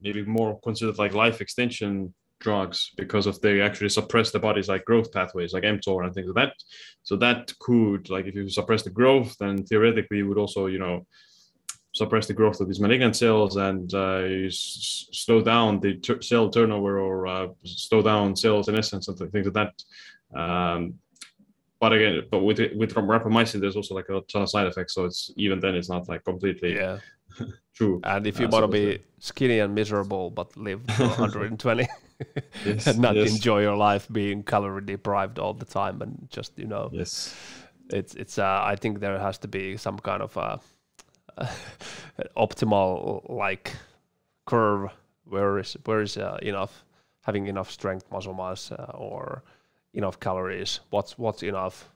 maybe 0.00 0.24
more 0.24 0.58
considered 0.60 0.98
like 0.98 1.14
life 1.14 1.40
extension 1.40 2.14
drugs 2.40 2.90
because 2.96 3.26
of 3.26 3.40
they 3.40 3.60
actually 3.60 3.88
suppress 3.88 4.30
the 4.30 4.38
body's 4.38 4.68
like 4.68 4.84
growth 4.84 5.10
pathways 5.12 5.52
like 5.52 5.64
mTOR 5.64 6.04
and 6.04 6.14
things 6.14 6.28
like 6.28 6.46
that. 6.46 6.54
So 7.02 7.16
that 7.16 7.52
could 7.58 8.10
like 8.10 8.26
if 8.26 8.34
you 8.34 8.48
suppress 8.48 8.82
the 8.82 8.90
growth, 8.90 9.36
then 9.38 9.64
theoretically 9.64 10.18
you 10.18 10.28
would 10.28 10.38
also 10.38 10.66
you 10.66 10.78
know 10.78 11.06
suppress 11.94 12.26
the 12.26 12.34
growth 12.34 12.60
of 12.60 12.66
these 12.66 12.80
malignant 12.80 13.16
cells 13.16 13.56
and 13.56 13.94
uh, 13.94 14.22
s- 14.46 15.08
slow 15.12 15.40
down 15.40 15.80
the 15.80 15.98
cell 16.20 16.50
turnover 16.50 16.98
or 16.98 17.26
uh, 17.26 17.46
slow 17.64 18.02
down 18.02 18.36
cells 18.36 18.68
in 18.68 18.76
essence 18.76 19.08
and 19.08 19.18
things 19.32 19.46
like 19.46 19.54
that. 19.54 20.38
Um, 20.38 20.94
but 21.80 21.92
again, 21.92 22.22
but 22.30 22.40
with 22.40 22.58
with 22.74 22.94
rapamycin, 22.94 23.60
there's 23.60 23.76
also 23.76 23.94
like 23.94 24.08
a 24.08 24.20
ton 24.22 24.42
of 24.42 24.50
side 24.50 24.66
effects. 24.66 24.94
So 24.94 25.04
it's 25.04 25.30
even 25.36 25.60
then 25.60 25.74
it's 25.74 25.88
not 25.88 26.08
like 26.08 26.24
completely 26.24 26.74
yeah. 26.74 26.98
true. 27.74 28.00
And 28.04 28.26
if 28.26 28.40
you 28.40 28.46
uh, 28.46 28.50
want 28.50 28.64
to 28.64 28.68
be 28.68 28.98
skinny 29.18 29.60
and 29.60 29.74
miserable 29.74 30.30
but 30.30 30.56
live 30.56 30.82
120 30.98 31.88
yes, 32.66 32.86
and 32.86 32.98
not 32.98 33.16
yes. 33.16 33.30
enjoy 33.34 33.62
your 33.62 33.76
life 33.76 34.06
being 34.12 34.42
calorie 34.42 34.84
deprived 34.84 35.38
all 35.38 35.54
the 35.54 35.64
time 35.64 36.02
and 36.02 36.28
just 36.30 36.58
you 36.58 36.66
know 36.66 36.90
yes 36.92 37.34
it's 37.90 38.14
it's 38.14 38.38
uh, 38.38 38.60
I 38.62 38.76
think 38.76 39.00
there 39.00 39.18
has 39.18 39.38
to 39.38 39.48
be 39.48 39.76
some 39.76 39.98
kind 39.98 40.22
of 40.22 40.36
uh, 40.36 40.58
optimal 42.36 43.28
like 43.28 43.72
curve 44.46 44.90
where 45.24 45.58
is 45.58 45.76
where 45.84 46.02
is 46.02 46.16
uh, 46.16 46.38
enough 46.42 46.84
having 47.22 47.46
enough 47.46 47.70
strength 47.70 48.10
muscle 48.10 48.34
mass 48.34 48.70
uh, 48.70 48.92
or 48.94 49.42
enough 49.94 50.20
calories? 50.20 50.80
What's 50.90 51.18
what's 51.18 51.42
enough? 51.42 51.88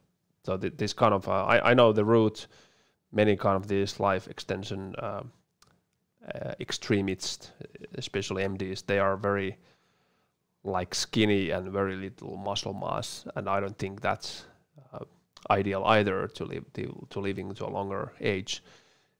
So 0.45 0.57
th- 0.57 0.75
this 0.77 0.93
kind 0.93 1.15
of 1.15 1.29
uh, 1.29 1.45
I, 1.45 1.71
I 1.71 1.75
know 1.75 1.93
the 1.93 2.05
route 2.05 2.47
many 3.13 3.37
kind 3.37 3.57
of 3.57 3.69
these 3.69 4.01
life 4.01 4.29
extension 4.29 4.95
uh, 4.99 5.23
uh, 6.35 6.55
extremists 6.61 7.53
especially 7.95 8.43
mds 8.43 8.85
they 8.87 8.99
are 8.99 9.17
very 9.17 9.57
like 10.65 10.95
skinny 10.95 11.51
and 11.51 11.71
very 11.71 11.97
little 11.97 12.37
muscle 12.37 12.75
mass 12.75 13.25
and 13.37 13.49
i 13.49 13.61
don't 13.61 13.79
think 13.79 14.01
that's 14.01 14.45
uh, 14.93 15.05
ideal 15.51 15.85
either 15.85 16.29
to 16.29 16.45
live 16.45 16.65
to, 16.73 17.07
to 17.09 17.21
living 17.21 17.55
to 17.55 17.65
a 17.65 17.71
longer 17.71 18.13
age 18.21 18.63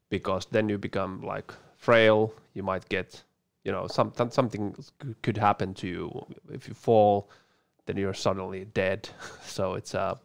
because 0.09 0.45
then 0.51 0.69
you 0.69 0.77
become 0.77 1.21
like 1.21 1.53
frail. 1.77 2.33
You 2.53 2.63
might 2.63 2.87
get, 2.89 3.23
you 3.63 3.71
know, 3.71 3.87
some 3.87 4.13
something 4.29 4.75
could 5.21 5.37
happen 5.37 5.73
to 5.75 5.87
you 5.87 6.25
if 6.51 6.67
you 6.67 6.73
fall. 6.73 7.29
Then 7.85 7.97
you're 7.97 8.13
suddenly 8.13 8.65
dead. 8.65 9.09
so 9.43 9.73
it's 9.73 9.93
a, 9.93 9.99
uh, 10.01 10.15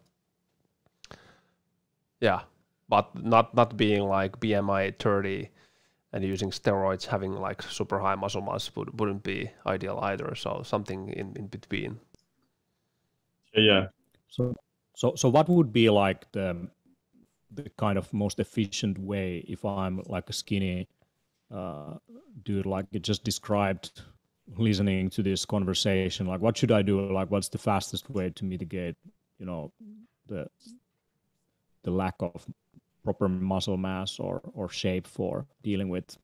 yeah, 2.20 2.40
but 2.88 3.14
not 3.14 3.55
not 3.55 3.77
being 3.77 4.03
like 4.03 4.40
BMI 4.40 4.99
30 4.99 5.51
and 6.12 6.25
using 6.25 6.51
steroids, 6.51 7.07
having 7.07 7.33
like 7.33 7.61
super 7.62 7.99
high 7.99 8.14
muscle 8.14 8.40
mass 8.40 8.70
would, 8.77 9.01
wouldn't 9.01 9.25
be 9.25 9.51
ideal 9.66 9.99
either. 10.01 10.35
So 10.37 10.62
something 10.64 11.09
in, 11.09 11.35
in 11.37 11.49
between. 11.49 11.99
Yeah. 13.53 13.88
So 14.29 14.55
so 14.94 15.14
so 15.16 15.29
what 15.29 15.49
would 15.49 15.73
be 15.73 15.90
like 15.90 16.31
the 16.33 16.68
the 17.55 17.71
kind 17.79 17.99
of 17.99 18.12
most 18.12 18.40
efficient 18.40 18.99
way 18.99 19.45
if 19.49 19.64
I'm 19.64 20.03
like 20.07 20.29
a 20.29 20.33
skinny 20.33 20.88
uh, 21.55 21.95
dude, 22.43 22.67
like 22.67 22.87
you 22.90 23.01
just 23.01 23.25
described, 23.25 24.03
listening 24.59 25.09
to 25.09 25.23
this 25.23 25.47
conversation 25.47 26.27
like 26.27 26.38
what 26.38 26.55
should 26.57 26.71
i 26.71 26.83
do? 26.83 27.11
Like 27.11 27.31
what's 27.31 27.49
the 27.49 27.57
fastest 27.57 28.11
way 28.11 28.29
to 28.29 28.45
mitigate 28.45 28.95
you 29.38 29.47
know 29.47 29.73
the 30.27 30.47
the 31.83 31.90
lack 31.90 32.14
of 32.21 32.47
proper 33.03 33.29
muscle 33.29 33.77
mass 33.77 34.19
or 34.19 34.43
or 34.53 34.69
shape 34.69 35.07
for 35.07 35.47
dealing 35.62 35.88
with 35.88 36.17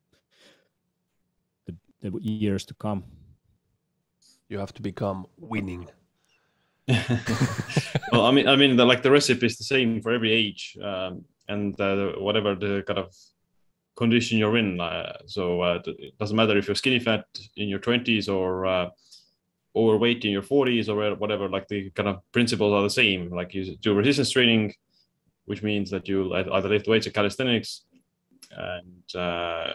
the, 1.66 1.74
the 2.00 2.10
years 2.20 2.64
to 2.66 2.74
come? 2.74 3.04
You 4.48 4.58
have 4.58 4.74
to 4.74 4.82
become 4.82 5.26
winning 5.38 5.88
well 8.12 8.26
i 8.26 8.30
mean 8.30 8.48
i 8.48 8.56
mean 8.56 8.76
the, 8.76 8.84
like 8.84 9.02
the 9.02 9.10
recipe 9.10 9.46
is 9.46 9.56
the 9.56 9.64
same 9.64 10.00
for 10.02 10.12
every 10.12 10.32
age 10.32 10.76
um, 10.82 11.24
and 11.48 11.80
uh, 11.80 12.12
whatever 12.18 12.54
the 12.54 12.82
kind 12.86 12.98
of 12.98 13.14
condition 14.00 14.38
you're 14.38 14.56
in. 14.56 14.80
Uh, 14.80 15.12
so 15.26 15.60
uh, 15.60 15.78
it 15.86 16.18
doesn't 16.18 16.36
matter 16.36 16.56
if 16.56 16.66
you're 16.66 16.74
skinny 16.74 16.98
fat 16.98 17.24
in 17.56 17.68
your 17.68 17.78
20s 17.78 18.28
or 18.34 18.66
uh, 18.66 18.88
overweight 19.76 20.24
in 20.24 20.32
your 20.32 20.42
40s 20.42 20.88
or 20.88 21.14
whatever. 21.16 21.48
Like 21.48 21.68
the 21.68 21.90
kind 21.90 22.08
of 22.08 22.16
principles 22.32 22.72
are 22.72 22.82
the 22.82 22.98
same. 23.02 23.30
Like 23.30 23.54
you 23.54 23.76
do 23.76 23.94
resistance 23.94 24.30
training, 24.30 24.74
which 25.44 25.62
means 25.62 25.90
that 25.90 26.08
you 26.08 26.34
either 26.34 26.68
lift 26.68 26.88
weights 26.88 27.06
or 27.06 27.10
calisthenics. 27.10 27.84
And 28.50 29.14
uh, 29.14 29.72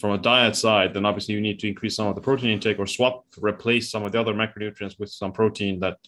from 0.00 0.12
a 0.12 0.18
diet 0.18 0.54
side, 0.54 0.94
then 0.94 1.04
obviously 1.04 1.34
you 1.34 1.40
need 1.40 1.58
to 1.60 1.68
increase 1.68 1.96
some 1.96 2.06
of 2.06 2.14
the 2.14 2.20
protein 2.20 2.50
intake 2.50 2.78
or 2.78 2.86
swap, 2.86 3.26
replace 3.40 3.90
some 3.90 4.04
of 4.04 4.12
the 4.12 4.20
other 4.20 4.34
macronutrients 4.34 4.98
with 5.00 5.10
some 5.10 5.32
protein 5.32 5.80
that 5.80 5.98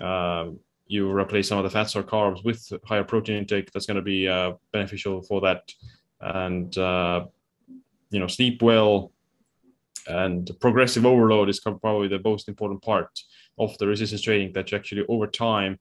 um, 0.00 0.58
you 0.86 1.10
replace 1.10 1.48
some 1.48 1.58
of 1.58 1.64
the 1.64 1.70
fats 1.70 1.96
or 1.96 2.02
carbs 2.02 2.44
with 2.44 2.72
higher 2.84 3.04
protein 3.04 3.36
intake. 3.36 3.70
That's 3.72 3.86
going 3.86 3.96
to 3.96 4.02
be 4.02 4.28
uh, 4.28 4.52
beneficial 4.72 5.22
for 5.22 5.40
that 5.42 5.62
and 6.22 6.76
uh, 6.78 7.26
you 8.10 8.20
know 8.20 8.26
sleep 8.26 8.62
well 8.62 9.12
and 10.06 10.50
progressive 10.60 11.04
overload 11.04 11.48
is 11.48 11.60
probably 11.60 12.08
the 12.08 12.20
most 12.24 12.48
important 12.48 12.82
part 12.82 13.20
of 13.58 13.76
the 13.78 13.86
resistance 13.86 14.22
training 14.22 14.52
that 14.52 14.70
you 14.70 14.78
actually 14.78 15.04
over 15.08 15.26
time 15.26 15.78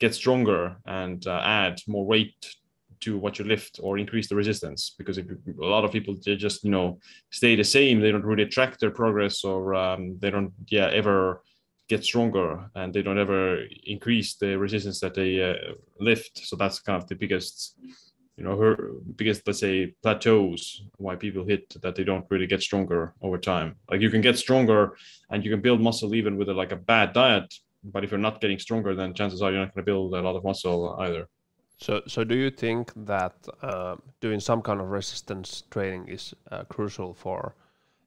get 0.00 0.14
stronger 0.14 0.76
and 0.86 1.26
uh, 1.26 1.40
add 1.44 1.80
more 1.86 2.04
weight 2.04 2.54
to 3.00 3.18
what 3.18 3.38
you 3.38 3.44
lift 3.44 3.80
or 3.82 3.98
increase 3.98 4.28
the 4.28 4.34
resistance 4.34 4.94
because 4.98 5.18
if 5.18 5.26
a 5.28 5.64
lot 5.64 5.84
of 5.84 5.92
people 5.92 6.16
they 6.24 6.36
just 6.36 6.64
you 6.64 6.70
know 6.70 6.98
stay 7.30 7.54
the 7.54 7.64
same 7.64 8.00
they 8.00 8.10
don't 8.10 8.24
really 8.24 8.46
track 8.46 8.78
their 8.78 8.90
progress 8.90 9.44
or 9.44 9.74
um, 9.74 10.16
they 10.20 10.30
don't 10.30 10.52
yeah 10.68 10.86
ever 10.86 11.42
get 11.88 12.04
stronger 12.04 12.70
and 12.74 12.92
they 12.92 13.02
don't 13.02 13.18
ever 13.18 13.60
increase 13.84 14.34
the 14.34 14.56
resistance 14.58 15.00
that 15.00 15.14
they 15.14 15.42
uh, 15.42 15.74
lift. 16.00 16.38
So 16.38 16.56
that's 16.56 16.80
kind 16.80 17.00
of 17.02 17.08
the 17.08 17.14
biggest 17.14 17.76
you 18.36 18.42
know 18.42 18.58
her 18.58 18.90
biggest 19.14 19.46
let's 19.46 19.60
say 19.60 19.94
plateaus 20.02 20.82
why 20.96 21.14
people 21.14 21.44
hit 21.44 21.80
that 21.82 21.94
they 21.94 22.02
don't 22.02 22.26
really 22.30 22.46
get 22.46 22.62
stronger 22.62 23.14
over 23.22 23.38
time. 23.38 23.76
Like 23.90 24.00
you 24.00 24.10
can 24.10 24.20
get 24.20 24.38
stronger 24.38 24.96
and 25.30 25.44
you 25.44 25.50
can 25.50 25.60
build 25.60 25.80
muscle 25.80 26.14
even 26.14 26.36
with 26.36 26.48
a, 26.48 26.54
like 26.54 26.72
a 26.72 26.76
bad 26.76 27.12
diet 27.12 27.52
but 27.84 28.02
if 28.02 28.10
you're 28.10 28.18
not 28.18 28.40
getting 28.40 28.58
stronger 28.58 28.94
then 28.94 29.14
chances 29.14 29.42
are 29.42 29.50
you're 29.52 29.60
not 29.60 29.74
going 29.74 29.84
to 29.84 29.90
build 29.90 30.14
a 30.14 30.20
lot 30.22 30.36
of 30.36 30.42
muscle 30.42 30.96
either. 31.00 31.28
So 31.78 32.02
so 32.06 32.24
do 32.24 32.34
you 32.34 32.50
think 32.50 32.92
that 33.04 33.34
uh, 33.62 33.96
doing 34.20 34.40
some 34.40 34.62
kind 34.62 34.80
of 34.80 34.88
resistance 34.88 35.62
training 35.70 36.08
is 36.08 36.34
uh, 36.50 36.64
crucial 36.64 37.14
for 37.14 37.54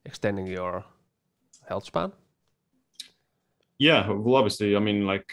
extending 0.04 0.46
your 0.46 0.84
health 1.68 1.84
span 1.84 2.12
yeah 3.78 4.08
well 4.10 4.36
obviously 4.36 4.76
i 4.76 4.78
mean 4.78 5.06
like 5.06 5.32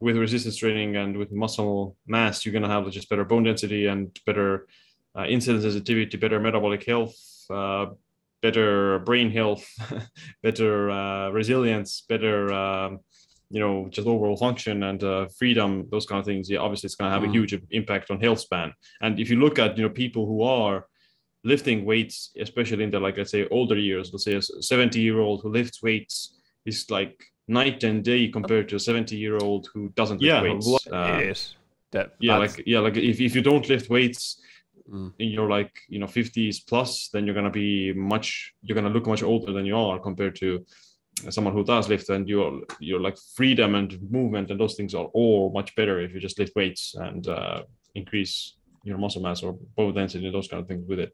with 0.00 0.16
resistance 0.16 0.56
training 0.56 0.96
and 0.96 1.16
with 1.16 1.30
muscle 1.30 1.96
mass, 2.06 2.44
you're 2.44 2.52
going 2.52 2.62
to 2.62 2.68
have 2.68 2.90
just 2.90 3.08
better 3.08 3.24
bone 3.24 3.44
density 3.44 3.86
and 3.86 4.18
better 4.24 4.66
uh, 5.14 5.22
insulin 5.22 5.60
sensitivity, 5.60 6.16
better 6.16 6.40
metabolic 6.40 6.84
health, 6.84 7.14
uh, 7.50 7.86
better 8.40 9.00
brain 9.00 9.30
health, 9.30 9.66
better 10.42 10.90
uh, 10.90 11.28
resilience, 11.30 12.04
better, 12.08 12.52
um, 12.52 13.00
you 13.50 13.60
know, 13.60 13.88
just 13.90 14.06
overall 14.06 14.36
function 14.36 14.84
and 14.84 15.04
uh, 15.04 15.26
freedom, 15.38 15.86
those 15.90 16.06
kind 16.06 16.20
of 16.20 16.24
things. 16.24 16.48
Yeah, 16.48 16.60
obviously, 16.60 16.86
it's 16.86 16.94
going 16.94 17.10
to 17.10 17.14
have 17.14 17.26
mm. 17.26 17.28
a 17.28 17.32
huge 17.32 17.60
impact 17.70 18.10
on 18.10 18.20
health 18.20 18.40
span. 18.40 18.72
And 19.02 19.20
if 19.20 19.28
you 19.28 19.38
look 19.38 19.58
at, 19.58 19.76
you 19.76 19.82
know, 19.82 19.90
people 19.90 20.24
who 20.24 20.42
are 20.42 20.86
lifting 21.44 21.84
weights, 21.84 22.30
especially 22.38 22.84
in 22.84 22.90
the, 22.90 23.00
like, 23.00 23.18
let's 23.18 23.32
say, 23.32 23.48
older 23.48 23.76
years, 23.76 24.10
let's 24.12 24.24
say 24.24 24.34
a 24.34 24.42
70 24.42 25.00
year 25.00 25.18
old 25.18 25.42
who 25.42 25.50
lifts 25.50 25.82
weights 25.82 26.38
is 26.64 26.88
like 26.90 27.20
night 27.48 27.82
and 27.84 28.04
day 28.04 28.28
compared 28.28 28.68
to 28.68 28.76
a 28.76 28.80
70 28.80 29.16
year 29.16 29.36
old 29.38 29.68
who 29.72 29.88
doesn't 29.90 30.20
lift 30.20 30.42
weights. 30.42 30.86
Uh, 30.86 31.20
yes. 31.22 31.56
That, 31.92 32.14
yeah, 32.20 32.36
like 32.36 32.62
yeah, 32.66 32.78
like 32.78 32.96
if, 32.96 33.20
if 33.20 33.34
you 33.34 33.42
don't 33.42 33.68
lift 33.68 33.90
weights 33.90 34.40
mm. 34.88 35.12
in 35.18 35.30
your 35.30 35.48
like 35.48 35.72
you 35.88 35.98
know 35.98 36.06
50s 36.06 36.64
plus, 36.64 37.08
then 37.12 37.26
you're 37.26 37.34
gonna 37.34 37.50
be 37.50 37.92
much 37.92 38.54
you're 38.62 38.76
gonna 38.76 38.90
look 38.90 39.06
much 39.06 39.24
older 39.24 39.52
than 39.52 39.66
you 39.66 39.76
are 39.76 39.98
compared 39.98 40.36
to 40.36 40.64
someone 41.28 41.52
who 41.52 41.64
does 41.64 41.88
lift 41.88 42.08
and 42.08 42.28
your 42.28 42.60
your 42.78 43.00
like 43.00 43.16
freedom 43.34 43.74
and 43.74 44.00
movement 44.10 44.50
and 44.50 44.60
those 44.60 44.74
things 44.74 44.94
are 44.94 45.06
all 45.06 45.50
much 45.52 45.74
better 45.74 46.00
if 46.00 46.14
you 46.14 46.20
just 46.20 46.38
lift 46.38 46.54
weights 46.56 46.94
and 46.94 47.26
uh, 47.28 47.62
increase 47.94 48.54
your 48.84 48.96
muscle 48.96 49.20
mass 49.20 49.42
or 49.42 49.52
bone 49.76 49.94
density 49.94 50.24
and 50.24 50.34
those 50.34 50.48
kind 50.48 50.62
of 50.62 50.68
things 50.68 50.86
with 50.88 50.98
it. 51.00 51.12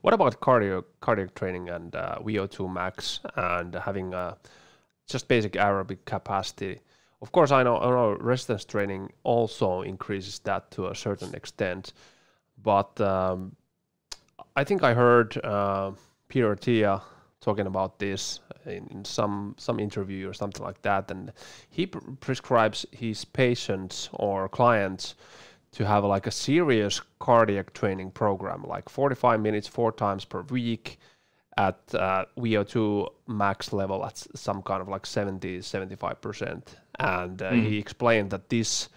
What 0.00 0.14
about 0.14 0.40
cardio 0.40 0.84
cardiac 1.00 1.34
training 1.34 1.68
and 1.70 1.94
uh, 1.94 2.18
VO2 2.18 2.72
max 2.72 3.20
and 3.36 3.74
having 3.74 4.12
a 4.12 4.36
just 5.10 5.28
basic 5.28 5.52
aerobic 5.52 5.98
capacity. 6.04 6.80
Of 7.22 7.32
course, 7.32 7.50
I 7.50 7.62
know, 7.62 7.78
I 7.78 7.90
know 7.90 8.12
resistance 8.12 8.64
training 8.64 9.12
also 9.24 9.82
increases 9.82 10.38
that 10.40 10.70
to 10.72 10.88
a 10.88 10.94
certain 10.94 11.34
extent, 11.34 11.92
but 12.62 12.98
um, 13.00 13.56
I 14.56 14.64
think 14.64 14.82
I 14.82 14.94
heard 14.94 15.36
uh, 15.44 15.92
Peter 16.28 16.54
Attia 16.54 17.02
talking 17.40 17.66
about 17.66 17.98
this 17.98 18.40
in, 18.66 18.86
in, 18.90 19.04
some 19.04 19.54
some 19.58 19.80
interview 19.80 20.28
or 20.28 20.32
something 20.32 20.62
like 20.62 20.80
that, 20.82 21.10
and 21.10 21.32
he 21.68 21.86
pr- 21.86 21.98
prescribes 22.20 22.86
his 22.90 23.24
patients 23.24 24.08
or 24.12 24.48
clients 24.48 25.14
to 25.72 25.86
have 25.86 26.04
like 26.04 26.26
a 26.26 26.30
serious 26.30 27.00
cardiac 27.18 27.72
training 27.72 28.10
program, 28.10 28.64
like 28.66 28.88
45 28.88 29.40
minutes 29.40 29.68
four 29.68 29.92
times 29.92 30.24
per 30.24 30.42
week 30.42 30.98
at 31.56 31.78
uh, 31.94 32.24
VO2 32.38 33.08
max 33.26 33.72
level 33.72 34.04
at 34.04 34.16
some 34.34 34.62
kind 34.62 34.80
of 34.80 34.88
like 34.88 35.04
70, 35.04 35.58
75%. 35.58 36.62
And 36.98 37.42
uh, 37.42 37.50
mm. 37.50 37.66
he 37.66 37.78
explained 37.78 38.30
that 38.30 38.48
this 38.48 38.88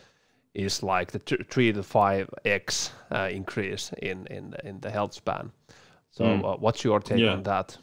is 0.54 0.84
like 0.84 1.12
the 1.12 1.20
t- 1.20 1.44
three 1.50 1.74
to 1.74 1.82
five 1.82 2.30
x 2.46 2.92
uh, 3.12 3.30
increase 3.32 3.92
in, 4.02 4.28
in 4.28 4.54
in 4.64 4.80
the 4.82 4.92
health 4.92 5.14
span. 5.14 5.52
So, 6.12 6.26
mm. 6.26 6.60
what's 6.60 6.84
your 6.84 7.00
take 7.00 7.20
yeah. 7.20 7.34
on 7.34 7.44
that? 7.44 7.78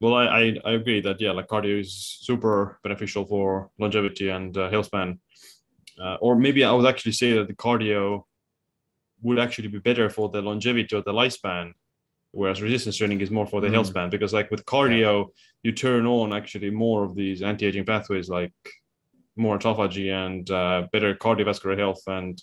Well, 0.00 0.14
I, 0.14 0.24
I, 0.24 0.56
I 0.64 0.72
agree 0.72 1.00
that 1.00 1.20
yeah, 1.20 1.30
like 1.30 1.46
cardio 1.46 1.80
is 1.80 1.92
super 1.92 2.78
beneficial 2.82 3.24
for 3.24 3.70
longevity 3.78 4.28
and 4.30 4.56
uh, 4.56 4.68
health 4.68 4.86
span. 4.86 5.18
Uh, 6.00 6.16
or 6.20 6.36
maybe 6.36 6.64
I 6.64 6.72
would 6.72 6.86
actually 6.86 7.12
say 7.12 7.32
that 7.32 7.46
the 7.46 7.54
cardio 7.54 8.24
would 9.22 9.38
actually 9.38 9.68
be 9.68 9.78
better 9.78 10.10
for 10.10 10.28
the 10.28 10.42
longevity 10.42 10.94
or 10.94 11.02
the 11.02 11.12
lifespan 11.12 11.72
whereas 12.32 12.62
resistance 12.62 12.96
training 12.96 13.20
is 13.20 13.30
more 13.30 13.46
for 13.46 13.60
the 13.60 13.68
mm. 13.68 13.72
health 13.74 13.86
span 13.88 14.10
because 14.10 14.32
like 14.32 14.50
with 14.50 14.64
cardio 14.66 15.26
you 15.62 15.72
turn 15.72 16.06
on 16.06 16.32
actually 16.32 16.70
more 16.70 17.04
of 17.04 17.14
these 17.14 17.42
anti-aging 17.42 17.84
pathways 17.84 18.28
like 18.28 18.52
more 19.36 19.58
autophagy 19.58 20.10
and 20.12 20.50
uh, 20.50 20.86
better 20.92 21.14
cardiovascular 21.14 21.76
health 21.76 22.02
and 22.06 22.42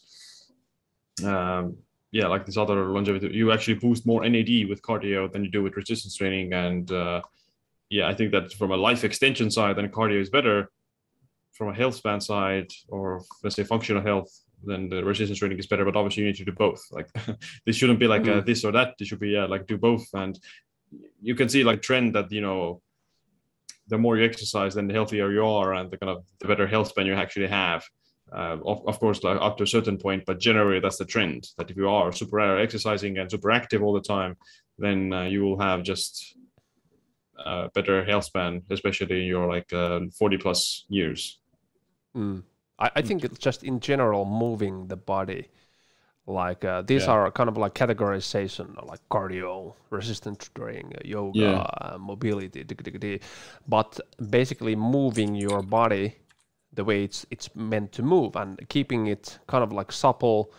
um, 1.26 1.76
yeah 2.12 2.28
like 2.28 2.46
this 2.46 2.58
other 2.58 2.86
longevity. 2.86 3.28
You 3.34 3.52
actually 3.52 3.76
boost 3.76 4.06
more 4.06 4.28
nad 4.28 4.50
with 4.70 4.82
cardio 4.82 5.32
than 5.32 5.44
you 5.44 5.50
do 5.50 5.64
with 5.64 5.76
resistance 5.76 6.16
training. 6.16 6.54
And 6.54 6.92
uh, 6.92 7.22
yeah 7.94 8.08
i 8.08 8.14
think 8.14 8.32
that 8.32 8.52
from 8.54 8.72
a 8.72 8.78
life 8.88 9.04
extension 9.04 9.50
side 9.52 9.76
then 9.76 9.88
cardio 9.90 10.20
is 10.20 10.30
better 10.30 10.72
from 11.54 11.70
a 11.70 11.76
health 11.82 11.96
span 11.96 12.20
side 12.20 12.70
or 12.88 13.22
let's 13.44 13.56
say 13.56 13.64
functional 13.64 14.02
health 14.02 14.32
then 14.64 14.90
the 14.90 15.04
resistance 15.04 15.40
training 15.40 15.60
is 15.60 15.68
better. 15.68 15.86
But 15.86 15.96
obviously, 15.96 16.24
you 16.24 16.28
need 16.28 16.38
to 16.38 16.46
do 16.46 16.52
both. 16.52 16.82
Like 16.92 17.10
this 17.66 17.76
shouldn't 17.76 18.00
be 18.00 18.08
like 18.08 18.24
mm-hmm. 18.24 18.46
this 18.46 18.64
or 18.64 18.72
that. 18.74 18.96
It 19.00 19.08
should 19.08 19.20
be 19.20 19.30
yeah, 19.30 19.46
like 19.46 19.68
do 19.68 19.78
both. 19.78 20.06
And 20.14 20.40
you 21.22 21.36
can 21.36 21.50
see 21.50 21.64
like 21.64 21.82
trend 21.82 22.16
that 22.16 22.32
you 22.32 22.42
know, 22.42 22.82
the 23.88 23.98
more 23.98 24.18
you 24.18 24.26
exercise, 24.26 24.76
then 24.76 24.88
the 24.88 24.94
healthier 24.94 25.32
you 25.32 25.46
are, 25.46 25.74
and 25.74 25.92
the 25.92 25.98
kind 25.98 26.10
of 26.10 26.24
the 26.40 26.48
better 26.48 26.68
health 26.68 26.90
span 26.90 27.06
you 27.06 27.14
actually 27.14 27.48
have. 27.48 27.84
Uh, 28.32 28.58
of, 28.66 28.88
of 28.88 29.00
course, 29.00 29.24
like 29.24 29.38
up 29.40 29.58
to 29.58 29.64
a 29.64 29.68
certain 29.68 29.98
point, 29.98 30.24
but 30.26 30.40
generally 30.40 30.80
that's 30.80 30.98
the 30.98 31.06
trend. 31.06 31.48
That 31.58 31.70
if 31.70 31.78
you 31.78 31.90
are 31.90 32.12
super 32.12 32.40
exercising 32.58 33.18
and 33.18 33.30
super 33.30 33.52
active 33.52 33.84
all 33.84 33.94
the 33.94 34.02
time, 34.02 34.38
then 34.80 35.14
uh, 35.14 35.24
you 35.24 35.44
will 35.44 35.60
have 35.60 35.84
just 35.84 36.36
uh, 37.38 37.68
better 37.74 38.04
health 38.04 38.26
span, 38.26 38.64
especially 38.70 39.22
in 39.22 39.28
your 39.28 39.48
like 39.48 39.72
uh, 39.74 40.00
40 40.18 40.38
plus 40.38 40.86
years. 40.90 41.40
Mm. 42.16 42.44
I, 42.80 42.92
I 42.98 43.02
think 43.02 43.24
it's 43.24 43.40
just 43.40 43.64
in 43.64 43.80
general 43.80 44.26
moving 44.26 44.88
the 44.88 44.98
body. 44.98 45.50
Like 46.26 46.64
uh, 46.64 46.84
these 46.84 47.04
yeah. 47.04 47.12
are 47.12 47.32
kind 47.32 47.50
of 47.50 47.58
like 47.58 47.74
categorization, 47.74 48.82
like 48.88 49.02
cardio, 49.12 49.76
resistance 49.90 50.50
training, 50.56 50.94
yoga, 51.04 51.38
yeah. 51.38 51.68
uh, 51.82 51.98
mobility, 51.98 53.20
but 53.68 54.00
basically 54.30 54.76
moving 54.76 55.36
your 55.36 55.62
body 55.62 56.16
the 56.74 56.84
way 56.84 57.04
it's 57.04 57.26
it's 57.30 57.54
meant 57.56 57.92
to 57.92 58.02
move 58.04 58.36
and 58.36 58.58
keeping 58.70 59.08
it 59.08 59.38
kind 59.48 59.64
of 59.64 59.72
like 59.72 59.92
supple, 59.92 60.52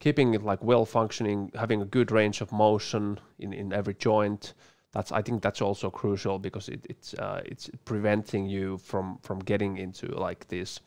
keeping 0.00 0.34
it 0.34 0.42
like 0.42 0.62
well 0.62 0.84
functioning, 0.84 1.50
having 1.54 1.82
a 1.82 1.84
good 1.84 2.10
range 2.10 2.40
of 2.40 2.50
motion 2.52 3.18
in, 3.38 3.52
in 3.52 3.72
every 3.72 3.94
joint. 3.94 4.54
that's 4.92 5.12
I 5.12 5.22
think 5.22 5.42
that's 5.42 5.62
also 5.62 5.90
crucial 5.90 6.38
because 6.38 6.68
it, 6.68 6.86
it's 6.88 7.14
uh, 7.14 7.42
it's 7.44 7.70
preventing 7.84 8.46
you 8.46 8.78
from 8.78 9.18
from 9.22 9.38
getting 9.40 9.78
into 9.78 10.06
like 10.06 10.48
these 10.48 10.80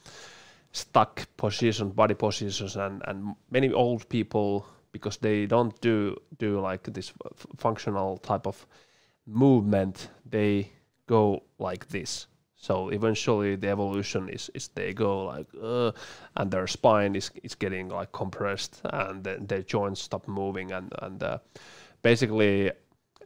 stuck 0.73 1.25
positions, 1.37 1.93
body 1.93 2.15
positions, 2.15 2.75
and 2.75 3.01
and 3.07 3.35
many 3.49 3.71
old 3.71 4.09
people 4.09 4.65
because 4.91 5.17
they 5.17 5.45
don't 5.45 5.79
do 5.81 6.15
do 6.37 6.59
like 6.59 6.83
this 6.93 7.13
f- 7.25 7.47
functional 7.57 8.17
type 8.17 8.47
of 8.47 8.67
movement, 9.25 10.09
they 10.29 10.71
go 11.07 11.43
like 11.59 11.87
this. 11.87 12.27
So 12.55 12.89
eventually, 12.89 13.55
the 13.55 13.69
evolution 13.69 14.29
is 14.29 14.49
is 14.53 14.69
they 14.69 14.93
go 14.93 15.25
like, 15.25 15.47
uh, 15.61 15.91
and 16.35 16.51
their 16.51 16.67
spine 16.67 17.15
is 17.15 17.31
is 17.43 17.55
getting 17.55 17.89
like 17.89 18.11
compressed, 18.11 18.81
and 18.83 19.23
then 19.23 19.47
their 19.47 19.63
joints 19.63 20.01
stop 20.01 20.27
moving, 20.27 20.71
and 20.71 20.93
and 21.01 21.23
uh, 21.23 21.37
basically 22.01 22.71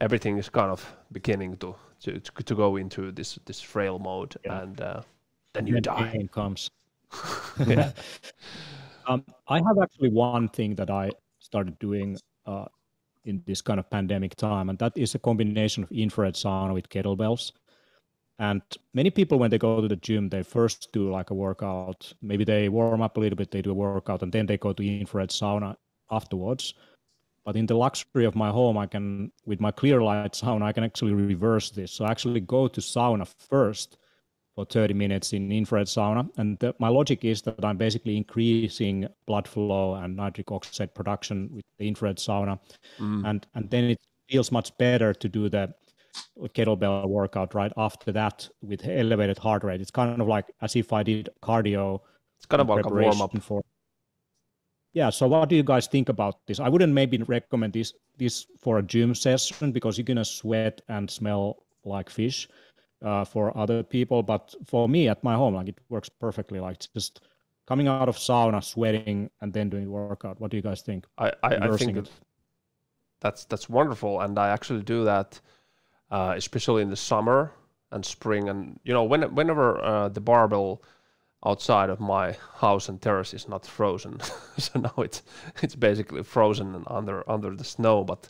everything 0.00 0.38
is 0.38 0.48
kind 0.48 0.70
of 0.70 0.96
beginning 1.12 1.56
to 1.58 1.74
to 2.00 2.20
to 2.20 2.54
go 2.54 2.76
into 2.76 3.12
this 3.12 3.38
this 3.44 3.60
frail 3.60 3.98
mode, 3.98 4.36
yeah. 4.44 4.62
and 4.62 4.80
uh, 4.80 5.02
then 5.54 5.66
you 5.66 5.80
die. 5.80 6.10
Pain 6.12 6.28
comes. 6.28 6.70
yeah. 7.66 7.92
um, 9.06 9.24
I 9.48 9.56
have 9.58 9.78
actually 9.82 10.10
one 10.10 10.48
thing 10.48 10.74
that 10.76 10.90
I 10.90 11.10
started 11.38 11.78
doing 11.78 12.18
uh, 12.46 12.66
in 13.24 13.42
this 13.46 13.60
kind 13.60 13.80
of 13.80 13.90
pandemic 13.90 14.36
time, 14.36 14.68
and 14.68 14.78
that 14.78 14.96
is 14.96 15.14
a 15.14 15.18
combination 15.18 15.82
of 15.82 15.92
infrared 15.92 16.34
sauna 16.34 16.74
with 16.74 16.88
kettlebells. 16.88 17.52
And 18.40 18.62
many 18.94 19.10
people, 19.10 19.38
when 19.38 19.50
they 19.50 19.58
go 19.58 19.80
to 19.80 19.88
the 19.88 19.96
gym, 19.96 20.28
they 20.28 20.42
first 20.42 20.92
do 20.92 21.10
like 21.10 21.30
a 21.30 21.34
workout. 21.34 22.12
Maybe 22.22 22.44
they 22.44 22.68
warm 22.68 23.02
up 23.02 23.16
a 23.16 23.20
little 23.20 23.36
bit, 23.36 23.50
they 23.50 23.62
do 23.62 23.72
a 23.72 23.74
workout, 23.74 24.22
and 24.22 24.32
then 24.32 24.46
they 24.46 24.56
go 24.56 24.72
to 24.72 24.82
infrared 25.00 25.30
sauna 25.30 25.74
afterwards. 26.10 26.74
But 27.44 27.56
in 27.56 27.66
the 27.66 27.76
luxury 27.76 28.26
of 28.26 28.36
my 28.36 28.50
home, 28.50 28.78
I 28.78 28.86
can, 28.86 29.32
with 29.44 29.60
my 29.60 29.70
clear 29.70 30.02
light 30.02 30.34
sauna, 30.34 30.62
I 30.62 30.72
can 30.72 30.84
actually 30.84 31.14
reverse 31.14 31.70
this. 31.70 31.90
So 31.90 32.04
I 32.04 32.10
actually 32.10 32.40
go 32.40 32.68
to 32.68 32.80
sauna 32.80 33.26
first 33.26 33.96
for 34.58 34.64
30 34.64 34.92
minutes 34.92 35.32
in 35.32 35.52
infrared 35.52 35.86
sauna. 35.86 36.28
And 36.36 36.58
the, 36.58 36.74
my 36.80 36.88
logic 36.88 37.24
is 37.24 37.42
that 37.42 37.64
I'm 37.64 37.76
basically 37.76 38.16
increasing 38.16 39.06
blood 39.24 39.46
flow 39.46 39.94
and 39.94 40.16
nitric 40.16 40.50
oxide 40.50 40.92
production 40.94 41.48
with 41.52 41.64
the 41.78 41.86
infrared 41.86 42.16
sauna. 42.16 42.58
Mm. 42.98 43.24
And, 43.24 43.46
and 43.54 43.70
then 43.70 43.84
it 43.84 44.00
feels 44.28 44.50
much 44.50 44.76
better 44.76 45.14
to 45.14 45.28
do 45.28 45.48
the 45.48 45.72
kettlebell 46.56 47.08
workout 47.08 47.54
right 47.54 47.72
after 47.76 48.10
that 48.10 48.48
with 48.60 48.84
elevated 48.84 49.38
heart 49.38 49.62
rate. 49.62 49.80
It's 49.80 49.92
kind 49.92 50.20
of 50.20 50.26
like 50.26 50.46
as 50.60 50.74
if 50.74 50.92
I 50.92 51.04
did 51.04 51.28
cardio. 51.40 52.00
It's 52.38 52.46
kind 52.46 52.60
of 52.60 52.68
like 52.68 52.84
a 52.84 52.88
warm 52.88 53.20
up. 53.20 53.40
For, 53.40 53.62
yeah 54.92 55.10
so 55.10 55.28
what 55.28 55.48
do 55.48 55.54
you 55.54 55.62
guys 55.62 55.86
think 55.86 56.08
about 56.08 56.46
this 56.46 56.60
i 56.60 56.68
wouldn't 56.68 56.92
maybe 56.92 57.18
recommend 57.18 57.74
this 57.74 57.92
this 58.16 58.46
for 58.58 58.78
a 58.78 58.82
gym 58.82 59.14
session 59.14 59.70
because 59.70 59.98
you're 59.98 60.04
gonna 60.04 60.24
sweat 60.24 60.80
and 60.88 61.10
smell 61.10 61.62
like 61.84 62.08
fish 62.08 62.48
uh, 63.02 63.24
for 63.24 63.56
other 63.56 63.82
people 63.82 64.22
but 64.22 64.54
for 64.66 64.88
me 64.88 65.08
at 65.08 65.22
my 65.22 65.34
home 65.34 65.54
like 65.54 65.68
it 65.68 65.78
works 65.88 66.08
perfectly 66.08 66.60
like 66.60 66.76
it's 66.76 66.88
just 66.88 67.20
coming 67.66 67.88
out 67.88 68.08
of 68.08 68.16
sauna 68.16 68.62
sweating 68.62 69.30
and 69.40 69.52
then 69.52 69.68
doing 69.68 69.90
workout 69.90 70.40
what 70.40 70.50
do 70.50 70.56
you 70.56 70.62
guys 70.62 70.82
think 70.82 71.06
i 71.18 71.28
i, 71.42 71.56
I 71.56 71.76
think 71.76 72.08
that's 73.20 73.44
that's 73.44 73.68
wonderful 73.68 74.20
and 74.20 74.38
i 74.38 74.48
actually 74.48 74.82
do 74.82 75.04
that 75.04 75.40
uh, 76.10 76.32
especially 76.36 76.82
in 76.82 76.88
the 76.88 76.96
summer 76.96 77.52
and 77.92 78.04
spring 78.04 78.48
and 78.48 78.80
you 78.84 78.92
know 78.92 79.04
when, 79.04 79.22
whenever 79.34 79.78
uh, 79.82 80.08
the 80.08 80.20
barbell 80.20 80.82
outside 81.46 81.90
of 81.90 82.00
my 82.00 82.36
house 82.56 82.88
and 82.88 83.00
terrace 83.00 83.32
is 83.34 83.48
not 83.48 83.64
frozen. 83.64 84.20
so 84.58 84.80
now 84.80 84.94
it's 84.98 85.22
it's 85.62 85.74
basically 85.74 86.22
frozen 86.22 86.74
and 86.74 86.84
under 86.88 87.28
under 87.30 87.54
the 87.54 87.64
snow. 87.64 88.04
But 88.04 88.28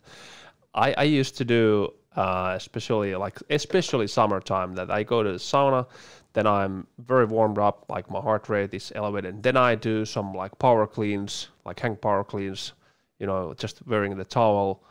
I, 0.73 0.93
I 0.93 1.03
used 1.03 1.37
to 1.37 1.45
do 1.45 1.93
uh, 2.15 2.53
especially 2.55 3.15
like 3.15 3.39
especially 3.49 4.07
summertime 4.07 4.75
that 4.75 4.91
I 4.91 5.03
go 5.03 5.23
to 5.23 5.31
the 5.31 5.37
sauna, 5.37 5.87
then 6.33 6.47
I'm 6.47 6.87
very 6.97 7.25
warmed 7.25 7.57
up, 7.57 7.85
like 7.89 8.09
my 8.09 8.19
heart 8.19 8.49
rate 8.49 8.73
is 8.73 8.91
elevated. 8.95 9.43
Then 9.43 9.57
I 9.57 9.75
do 9.75 10.05
some 10.05 10.33
like 10.33 10.57
power 10.59 10.87
cleans, 10.87 11.49
like 11.65 11.79
hang 11.79 11.95
power 11.95 12.23
cleans, 12.23 12.73
you 13.19 13.27
know, 13.27 13.53
just 13.57 13.85
wearing 13.87 14.15
the 14.17 14.25
towel, 14.25 14.83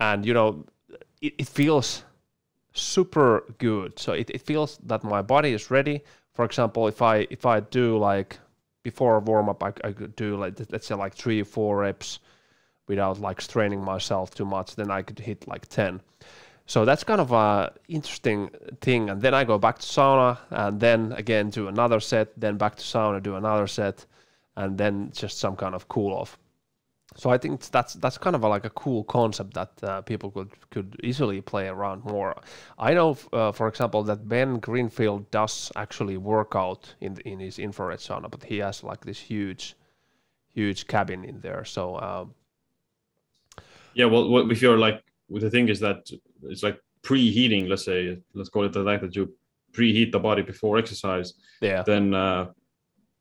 and 0.00 0.24
you 0.24 0.34
know, 0.34 0.64
it, 1.20 1.34
it 1.38 1.48
feels 1.48 2.04
super 2.72 3.54
good. 3.58 3.98
So 3.98 4.12
it, 4.12 4.30
it 4.30 4.42
feels 4.42 4.78
that 4.84 5.04
my 5.04 5.22
body 5.22 5.52
is 5.52 5.70
ready 5.70 6.02
for 6.38 6.44
example, 6.44 6.86
if 6.86 7.02
I 7.02 7.26
if 7.30 7.44
I 7.46 7.58
do 7.58 7.98
like 7.98 8.38
before 8.84 9.18
warm 9.18 9.48
up, 9.48 9.60
I, 9.60 9.72
I 9.82 9.90
could 9.90 10.14
do 10.14 10.36
like 10.36 10.54
let's 10.70 10.86
say 10.86 10.94
like 10.94 11.12
three 11.12 11.42
four 11.42 11.78
reps 11.78 12.20
without 12.88 13.20
like 13.20 13.40
straining 13.40 13.84
myself 13.84 14.34
too 14.34 14.44
much. 14.44 14.74
Then 14.74 14.90
I 14.90 15.02
could 15.02 15.18
hit 15.18 15.46
like 15.46 15.68
ten. 15.68 16.00
So 16.66 16.84
that's 16.84 17.04
kind 17.04 17.20
of 17.20 17.32
a 17.32 17.72
interesting 17.88 18.50
thing. 18.80 19.10
And 19.10 19.22
then 19.22 19.34
I 19.34 19.44
go 19.44 19.58
back 19.58 19.78
to 19.78 19.86
sauna, 19.86 20.38
and 20.50 20.80
then 20.80 21.12
again 21.12 21.50
do 21.50 21.68
another 21.68 22.00
set. 22.00 22.28
Then 22.40 22.58
back 22.58 22.76
to 22.76 22.82
sauna, 22.82 23.22
do 23.22 23.36
another 23.36 23.66
set, 23.66 24.04
and 24.56 24.76
then 24.76 25.10
just 25.12 25.38
some 25.38 25.56
kind 25.56 25.74
of 25.74 25.88
cool 25.88 26.12
off. 26.12 26.38
So 27.16 27.30
I 27.30 27.38
think 27.38 27.62
that's 27.70 27.94
that's 27.94 28.18
kind 28.18 28.36
of 28.36 28.44
a, 28.44 28.48
like 28.48 28.66
a 28.66 28.70
cool 28.70 29.02
concept 29.04 29.54
that 29.54 29.70
uh, 29.82 30.02
people 30.02 30.30
could 30.30 30.50
could 30.70 31.00
easily 31.02 31.40
play 31.40 31.66
around 31.68 32.04
more. 32.04 32.36
I 32.78 32.92
know, 32.92 33.16
uh, 33.32 33.52
for 33.52 33.66
example, 33.66 34.02
that 34.04 34.28
Ben 34.28 34.58
Greenfield 34.60 35.30
does 35.30 35.72
actually 35.74 36.18
work 36.18 36.52
out 36.54 36.94
in 37.00 37.16
in 37.24 37.40
his 37.40 37.58
infrared 37.58 38.00
sauna, 38.00 38.30
but 38.30 38.44
he 38.44 38.58
has 38.58 38.84
like 38.84 39.04
this 39.06 39.18
huge, 39.18 39.74
huge 40.54 40.86
cabin 40.86 41.24
in 41.24 41.40
there. 41.40 41.64
So 41.64 41.98
um, 41.98 42.34
yeah, 43.98 44.04
well, 44.04 44.28
what 44.28 44.50
if 44.50 44.62
you're 44.62 44.78
like, 44.78 45.02
the 45.28 45.50
thing 45.50 45.68
is 45.68 45.80
that 45.80 46.08
it's 46.44 46.62
like 46.62 46.80
preheating. 47.02 47.68
Let's 47.68 47.84
say, 47.84 48.16
let's 48.32 48.48
call 48.48 48.64
it 48.64 48.72
the 48.72 48.84
like 48.84 49.00
that 49.00 49.16
you 49.16 49.34
preheat 49.72 50.12
the 50.12 50.20
body 50.20 50.42
before 50.42 50.78
exercise. 50.78 51.34
Yeah. 51.60 51.82
Then 51.82 52.14
uh, 52.14 52.52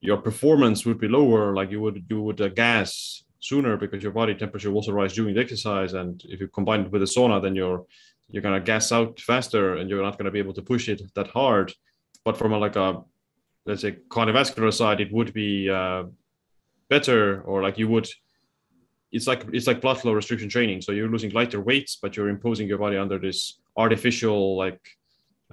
your 0.02 0.18
performance 0.18 0.86
would 0.86 1.00
be 1.00 1.08
lower. 1.08 1.56
Like 1.56 1.72
you 1.72 1.82
would 1.82 2.06
you 2.08 2.22
would 2.22 2.40
uh, 2.40 2.50
gas 2.50 3.24
sooner 3.40 3.76
because 3.76 4.04
your 4.04 4.12
body 4.12 4.36
temperature 4.36 4.70
will 4.70 4.78
also 4.78 4.92
rise 4.92 5.14
during 5.14 5.34
the 5.34 5.42
exercise. 5.42 5.94
And 5.94 6.22
if 6.26 6.40
you 6.40 6.48
combine 6.48 6.82
it 6.82 6.92
with 6.92 7.02
a 7.02 7.06
sauna, 7.06 7.42
then 7.42 7.56
you're 7.56 7.84
you're 8.30 8.44
gonna 8.44 8.60
gas 8.60 8.92
out 8.92 9.20
faster 9.20 9.78
and 9.78 9.90
you're 9.90 10.04
not 10.04 10.20
gonna 10.20 10.32
be 10.32 10.40
able 10.40 10.54
to 10.54 10.62
push 10.62 10.90
it 10.90 11.02
that 11.16 11.28
hard. 11.30 11.74
But 12.24 12.38
from 12.38 12.54
a 12.54 12.60
like 12.60 12.76
a 12.76 13.02
let's 13.66 13.82
say 13.82 13.98
cardiovascular 14.10 14.72
side, 14.72 15.02
it 15.02 15.12
would 15.12 15.34
be 15.34 15.72
uh, 15.72 16.04
better 16.88 17.42
or 17.42 17.64
like 17.64 17.80
you 17.80 17.88
would 17.88 18.08
it's 19.18 19.28
like 19.32 19.44
it's 19.52 19.68
like 19.68 19.82
blood 19.82 20.00
flow 20.00 20.14
restriction 20.14 20.50
training. 20.56 20.80
So 20.82 20.92
you're 20.92 21.14
losing 21.16 21.32
lighter 21.32 21.62
weights, 21.70 21.98
but 22.02 22.16
you're 22.16 22.30
imposing 22.30 22.68
your 22.68 22.78
body 22.86 22.98
under 22.98 23.18
this 23.20 23.40
artificial 23.76 24.56
like 24.64 24.82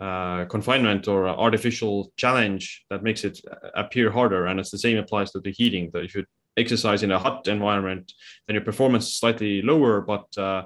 uh, 0.07 0.44
confinement 0.57 1.09
or 1.09 1.27
artificial 1.29 2.12
challenge 2.22 2.85
that 2.90 3.03
makes 3.03 3.24
it 3.24 3.40
appear 3.74 4.11
harder. 4.11 4.46
And 4.46 4.61
it's 4.61 4.70
the 4.70 4.85
same 4.87 4.98
applies 4.98 5.31
to 5.33 5.40
the 5.40 5.53
heating. 5.59 5.90
That 5.92 6.05
if 6.05 6.14
you 6.14 6.24
exercise 6.57 7.03
in 7.03 7.11
a 7.12 7.18
hot 7.18 7.48
environment, 7.48 8.12
then 8.46 8.55
your 8.55 8.64
performance 8.64 9.07
is 9.09 9.18
slightly 9.18 9.62
lower, 9.62 10.00
but 10.00 10.27
uh, 10.38 10.62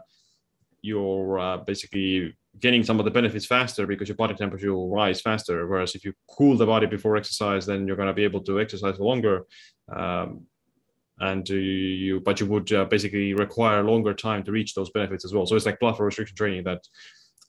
you're 0.83 1.39
uh, 1.39 1.57
basically 1.59 2.35
getting 2.61 2.83
some 2.83 2.99
of 2.99 3.05
the 3.05 3.11
benefits 3.11 3.47
faster 3.47 3.87
because 3.87 4.09
your 4.09 4.17
body 4.17 4.35
temperature 4.35 4.75
will 4.75 4.91
rise 4.91 5.21
faster. 5.21 5.67
Whereas 5.67 5.95
if 5.95 6.05
you 6.05 6.13
cool 6.37 6.57
the 6.57 6.67
body 6.67 6.87
before 6.87 7.17
exercise, 7.17 7.65
then 7.67 7.87
you're 7.87 8.01
going 8.03 8.09
to 8.15 8.21
be 8.23 8.25
able 8.25 8.43
to 8.43 8.61
exercise 8.61 8.99
longer. 8.99 9.47
Um, 9.95 10.47
and 11.21 11.49
uh, 11.51 11.55
you 11.55 12.21
but 12.21 12.41
you 12.41 12.47
would 12.47 12.73
uh, 12.73 12.85
basically 12.85 13.35
require 13.35 13.83
longer 13.83 14.15
time 14.15 14.43
to 14.45 14.53
reach 14.53 14.75
those 14.75 14.91
benefits 14.91 15.25
as 15.25 15.33
well. 15.33 15.47
So 15.47 15.57
it's 15.57 15.67
like 15.67 15.81
blood 15.81 15.97
flow 15.97 16.07
restriction 16.07 16.37
training 16.37 16.65
that 16.65 16.87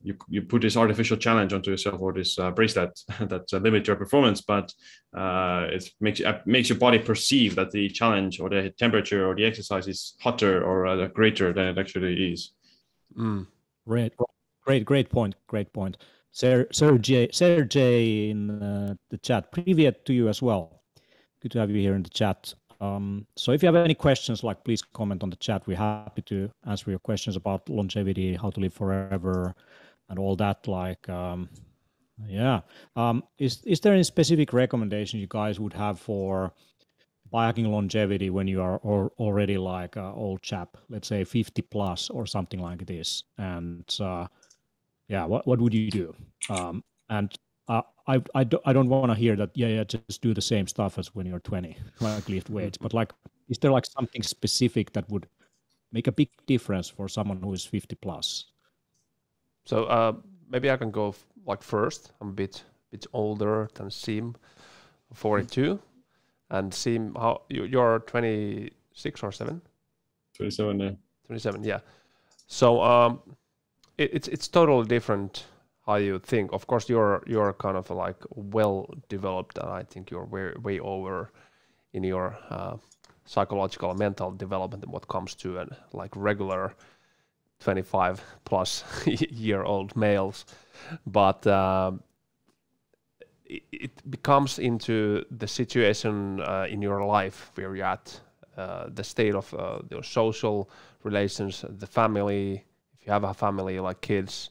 you, 0.02 0.16
you 0.30 0.42
put 0.42 0.62
this 0.62 0.78
artificial 0.78 1.18
challenge 1.18 1.54
onto 1.54 1.72
yourself 1.72 2.00
or 2.00 2.14
this 2.14 2.40
uh, 2.40 2.52
bracelet 2.52 3.00
that 3.20 3.46
uh, 3.52 3.58
limits 3.58 3.88
your 3.88 3.98
performance 3.98 4.42
but 4.42 4.74
uh, 5.16 5.68
it 5.70 5.90
makes 6.00 6.22
uh, 6.22 6.40
makes 6.46 6.70
your 6.70 6.78
body 6.78 7.00
perceive 7.00 7.56
that 7.56 7.72
the 7.72 7.90
challenge 7.90 8.40
or 8.40 8.50
the 8.50 8.74
temperature 8.78 9.28
or 9.28 9.36
the 9.36 9.46
exercise 9.46 9.88
is 9.88 10.16
hotter 10.22 10.64
or 10.64 10.88
uh, 10.88 11.08
greater 11.08 11.54
than 11.54 11.68
it 11.68 11.78
actually 11.78 12.32
is. 12.32 12.54
Mm. 13.18 13.48
great. 13.88 14.14
Great 14.66 14.86
great 14.86 15.10
point 15.10 15.36
great 15.48 15.74
point. 15.74 15.98
Ser- 16.32 16.68
sergey 16.72 17.30
sergey 17.32 18.30
in 18.30 18.62
uh, 18.62 18.94
the 19.10 19.18
chat. 19.18 19.52
Previous 19.52 19.96
to 20.06 20.14
you 20.14 20.30
as 20.30 20.42
well. 20.42 20.84
Good 21.42 21.52
to 21.54 21.60
have 21.60 21.72
you 21.72 21.82
here 21.82 21.96
in 21.96 22.04
the 22.04 22.10
chat. 22.10 22.54
Um, 22.82 23.26
so 23.36 23.52
if 23.52 23.62
you 23.62 23.68
have 23.68 23.76
any 23.76 23.96
questions, 23.96 24.44
like 24.44 24.64
please 24.64 24.82
comment 24.82 25.24
on 25.24 25.30
the 25.30 25.36
chat. 25.36 25.68
We're 25.68 25.78
happy 25.78 26.22
to 26.24 26.50
answer 26.66 26.90
your 26.90 27.00
questions 27.00 27.36
about 27.36 27.68
longevity, 27.70 28.36
how 28.36 28.50
to 28.52 28.60
live 28.60 28.74
forever, 28.74 29.54
and 30.10 30.18
all 30.18 30.36
that 30.38 30.68
like 30.68 31.08
um, 31.10 31.50
yeah. 32.28 32.62
Um, 32.96 33.24
is 33.38 33.62
is 33.66 33.80
there 33.80 33.94
any 33.94 34.04
specific 34.04 34.54
recommendation 34.54 35.20
you 35.20 35.28
guys 35.30 35.60
would 35.60 35.74
have 35.74 36.00
for 36.00 36.54
biohacking 37.34 37.68
longevity 37.68 38.30
when 38.30 38.48
you 38.48 38.62
are 38.62 38.78
or, 38.78 39.12
already 39.20 39.58
like 39.58 39.96
an 39.96 40.12
old 40.16 40.42
chap 40.42 40.76
let's 40.90 41.08
say 41.08 41.24
50 41.24 41.62
plus 41.64 42.10
or 42.10 42.26
something 42.26 42.60
like 42.60 42.86
this? 42.86 43.24
And 43.38 43.86
uh, 44.00 44.28
yeah 45.08 45.26
what, 45.26 45.46
what 45.48 45.60
would 45.60 45.74
you 45.74 45.92
do? 45.92 46.16
Um, 46.50 46.84
and 47.10 47.34
uh, 47.68 47.82
I, 48.10 48.22
I, 48.36 48.44
do, 48.44 48.60
I 48.66 48.74
don't 48.74 48.90
want 48.90 49.12
to 49.12 49.16
hear 49.16 49.36
that 49.38 49.52
yeah 49.56 49.68
yeah 49.68 49.84
just 49.86 50.22
do 50.22 50.34
the 50.34 50.42
same 50.42 50.68
stuff 50.68 50.98
as 51.00 51.16
when 51.16 51.26
you're 51.28 51.40
20 51.40 51.78
like 52.02 52.30
lift 52.30 52.50
weights 52.50 52.78
but 52.78 52.94
like 52.94 53.14
is 53.50 53.60
there 53.60 53.72
like 53.72 53.86
something 53.86 54.24
specific 54.24 54.94
that 54.94 55.10
would 55.10 55.28
make 55.92 56.08
a 56.08 56.12
big 56.12 56.30
difference 56.48 56.90
for 56.90 57.08
someone 57.10 57.42
who 57.42 57.54
is 57.54 57.66
50 57.66 57.96
plus 57.98 58.46
So 59.66 59.86
uh, 59.86 60.14
maybe 60.50 60.70
I 60.72 60.78
can 60.78 60.92
go 60.92 61.10
f- 61.10 61.26
like 61.46 61.64
first. 61.64 62.12
I'm 62.22 62.30
a 62.30 62.34
bit 62.34 62.64
bit 62.92 63.06
older 63.14 63.70
than 63.76 63.90
Siim, 63.90 64.36
42, 65.14 65.80
and 66.50 66.72
Siim, 66.74 67.16
how 67.18 67.42
you, 67.50 67.66
you're 67.66 68.00
26 68.00 69.24
or 69.24 69.32
seven? 69.32 69.62
27, 70.38 70.80
yeah. 70.80 70.92
27, 71.28 71.64
yeah. 71.64 71.80
So 72.48 72.82
um, 72.82 73.22
it, 73.98 74.10
it's 74.14 74.28
it's 74.28 74.48
totally 74.48 74.88
different 74.88 75.46
how 75.90 75.96
you 75.96 76.20
think. 76.20 76.54
Of 76.54 76.68
course, 76.68 76.88
you're 76.90 77.24
you're 77.26 77.54
kind 77.54 77.78
of 77.78 77.90
like 77.90 78.24
well 78.30 78.88
developed, 79.10 79.58
and 79.58 79.70
I 79.70 79.84
think 79.84 80.12
you're 80.12 80.26
way 80.26 80.54
way 80.64 80.80
over 80.80 81.32
in 81.94 82.04
your 82.04 82.38
uh, 82.50 82.78
psychological 83.26 83.90
and 83.92 84.00
mental 84.00 84.32
development 84.32 84.88
what 84.88 85.08
comes 85.08 85.36
to 85.36 85.60
an 85.60 85.70
like 85.94 86.16
regular 86.16 86.74
25 87.60 88.24
plus 88.44 88.84
year 89.06 89.64
old 89.64 89.96
males 89.96 90.46
but 91.06 91.46
um, 91.46 92.02
it, 93.46 93.64
it, 93.72 94.10
becomes 94.10 94.60
into 94.60 95.24
the 95.30 95.48
situation 95.48 96.42
uh, 96.42 96.66
in 96.70 96.82
your 96.82 97.06
life 97.06 97.52
where 97.56 97.76
you're 97.76 97.86
at 97.86 98.20
uh, 98.58 98.88
the 98.94 99.04
state 99.04 99.36
of 99.36 99.54
uh, 99.54 99.80
your 99.92 100.04
social 100.04 100.70
relations 101.04 101.66
the 101.78 101.88
family 101.88 102.64
if 102.94 103.06
you 103.06 103.12
have 103.14 103.24
a 103.24 103.34
family 103.34 103.80
like 103.80 104.02
kids 104.02 104.50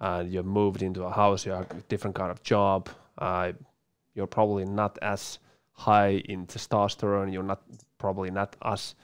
and 0.00 0.32
you've 0.32 0.46
moved 0.46 0.82
into 0.82 1.02
a 1.04 1.10
house 1.10 1.44
you 1.44 1.52
have 1.52 1.70
a 1.70 1.74
different 1.88 2.16
kind 2.16 2.30
of 2.30 2.42
job. 2.42 2.88
Uh, 3.16 3.52
you're 4.14 4.26
probably 4.26 4.64
not 4.64 4.98
as 5.02 5.38
high 5.72 6.22
in 6.24 6.46
testosterone. 6.46 7.32
You're 7.32 7.42
not 7.42 7.62
probably 7.98 8.30
not 8.30 8.56
as 8.62 8.94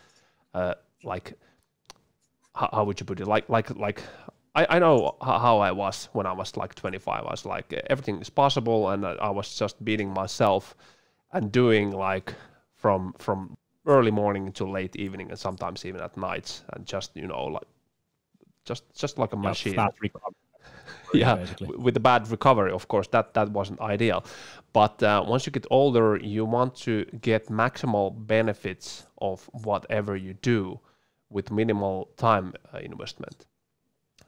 uh, 0.55 0.75
like 1.03 1.35
how, 2.55 2.69
how, 2.73 2.85
would 2.85 3.01
you 3.01 3.07
put 3.07 3.21
it? 3.21 3.27
Like 3.27 3.49
like 3.49 3.71
like 3.77 4.03
I, 4.55 4.67
I 4.77 4.79
know 4.79 5.17
how 5.21 5.59
I 5.59 5.73
was 5.73 6.09
when 6.13 6.27
I 6.27 6.33
was 6.33 6.57
like 6.57 6.75
25 6.75 7.25
I 7.25 7.31
was 7.31 7.45
like 7.45 7.73
everything 7.91 8.21
is 8.21 8.31
possible 8.31 8.91
and 8.91 9.05
I 9.05 9.31
was 9.31 9.57
just 9.59 9.85
beating 9.85 10.11
myself 10.11 10.77
and 11.33 11.51
doing 11.51 11.91
like 11.91 12.35
from 12.75 13.15
from 13.19 13.57
early 13.87 14.11
morning 14.11 14.53
to 14.53 14.65
late 14.65 14.97
evening 14.97 15.31
and 15.31 15.39
sometimes 15.39 15.85
even 15.85 16.01
at 16.01 16.17
nights 16.17 16.63
and 16.73 16.87
just 16.87 17.17
you 17.17 17.27
know 17.27 17.45
like 17.45 17.67
just 18.65 18.85
just 18.95 19.19
like 19.19 19.33
a 19.33 19.37
machine. 19.37 19.75
yeah, 19.75 19.89
basically. 21.37 21.77
with 21.77 21.95
the 21.95 22.01
bad 22.01 22.29
recovery, 22.31 22.73
of 22.73 22.89
course, 22.89 23.07
that 23.09 23.35
that 23.35 23.51
wasn't 23.51 23.81
ideal. 23.81 24.25
But 24.73 25.03
uh, 25.03 25.25
once 25.27 25.47
you 25.47 25.53
get 25.53 25.67
older, 25.71 26.17
you 26.17 26.45
want 26.45 26.75
to 26.83 27.05
get 27.21 27.47
maximal 27.49 28.13
benefits 28.27 29.07
of 29.19 29.49
whatever 29.53 30.17
you 30.17 30.35
do 30.35 30.81
with 31.31 31.51
minimal 31.51 32.09
time 32.17 32.55
uh, 32.73 32.79
investment. 32.79 33.47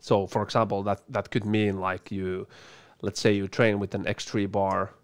So, 0.01 0.27
for 0.27 0.43
example, 0.43 0.83
that 0.85 1.03
that 1.09 1.31
could 1.31 1.45
mean 1.45 1.81
like 1.81 2.13
you, 2.13 2.47
let's 3.03 3.21
say 3.21 3.33
you 3.33 3.49
train 3.49 3.81
with 3.81 3.95
an 3.95 4.05
X3 4.05 4.51
bar 4.51 4.95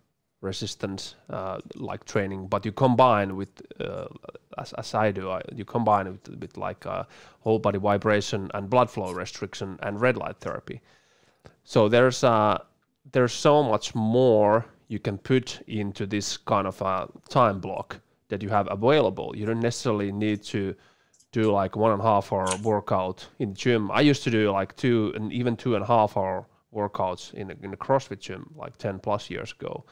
resistance 0.40 1.14
uh, 1.30 1.60
like 1.76 2.04
training, 2.04 2.48
but 2.48 2.64
you 2.64 2.72
combine 2.72 3.36
with, 3.36 3.62
uh, 3.80 4.06
as, 4.58 4.72
as 4.72 4.92
I 4.92 5.12
do, 5.12 5.30
I, 5.30 5.40
you 5.54 5.64
combine 5.64 6.08
it 6.08 6.10
with, 6.10 6.40
with 6.40 6.56
like 6.56 6.84
whole 7.40 7.60
body 7.60 7.78
vibration 7.78 8.50
and 8.52 8.68
blood 8.68 8.90
flow 8.90 9.12
restriction 9.12 9.78
and 9.82 10.00
red 10.00 10.16
light 10.16 10.38
therapy. 10.38 10.80
So 11.64 11.88
there's 11.88 12.24
uh, 12.24 12.58
there's 13.12 13.32
so 13.32 13.62
much 13.62 13.94
more 13.94 14.66
you 14.88 14.98
can 14.98 15.18
put 15.18 15.60
into 15.66 16.06
this 16.06 16.36
kind 16.36 16.66
of 16.66 16.80
a 16.82 17.08
time 17.28 17.60
block 17.60 18.00
that 18.28 18.42
you 18.42 18.48
have 18.48 18.68
available. 18.70 19.34
You 19.36 19.46
don't 19.46 19.60
necessarily 19.60 20.12
need 20.12 20.42
to 20.44 20.74
do 21.32 21.50
like 21.50 21.76
one 21.76 21.92
and 21.92 22.00
a 22.00 22.04
half 22.04 22.32
hour 22.32 22.46
workout 22.62 23.26
in 23.38 23.50
the 23.50 23.54
gym. 23.54 23.90
I 23.90 24.02
used 24.02 24.22
to 24.24 24.30
do 24.30 24.50
like 24.50 24.76
two 24.76 25.12
and 25.14 25.32
even 25.32 25.56
two 25.56 25.74
and 25.74 25.82
a 25.82 25.86
half 25.86 26.16
hour 26.16 26.46
workouts 26.74 27.32
in 27.34 27.50
a, 27.50 27.54
in 27.62 27.72
a 27.72 27.76
CrossFit 27.76 28.20
gym 28.20 28.50
like 28.56 28.76
10 28.78 28.98
plus 28.98 29.30
years 29.30 29.52
ago. 29.52 29.84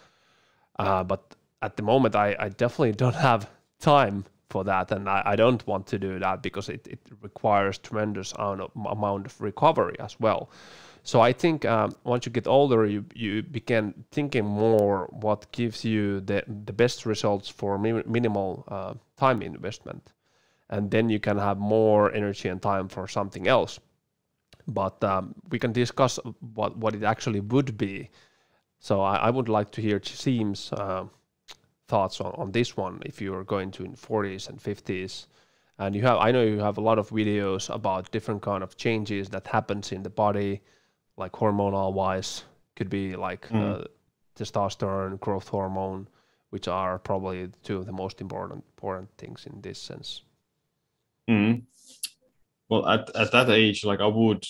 Uh, 0.79 1.05
but 1.05 1.35
at 1.63 1.77
the 1.77 1.83
moment, 1.83 2.15
I, 2.15 2.37
I 2.39 2.49
definitely 2.49 2.93
don't 2.93 3.15
have 3.31 3.51
time 3.79 4.25
for 4.49 4.65
that. 4.65 4.91
And 4.91 5.09
I, 5.09 5.23
I 5.25 5.37
don't 5.37 5.67
want 5.67 5.87
to 5.89 5.99
do 5.99 6.19
that 6.19 6.43
because 6.43 6.69
it, 6.69 6.87
it 6.87 7.01
requires 7.23 7.79
tremendous 7.79 8.33
amount 8.33 9.27
of 9.27 9.41
recovery 9.41 9.97
as 9.99 10.19
well. 10.21 10.51
So 11.03 11.21
I 11.21 11.33
think 11.33 11.65
um, 11.65 11.95
once 12.05 12.27
you 12.27 12.33
get 12.33 12.47
older, 12.47 12.87
you 12.87 13.05
you 13.15 13.43
begin 13.43 14.05
thinking 14.11 14.45
more 14.45 15.09
what 15.11 15.51
gives 15.53 15.85
you 15.85 16.21
the 16.21 16.43
the 16.67 16.73
best 16.73 17.07
results 17.07 17.49
for 17.49 17.79
mi- 17.79 18.03
minimal 18.07 18.65
uh, 18.69 18.95
time 19.17 19.43
investment, 19.43 20.13
and 20.69 20.91
then 20.91 21.09
you 21.09 21.19
can 21.19 21.39
have 21.39 21.59
more 21.59 22.13
energy 22.13 22.49
and 22.49 22.61
time 22.61 22.89
for 22.89 23.09
something 23.09 23.49
else. 23.49 23.81
But 24.67 25.03
um, 25.03 25.35
we 25.51 25.59
can 25.59 25.73
discuss 25.73 26.19
what 26.55 26.77
what 26.77 26.95
it 26.95 27.03
actually 27.03 27.41
would 27.41 27.77
be. 27.79 28.11
So 28.79 29.01
I, 29.01 29.17
I 29.17 29.31
would 29.31 29.49
like 29.49 29.71
to 29.73 29.83
hear 29.83 30.01
Siim's 30.01 30.73
uh, 30.73 31.05
thoughts 31.89 32.21
on, 32.21 32.33
on 32.37 32.53
this 32.53 32.77
one. 32.77 33.03
If 33.05 33.21
you 33.21 33.35
are 33.35 33.45
going 33.45 33.71
to 33.73 33.85
in 33.85 33.95
40s 33.95 34.49
and 34.49 34.59
50s, 34.59 35.27
and 35.79 35.95
you 35.95 36.03
have, 36.03 36.19
I 36.19 36.31
know 36.31 36.43
you 36.43 36.61
have 36.61 36.79
a 36.79 36.81
lot 36.81 36.99
of 36.99 37.11
videos 37.11 37.75
about 37.75 38.11
different 38.11 38.43
kind 38.43 38.63
of 38.63 38.77
changes 38.77 39.29
that 39.31 39.47
happens 39.49 39.93
in 39.93 40.03
the 40.03 40.11
body 40.11 40.61
like 41.21 41.33
hormonal 41.33 41.93
wise 41.93 42.45
could 42.75 42.91
be 42.91 43.15
like 43.15 43.47
mm. 43.49 43.63
uh, 43.63 43.85
testosterone, 44.37 45.21
growth 45.21 45.49
hormone, 45.49 46.09
which 46.49 46.67
are 46.67 46.99
probably 46.99 47.51
two 47.63 47.77
of 47.77 47.87
the 47.87 47.93
most 47.93 48.21
important 48.21 48.65
important 48.75 49.09
things 49.19 49.47
in 49.47 49.61
this 49.61 49.81
sense. 49.81 50.23
Mm. 51.29 51.63
Well, 52.69 52.89
at 52.89 53.15
at 53.15 53.33
that 53.33 53.51
age, 53.51 53.85
like 53.85 54.01
I 54.01 54.07
would 54.07 54.45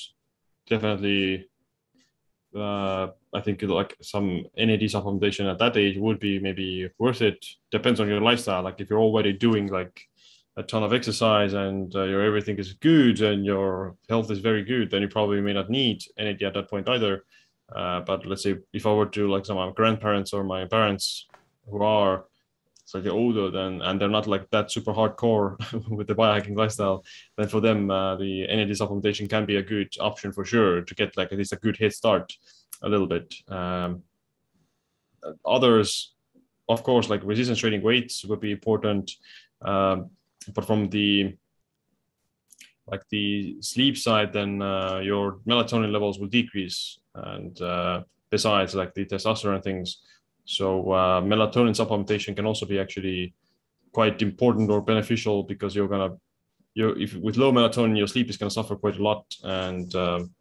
definitely, 0.66 1.48
uh, 2.54 3.08
I 3.34 3.40
think 3.42 3.62
like 3.62 3.96
some 4.00 4.44
NAD 4.56 4.82
supplementation 4.82 5.50
at 5.50 5.58
that 5.58 5.76
age 5.76 5.98
would 5.98 6.20
be 6.20 6.38
maybe 6.38 6.88
worth 6.98 7.20
it. 7.20 7.44
Depends 7.70 8.00
on 8.00 8.08
your 8.08 8.20
lifestyle. 8.20 8.62
Like 8.62 8.80
if 8.80 8.88
you're 8.88 9.00
already 9.00 9.32
doing 9.32 9.66
like 9.66 10.08
a 10.60 10.62
ton 10.62 10.82
of 10.82 10.92
exercise 10.92 11.54
and 11.54 11.94
uh, 11.96 12.04
your 12.04 12.22
everything 12.22 12.58
is 12.58 12.74
good 12.74 13.20
and 13.22 13.44
your 13.44 13.96
health 14.08 14.30
is 14.30 14.38
very 14.38 14.62
good, 14.62 14.90
then 14.90 15.02
you 15.02 15.08
probably 15.08 15.40
may 15.40 15.54
not 15.54 15.70
need 15.70 16.02
NAD 16.18 16.42
at 16.42 16.54
that 16.54 16.68
point 16.68 16.88
either. 16.88 17.24
Uh, 17.74 18.00
but 18.00 18.26
let's 18.26 18.42
say 18.42 18.56
if 18.72 18.86
I 18.86 18.92
were 18.92 19.06
to 19.06 19.30
like 19.30 19.46
some 19.46 19.56
of 19.56 19.68
my 19.68 19.74
grandparents 19.74 20.32
or 20.32 20.44
my 20.44 20.66
parents 20.66 21.26
who 21.68 21.82
are 21.82 22.26
slightly 22.84 23.10
older 23.10 23.50
then 23.52 23.80
and 23.82 24.00
they're 24.00 24.08
not 24.18 24.26
like 24.26 24.50
that 24.50 24.70
super 24.70 24.92
hardcore 24.92 25.48
with 25.96 26.08
the 26.08 26.14
biohacking 26.14 26.56
lifestyle, 26.56 27.04
then 27.38 27.48
for 27.48 27.60
them 27.60 27.90
uh, 27.90 28.16
the 28.16 28.46
NAD 28.46 28.70
supplementation 28.70 29.30
can 29.30 29.46
be 29.46 29.56
a 29.56 29.62
good 29.62 29.94
option 29.98 30.30
for 30.32 30.44
sure 30.44 30.82
to 30.82 30.94
get 30.94 31.16
like 31.16 31.32
at 31.32 31.38
least 31.38 31.52
a 31.52 31.56
good 31.56 31.76
head 31.78 31.92
start 31.92 32.32
a 32.82 32.88
little 32.88 33.06
bit. 33.06 33.34
Um, 33.48 34.02
others, 35.46 36.14
of 36.68 36.82
course, 36.82 37.08
like 37.08 37.22
resistance 37.24 37.60
training 37.60 37.82
weights 37.82 38.24
would 38.24 38.40
be 38.40 38.52
important. 38.52 39.12
Um, 39.62 40.10
but 40.54 40.64
from 40.64 40.88
the 40.88 41.36
like 42.86 43.02
the 43.10 43.56
sleep 43.60 43.96
side, 43.96 44.32
then 44.32 44.60
uh, 44.60 44.98
your 44.98 45.38
melatonin 45.46 45.92
levels 45.92 46.18
will 46.18 46.26
decrease, 46.26 46.98
and 47.14 47.60
uh, 47.62 48.02
besides 48.30 48.74
like 48.74 48.94
the 48.94 49.04
testosterone 49.04 49.62
things, 49.62 50.02
so 50.44 50.90
uh, 50.90 51.20
melatonin 51.20 51.76
supplementation 51.76 52.34
can 52.34 52.46
also 52.46 52.66
be 52.66 52.80
actually 52.80 53.34
quite 53.92 54.20
important 54.22 54.70
or 54.70 54.80
beneficial 54.80 55.42
because 55.44 55.74
you're 55.74 55.88
gonna 55.88 56.16
you 56.74 56.90
if 56.90 57.14
with 57.14 57.36
low 57.36 57.52
melatonin 57.52 57.96
your 57.96 58.06
sleep 58.06 58.28
is 58.28 58.36
gonna 58.36 58.50
suffer 58.50 58.76
quite 58.76 58.96
a 58.96 59.02
lot. 59.02 59.24
And 59.44 59.94
um, 59.94 60.34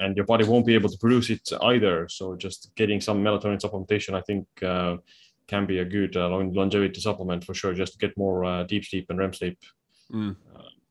and 0.00 0.16
your 0.16 0.26
body 0.26 0.44
won't 0.44 0.66
be 0.66 0.74
able 0.74 0.88
to 0.88 0.98
produce 0.98 1.30
it 1.30 1.48
either. 1.62 2.08
So 2.08 2.34
just 2.34 2.72
getting 2.74 3.00
some 3.00 3.22
melatonin 3.22 3.60
supplementation, 3.60 4.14
I 4.14 4.22
think, 4.22 4.46
uh, 4.62 4.96
can 5.50 5.66
be 5.66 5.78
a 5.78 5.84
good 5.84 6.16
uh, 6.16 6.28
longevity 6.28 7.00
supplement 7.00 7.44
for 7.44 7.54
sure, 7.54 7.74
just 7.74 7.92
to 7.94 7.98
get 7.98 8.16
more 8.16 8.44
uh, 8.44 8.62
deep 8.62 8.84
sleep 8.84 9.06
and 9.10 9.18
REM 9.18 9.32
sleep. 9.32 9.58
Mm. 10.12 10.36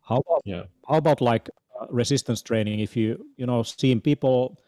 how 0.08 0.18
about 0.18 0.42
yeah? 0.46 0.64
How 0.88 0.98
about 0.98 1.22
like 1.22 1.50
uh, 1.80 1.88
resistance 1.90 2.42
training? 2.42 2.80
If 2.80 2.96
you 2.96 3.26
you 3.38 3.46
know 3.46 3.64
seeing 3.64 4.02
people, 4.02 4.60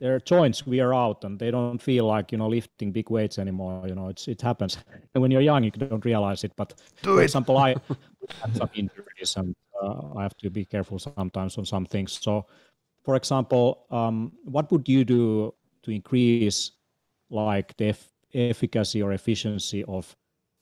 their 0.00 0.20
joints 0.20 0.66
wear 0.66 0.92
out 0.94 1.24
and 1.24 1.38
they 1.38 1.50
don't 1.50 1.78
feel 1.78 2.04
like 2.06 2.32
you 2.32 2.38
know 2.38 2.48
lifting 2.48 2.92
big 2.92 3.10
weights 3.10 3.38
anymore. 3.38 3.86
You 3.88 3.94
know, 3.94 4.08
it's 4.08 4.28
it 4.28 4.42
happens. 4.42 4.78
And 5.14 5.22
when 5.22 5.30
you're 5.30 5.46
young, 5.52 5.64
you 5.64 5.70
don't 5.70 6.04
realize 6.04 6.44
it. 6.44 6.52
But 6.56 6.74
Do 7.02 7.14
for 7.14 7.20
it. 7.20 7.24
example, 7.24 7.56
I 7.58 7.74
have 8.42 8.56
some 8.56 8.70
injuries 8.74 9.36
and 9.36 9.54
uh, 9.82 10.18
I 10.18 10.22
have 10.22 10.36
to 10.38 10.50
be 10.50 10.64
careful 10.64 10.98
sometimes 10.98 11.58
on 11.58 11.64
some 11.64 11.86
things. 11.86 12.12
So, 12.12 12.46
for 13.04 13.16
example, 13.16 13.86
um, 13.90 14.32
what 14.44 14.70
would 14.72 14.88
you 14.88 15.04
do 15.04 15.54
to 15.82 15.90
increase 15.90 16.72
like 17.30 17.76
the 17.76 17.94
efficacy 18.34 19.02
or 19.02 19.12
efficiency 19.12 19.84
of 19.84 20.16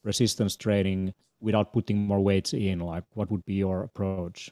resistance 0.05 0.57
training 0.57 1.14
without 1.41 1.73
putting 1.73 1.99
more 1.99 2.21
weights 2.21 2.55
in? 2.55 2.81
Like, 2.81 3.05
what 3.14 3.31
would 3.31 3.45
be 3.45 3.55
your 3.55 3.83
approach? 3.83 4.51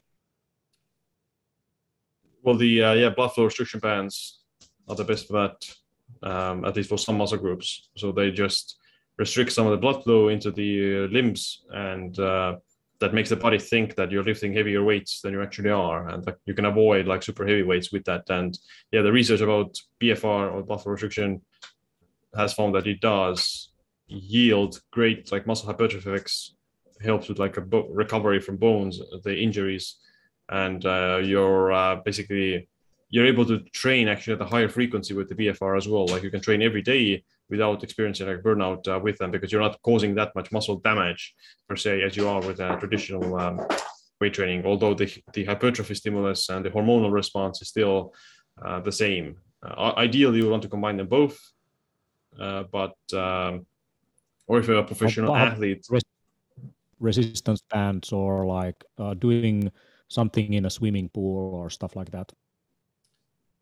Well, 2.43 2.57
the 2.57 2.83
uh, 2.83 2.93
yeah 2.93 3.09
blood 3.09 3.29
flow 3.29 3.45
restriction 3.45 3.81
bands 3.81 4.41
are 4.89 4.97
the 4.97 5.05
best 5.05 5.27
for 5.27 5.33
that, 5.33 6.29
um, 6.29 6.65
at 6.65 6.77
least 6.77 6.91
for 6.91 6.99
some 6.99 7.17
muscle 7.17 7.39
groups. 7.39 7.89
So 7.97 8.13
they 8.13 8.31
just 8.31 8.79
restrict 9.17 9.53
some 9.53 9.67
of 9.67 9.71
the 9.71 9.79
blood 9.79 10.05
flow 10.05 10.29
into 10.29 10.51
the 10.51 11.05
uh, 11.05 11.09
limbs, 11.09 11.65
and 11.71 12.19
uh, 12.19 12.57
that 13.01 13.15
makes 13.15 13.31
the 13.31 13.37
body 13.37 13.59
think 13.59 13.95
that 13.95 14.11
you're 14.11 14.23
lifting 14.23 14.53
heavier 14.53 14.85
weights 14.85 15.21
than 15.21 15.33
you 15.33 15.43
actually 15.43 15.71
are, 15.71 16.09
and 16.09 16.27
you 16.45 16.55
can 16.55 16.67
avoid 16.67 17.07
like 17.07 17.23
super 17.23 17.47
heavy 17.47 17.63
weights 17.63 17.93
with 17.93 18.05
that. 18.05 18.29
And 18.29 18.59
yeah, 18.93 19.03
the 19.03 19.13
research 19.13 19.41
about 19.41 19.77
BFR 20.03 20.53
or 20.53 20.63
blood 20.63 20.83
flow 20.83 20.93
restriction 20.93 21.41
has 22.37 22.53
found 22.53 22.75
that 22.75 22.87
it 22.87 23.01
does 23.01 23.71
yield 24.07 24.81
great 24.93 25.33
like 25.33 25.47
muscle 25.47 25.67
hypertrophy 25.67 26.11
effects, 26.11 26.55
helps 27.01 27.29
with 27.29 27.39
like 27.39 27.57
a 27.57 27.61
bo- 27.61 27.89
recovery 27.89 28.41
from 28.41 28.57
bones, 28.57 29.01
the 29.25 29.37
injuries, 29.37 29.97
and 30.51 30.85
uh, 30.87 31.21
you're 31.23 31.73
uh, 31.73 31.97
basically 32.05 32.69
you're 33.11 33.27
able 33.27 33.47
to 33.47 33.61
train 33.73 34.09
actually 34.09 34.35
at 34.35 34.41
a 34.41 34.45
higher 34.47 34.69
frequency 34.69 35.15
with 35.15 35.29
the 35.29 35.35
BFR 35.35 35.77
as 35.77 35.87
well. 35.87 36.07
Like 36.07 36.23
you 36.23 36.31
can 36.31 36.41
train 36.41 36.63
every 36.63 36.83
day 36.83 37.23
without 37.49 37.85
experiencing 37.85 38.27
like 38.27 38.43
burnout 38.43 38.89
uh, 38.89 38.99
with 38.99 39.19
them 39.19 39.31
because 39.31 39.53
you're 39.53 39.61
not 39.61 39.81
causing 39.83 40.15
that 40.15 40.35
much 40.35 40.51
muscle 40.51 40.81
damage 40.81 41.35
per 41.69 41.77
se 41.77 42.03
as 42.03 42.17
you 42.17 42.27
are 42.29 42.41
with 42.41 42.61
a 42.61 42.77
traditional 42.79 43.39
um, 43.39 43.61
weight 44.21 44.35
training. 44.35 44.65
Although 44.65 44.95
the 44.95 45.13
the 45.33 45.45
hypertrophy 45.45 45.95
stimulus 45.95 46.49
and 46.49 46.65
the 46.65 46.71
hormonal 46.71 47.13
response 47.13 47.63
is 47.63 47.69
still 47.69 48.15
uh, 48.65 48.81
the 48.81 48.93
same. 48.93 49.37
Uh, 49.65 49.93
ideally, 49.97 50.39
you 50.39 50.49
want 50.51 50.63
to 50.63 50.69
combine 50.69 50.97
them 50.97 51.07
both, 51.07 51.39
but 52.39 52.97
um, 53.13 53.67
or 54.47 54.59
if 54.59 54.67
you're 54.67 54.79
a 54.79 54.85
professional 54.85 55.35
athlete, 55.35 55.87
res- 55.91 56.03
resistance 57.01 57.63
bands 57.71 58.13
or 58.13 58.47
like 58.47 58.85
uh, 58.99 59.15
doing 59.15 59.71
something 60.09 60.53
in 60.53 60.67
a 60.67 60.71
swimming 60.71 61.09
pool 61.09 61.55
or 61.55 61.71
stuff 61.71 61.97
like 61.97 62.11
that. 62.11 62.33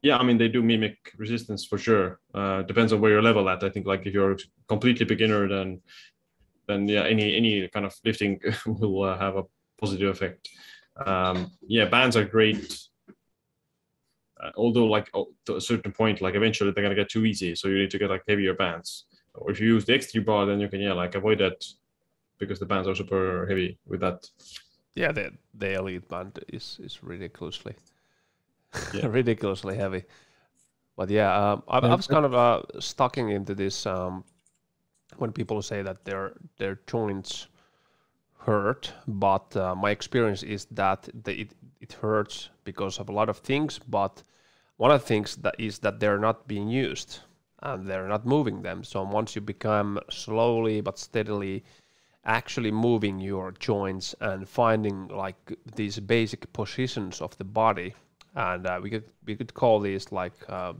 Yeah, 0.02 0.16
I 0.16 0.24
mean 0.24 0.36
they 0.36 0.48
do 0.48 0.62
mimic 0.62 0.98
resistance 1.16 1.64
for 1.64 1.78
sure. 1.78 2.18
Uh, 2.34 2.62
depends 2.62 2.92
on 2.92 3.00
where 3.00 3.12
you're 3.12 3.22
level 3.22 3.48
at. 3.48 3.62
I 3.62 3.70
think 3.70 3.86
like 3.86 4.04
if 4.04 4.12
you're 4.12 4.36
completely 4.68 5.06
beginner, 5.06 5.48
then 5.48 5.80
then 6.66 6.88
yeah, 6.88 7.04
any 7.04 7.36
any 7.36 7.68
kind 7.68 7.86
of 7.86 7.94
lifting 8.04 8.40
will 8.66 9.04
uh, 9.04 9.18
have 9.18 9.36
a 9.36 9.44
positive 9.80 10.10
effect. 10.10 10.48
Um, 11.06 11.52
yeah, 11.66 11.86
bands 11.86 12.16
are 12.16 12.24
great. 12.24 12.76
Uh, 14.43 14.51
although 14.57 14.86
like 14.86 15.09
oh, 15.14 15.28
to 15.47 15.57
a 15.57 15.61
certain 15.61 15.93
point, 15.93 16.20
like 16.20 16.34
eventually 16.34 16.70
they're 16.72 16.82
gonna 16.82 16.95
get 16.95 17.09
too 17.09 17.24
easy, 17.24 17.55
so 17.55 17.68
you 17.68 17.78
need 17.78 17.90
to 17.90 17.99
get 17.99 18.11
like 18.11 18.24
heavier 18.28 18.55
bands. 18.55 19.07
Or 19.34 19.51
if 19.51 19.61
you 19.61 19.68
use 19.68 19.84
the 19.84 19.95
X3 19.95 20.24
bar, 20.24 20.47
then 20.47 20.61
you 20.61 20.68
can 20.68 20.80
yeah 20.80 20.93
like 20.93 21.14
avoid 21.14 21.38
that 21.38 21.64
because 22.38 22.59
the 22.59 22.66
bands 22.66 22.88
are 22.88 22.95
super 22.95 23.47
heavy 23.47 23.78
with 23.86 24.01
that. 24.01 24.28
Yeah, 24.95 25.12
the 25.12 25.32
the 25.55 25.74
elite 25.74 26.09
band 26.09 26.38
is 26.49 26.78
is 26.82 27.03
ridiculously 27.03 27.74
yeah. 28.93 29.07
ridiculously 29.11 29.76
heavy. 29.76 30.05
But 30.97 31.11
yeah, 31.11 31.34
um, 31.34 31.62
I, 31.68 31.78
I, 31.78 31.95
was 31.95 32.07
kind 32.07 32.24
of 32.24 32.34
uh, 32.34 32.62
stucking 32.78 33.30
into 33.30 33.55
this 33.55 33.86
um, 33.86 34.24
when 35.16 35.32
people 35.32 35.62
say 35.62 35.82
that 35.82 36.05
their 36.05 36.34
their 36.59 36.80
joints 36.86 37.49
hurt, 38.38 38.93
but 39.09 39.57
uh, 39.57 39.74
my 39.74 39.90
experience 39.90 40.43
is 40.43 40.66
that 40.72 41.09
the, 41.24 41.40
it 41.40 41.55
it 41.80 41.93
hurts 41.95 42.51
because 42.64 42.99
of 42.99 43.09
a 43.09 43.12
lot 43.12 43.28
of 43.28 43.38
things. 43.38 43.78
But 43.78 44.22
one 44.83 44.91
of 44.91 45.01
the 45.01 45.07
things 45.07 45.37
that 45.37 45.55
is 45.61 45.78
that 45.78 46.01
they're 46.01 46.18
not 46.18 46.49
being 46.49 46.66
used 46.66 47.20
and 47.61 47.87
they're 47.87 48.09
not 48.09 48.26
moving 48.26 48.62
them. 48.62 48.83
So 48.83 49.05
once 49.05 49.37
you 49.37 49.41
become 49.41 50.01
slowly 50.11 50.80
but 50.80 50.99
steadily 50.99 51.62
actually 52.24 52.72
moving 52.72 53.20
your 53.20 53.53
joints 53.53 54.12
and 54.20 54.49
finding 54.49 55.07
like 55.07 55.37
these 55.76 56.01
basic 56.01 56.53
positions 56.53 57.20
of 57.20 57.39
the 57.39 57.45
body 57.45 57.95
and 58.35 58.66
uh, 58.66 58.80
we 58.83 58.91
could 58.91 59.05
we 59.24 59.37
could 59.37 59.55
call 59.55 59.78
these 59.78 60.11
like 60.11 60.33
uh, 60.49 60.72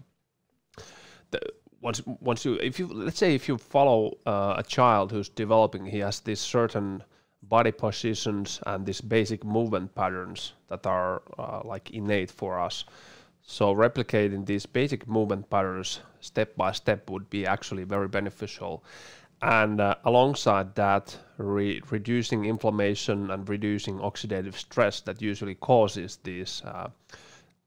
the 1.31 1.41
once 1.81 2.03
once 2.21 2.45
you 2.45 2.55
if 2.55 2.81
you 2.81 2.89
let's 2.89 3.19
say 3.19 3.37
if 3.37 3.47
you 3.47 3.57
follow 3.57 4.19
uh, 4.27 4.55
a 4.59 4.65
child 4.65 5.13
who's 5.13 5.29
developing 5.29 5.87
he 5.87 6.01
has 6.01 6.19
these 6.21 6.41
certain 6.41 7.05
body 7.45 7.71
positions 7.71 8.61
and 8.67 8.85
these 8.85 9.01
basic 9.01 9.45
movement 9.45 9.95
patterns 9.95 10.55
that 10.69 10.87
are 10.87 11.23
uh, 11.39 11.61
like 11.65 11.91
innate 11.91 12.33
for 12.33 12.59
us 12.59 12.85
so 13.45 13.74
replicating 13.74 14.47
these 14.47 14.66
basic 14.66 15.07
movement 15.07 15.49
patterns 15.51 16.01
step 16.20 16.57
by 16.57 16.72
step 16.72 17.11
would 17.11 17.28
be 17.28 17.47
actually 17.47 17.84
very 17.84 18.09
beneficial 18.09 18.82
and 19.43 19.80
uh, 19.80 19.97
alongside 20.05 20.74
that 20.76 21.18
re- 21.36 21.82
reducing 21.90 22.45
inflammation 22.45 23.30
and 23.30 23.49
reducing 23.49 23.99
oxidative 23.99 24.55
stress 24.55 25.01
that 25.01 25.20
usually 25.20 25.57
causes 25.57 26.18
these 26.22 26.62
uh, 26.64 26.88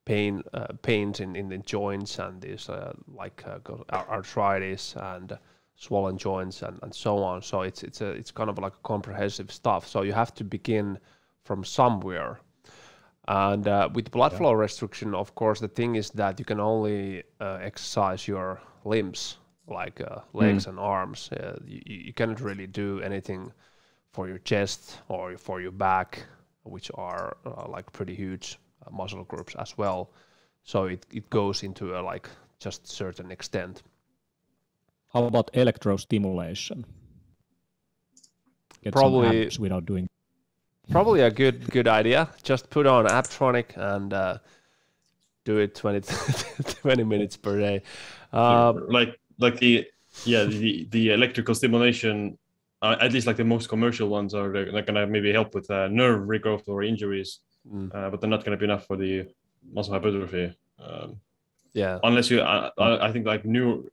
pain 0.06 0.42
uh, 0.54 0.68
pains 0.82 1.20
in, 1.20 1.36
in 1.36 1.50
the 1.50 1.58
joints 1.58 2.20
and 2.20 2.42
these 2.42 2.70
uh, 2.70 2.94
like 3.14 3.44
uh, 3.46 3.60
arthritis 3.92 4.96
and 4.96 5.38
swollen 5.76 6.18
joints 6.18 6.62
and, 6.62 6.80
and 6.84 6.96
so 6.96 7.22
on. 7.22 7.42
So 7.42 7.62
it's 7.62 7.84
it's 7.84 8.00
a 8.02 8.12
it's 8.12 8.32
kind 8.32 8.50
of 8.50 8.58
like 8.58 8.74
a 8.74 8.88
comprehensive 8.88 9.52
stuff. 9.52 9.86
So 9.86 10.04
you 10.04 10.14
have 10.14 10.34
to 10.36 10.44
begin 10.46 10.98
from 11.44 11.66
somewhere. 11.66 12.40
And 13.28 13.68
uh, 13.68 13.90
with 13.94 14.12
blood 14.12 14.34
yeah. 14.34 14.38
flow 14.38 14.54
restriction, 14.54 15.16
of 15.16 15.34
course, 15.36 15.60
the 15.60 15.68
thing 15.68 15.96
is 15.96 16.12
that 16.12 16.40
you 16.40 16.46
can 16.46 16.60
only 16.60 17.24
uh, 17.42 17.58
exercise 17.62 18.28
your 18.28 18.62
limbs, 18.84 19.38
like 19.68 20.00
uh, 20.02 20.20
legs 20.34 20.66
mm. 20.66 20.70
and 20.70 20.80
arms. 20.80 21.30
you, 21.66 21.82
you 21.86 22.14
cannot 22.14 22.40
really 22.40 22.68
do 22.68 23.02
anything 23.02 23.52
for 24.12 24.28
your 24.28 24.38
chest 24.40 25.00
or 25.10 25.38
for 25.38 25.60
your 25.60 25.72
back, 25.72 26.24
which 26.64 26.92
are 26.94 27.36
like 27.68 27.92
pretty 27.92 28.14
huge 28.14 28.60
muscle 28.92 29.24
groups 29.24 29.56
as 29.56 29.78
well. 29.78 30.12
So 30.64 30.86
it, 30.86 31.06
it 31.12 31.30
goes 31.30 31.64
into 31.64 32.00
a 32.00 32.02
like 32.02 32.30
just 32.60 32.88
certain 32.88 33.32
extent. 33.32 33.84
How 35.14 35.24
about 35.26 35.52
electrostimulation? 35.54 36.84
Get 38.84 38.94
probably 38.94 39.50
without 39.60 39.86
doing. 39.86 40.08
Probably 40.92 41.22
a 41.22 41.32
good 41.32 41.70
good 41.72 41.88
idea. 41.88 42.30
Just 42.44 42.70
put 42.70 42.86
on 42.86 43.06
Apptronic 43.06 43.76
and 43.76 44.14
uh, 44.14 44.38
do 45.44 45.58
it 45.58 45.76
20, 45.76 46.02
20 46.82 47.04
minutes 47.04 47.38
per 47.38 47.60
day. 47.60 47.82
Um, 48.32 48.88
like 48.90 49.20
like 49.40 49.60
the 49.60 49.88
yeah 50.26 50.44
the 50.44 50.88
the 50.92 51.12
electrical 51.12 51.56
stimulation 51.56 52.38
uh, 52.82 52.96
at 53.02 53.12
least 53.12 53.28
like 53.28 53.38
the 53.38 53.44
most 53.44 53.68
commercial 53.68 54.08
ones 54.08 54.34
are 54.34 54.52
they're, 54.52 54.72
they're 54.72 54.82
gonna 54.82 55.08
maybe 55.08 55.32
help 55.34 55.54
with 55.54 55.70
uh, 55.70 55.88
nerve 55.88 56.28
regrowth 56.28 56.68
or 56.68 56.84
injuries 56.84 57.40
mm. 57.72 57.94
uh, 57.94 58.10
but 58.10 58.22
they're 58.22 58.30
not 58.30 58.44
going 58.44 58.58
to 58.58 58.60
be 58.60 58.66
enough 58.66 58.86
for 58.86 58.98
the 58.98 59.28
muscle 59.74 59.94
hypertrophy. 59.94 60.56
Um, 60.80 61.20
yeah, 61.74 62.00
unless 62.04 62.30
you, 62.30 62.42
I, 62.42 62.72
I 62.78 63.12
think 63.12 63.26
like 63.26 63.46
new 63.46 63.90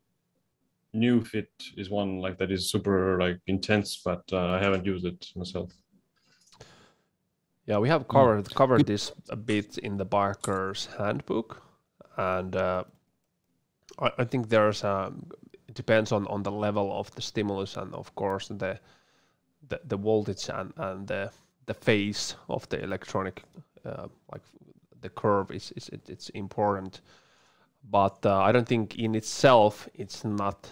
NeuFit 0.95 1.49
is 1.76 1.90
one 1.90 2.20
like 2.20 2.38
that 2.38 2.51
is 2.51 2.70
super 2.70 3.18
like 3.18 3.38
intense, 3.47 4.01
but 4.05 4.22
uh, 4.32 4.51
I 4.51 4.59
haven't 4.59 4.86
used 4.86 5.05
it 5.05 5.32
myself. 5.34 5.72
Yeah, 7.66 7.78
we 7.78 7.88
have 7.88 8.08
covered 8.08 8.52
covered 8.54 8.86
this 8.86 9.12
a 9.28 9.36
bit 9.36 9.78
in 9.78 9.96
the 9.96 10.06
Biohacker's 10.06 10.88
handbook, 10.98 11.62
and 12.16 12.56
uh, 12.56 12.84
I, 13.98 14.10
I, 14.18 14.24
think 14.24 14.48
there's 14.48 14.82
a 14.82 15.12
it 15.68 15.74
depends 15.74 16.12
on, 16.12 16.26
on 16.26 16.42
the 16.42 16.50
level 16.50 16.92
of 16.98 17.14
the 17.14 17.22
stimulus 17.22 17.76
and 17.76 17.94
of 17.94 18.14
course 18.14 18.48
the 18.48 18.80
the, 19.68 19.80
the 19.84 19.96
voltage 19.96 20.48
and, 20.48 20.72
and 20.76 21.06
the 21.06 21.30
the 21.66 21.74
phase 21.74 22.34
of 22.48 22.68
the 22.68 22.82
electronic, 22.82 23.42
uh, 23.84 24.08
like 24.32 24.42
the 25.00 25.08
curve 25.08 25.50
is, 25.50 25.72
is 25.76 25.88
it, 25.90 26.08
it's 26.08 26.28
important. 26.30 27.00
But 27.90 28.24
uh, 28.24 28.38
I 28.38 28.52
don't 28.52 28.68
think 28.68 28.98
in 28.98 29.14
itself 29.14 29.88
it's 29.94 30.24
not 30.24 30.68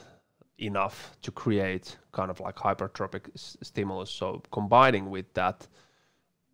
enough 0.58 1.16
to 1.22 1.30
create 1.30 1.96
kind 2.12 2.30
of 2.30 2.40
like 2.40 2.56
hypertrophic 2.56 3.30
s- 3.34 3.56
stimulus. 3.62 4.10
So 4.10 4.42
combining 4.52 5.10
with 5.10 5.32
that, 5.34 5.66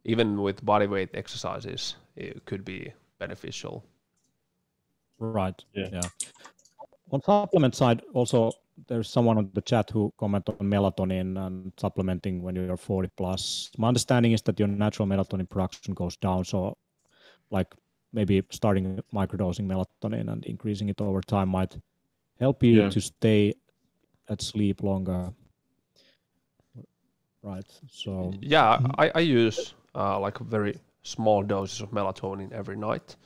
even 0.07 0.41
with 0.41 0.65
body 0.65 0.87
weight 0.87 1.11
exercises, 1.15 1.97
it 2.15 2.45
could 2.47 2.65
be 2.65 2.93
beneficial. 3.19 3.85
Right. 5.19 5.63
Yeah. 5.75 5.89
yeah. 5.93 6.01
On 7.11 7.21
supplement 7.23 7.75
side, 7.75 8.03
also 8.15 8.53
there's 8.87 9.11
someone 9.11 9.37
on 9.39 9.51
the 9.53 9.61
chat 9.61 9.91
who 9.91 10.13
commented 10.19 10.55
on 10.61 10.67
melatonin 10.67 11.45
and 11.45 11.73
supplementing 11.77 12.43
when 12.43 12.55
you're 12.55 12.77
40 12.77 13.11
plus. 13.17 13.71
My 13.79 13.89
understanding 13.89 14.33
is 14.33 14.43
that 14.43 14.59
your 14.59 14.69
natural 14.69 15.09
melatonin 15.09 15.49
production 15.49 15.95
goes 15.95 16.17
down. 16.17 16.45
So, 16.45 16.77
like 17.51 17.75
maybe 18.13 18.43
starting 18.51 19.03
microdosing 19.13 19.67
melatonin 19.67 20.31
and 20.31 20.45
increasing 20.45 20.89
it 20.89 21.01
over 21.01 21.21
time 21.21 21.49
might 21.49 21.77
help 22.39 22.63
you 22.63 22.83
yeah. 22.83 22.91
to 22.91 23.01
stay 23.01 23.55
at 24.29 24.41
sleep 24.41 24.83
longer. 24.83 25.33
Right. 27.43 27.67
So 27.91 28.33
yeah. 28.41 28.79
I, 28.99 29.11
I 29.15 29.21
use 29.21 29.75
uh, 29.97 30.21
like 30.21 30.39
very 30.39 30.79
small 31.03 31.43
doses 31.43 31.81
of 31.81 31.91
melatonin 31.91 32.53
every 32.53 32.77
night. 32.77 33.17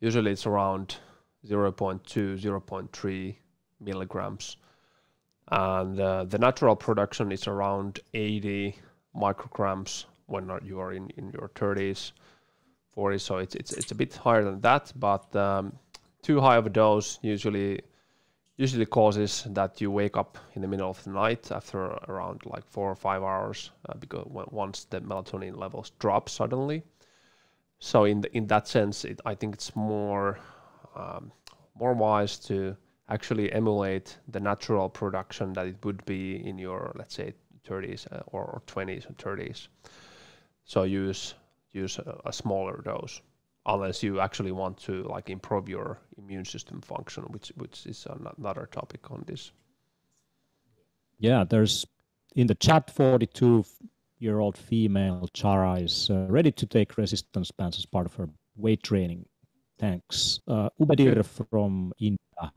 Usually 0.00 0.32
it's 0.32 0.46
around 0.46 0.96
0.2, 1.46 2.02
0.3 2.40 3.36
milligrams 3.80 4.56
and 5.50 6.00
uh, 6.00 6.24
the 6.24 6.38
natural 6.38 6.74
production 6.74 7.30
is 7.30 7.46
around 7.46 8.00
80 8.14 8.76
micrograms 9.14 10.06
when 10.26 10.50
you 10.64 10.80
are 10.80 10.92
in, 10.92 11.10
in 11.16 11.30
your 11.32 11.50
30s 11.54 12.12
40s 12.96 13.20
so 13.20 13.38
it's, 13.38 13.54
it's 13.54 13.72
it's 13.72 13.90
a 13.90 13.94
bit 13.94 14.14
higher 14.14 14.44
than 14.44 14.60
that 14.60 14.92
but 14.96 15.34
um, 15.36 15.72
too 16.22 16.40
high 16.40 16.56
of 16.56 16.66
a 16.66 16.70
dose 16.70 17.18
usually 17.22 17.80
usually 18.56 18.86
causes 18.86 19.46
that 19.50 19.80
you 19.80 19.90
wake 19.90 20.16
up 20.16 20.38
in 20.54 20.62
the 20.62 20.68
middle 20.68 20.88
of 20.88 21.02
the 21.04 21.10
night 21.10 21.50
after 21.50 21.86
around 22.08 22.42
like 22.46 22.64
four 22.66 22.90
or 22.90 22.94
five 22.94 23.22
hours 23.22 23.70
uh, 23.88 23.94
because 23.98 24.26
when, 24.26 24.46
once 24.50 24.84
the 24.84 25.00
melatonin 25.00 25.56
levels 25.56 25.90
drop 25.98 26.28
suddenly. 26.28 26.82
So 27.80 28.04
in 28.04 28.20
the, 28.20 28.34
in 28.36 28.46
that 28.46 28.68
sense, 28.68 29.04
it, 29.04 29.20
I 29.26 29.34
think 29.34 29.54
it's 29.54 29.74
more 29.74 30.38
um, 30.94 31.32
more 31.78 31.92
wise 31.92 32.38
to 32.38 32.76
actually 33.08 33.52
emulate 33.52 34.16
the 34.28 34.38
natural 34.38 34.88
production 34.88 35.52
that 35.54 35.66
it 35.66 35.84
would 35.84 36.04
be 36.04 36.46
in 36.46 36.56
your 36.56 36.92
let's 36.94 37.14
say 37.14 37.34
30s 37.68 38.06
uh, 38.12 38.22
or, 38.26 38.44
or 38.44 38.62
20s 38.66 39.06
and 39.06 39.18
30s. 39.18 39.66
So 40.64 40.84
use 40.84 41.34
use 41.72 41.98
a, 41.98 42.20
a 42.24 42.32
smaller 42.32 42.80
dose 42.84 43.20
unless 43.66 44.02
you 44.02 44.20
actually 44.20 44.52
want 44.52 44.76
to 44.78 45.04
like 45.04 45.30
improve 45.30 45.68
your 45.68 45.98
immune 46.18 46.44
system 46.44 46.80
function, 46.80 47.24
which 47.24 47.52
which 47.56 47.86
is 47.86 48.06
another 48.36 48.68
topic 48.70 49.10
on 49.10 49.24
this. 49.26 49.52
Yeah, 51.18 51.44
there's 51.44 51.86
in 52.34 52.46
the 52.46 52.54
chat 52.54 52.90
42 52.90 53.64
year 54.18 54.40
old 54.40 54.56
female 54.56 55.28
Chara 55.32 55.74
is 55.80 56.10
uh, 56.10 56.26
ready 56.28 56.52
to 56.52 56.66
take 56.66 56.96
resistance 56.96 57.50
bands 57.50 57.78
as 57.78 57.86
part 57.86 58.06
of 58.06 58.14
her 58.14 58.28
weight 58.56 58.82
training. 58.82 59.26
Thanks. 59.78 60.40
Uh, 60.46 60.70
Ubadir 60.80 61.24
from 61.24 61.92
India. 61.98 62.52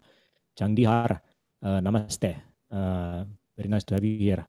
Chandigarh. 0.60 1.20
Uh, 1.64 1.80
namaste. 1.82 2.36
Uh, 2.72 3.26
very 3.58 3.70
nice 3.70 3.84
to 3.84 3.96
have 3.96 4.04
you 4.04 4.18
here, 4.18 4.46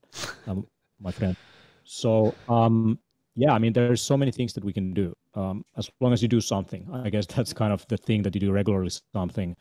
um, 0.47 0.67
my 1.01 1.11
friend. 1.11 1.37
So, 1.85 2.35
um, 2.49 2.99
yeah, 3.35 3.53
I 3.53 3.59
mean, 3.59 3.73
there's 3.73 4.03
so 4.03 4.17
many 4.17 4.31
things 4.31 4.53
that 4.53 4.65
we 4.65 4.73
can 4.73 4.93
do. 4.93 5.15
Um, 5.39 5.65
as 5.77 5.89
long 6.01 6.13
as 6.13 6.21
you 6.21 6.27
do 6.27 6.41
something, 6.41 6.89
I 6.93 7.11
guess 7.11 7.27
that's 7.27 7.53
kind 7.53 7.73
of 7.73 7.87
the 7.87 7.97
thing 7.97 8.23
that 8.23 8.35
you 8.35 8.41
do 8.41 8.51
regularly. 8.51 8.91
Something. 9.13 9.57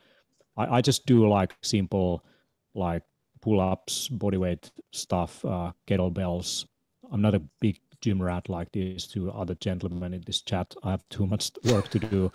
I, 0.57 0.77
I 0.77 0.81
just 0.81 1.05
do 1.05 1.29
like 1.29 1.55
simple, 1.61 2.25
like 2.73 3.03
pull-ups, 3.41 4.07
body 4.07 4.37
weight 4.37 4.71
stuff, 4.91 5.45
uh, 5.45 5.71
kettlebells. 5.87 6.65
I'm 7.11 7.21
not 7.21 7.35
a 7.35 7.41
big 7.61 7.79
gym 8.01 8.21
rat 8.21 8.49
like 8.49 8.71
these 8.71 9.05
two 9.05 9.31
other 9.31 9.53
gentlemen 9.55 10.15
in 10.15 10.23
this 10.25 10.41
chat. 10.41 10.73
I 10.83 10.91
have 10.91 11.07
too 11.09 11.27
much 11.27 11.51
work 11.65 11.89
to 11.89 11.99
do. 11.99 12.31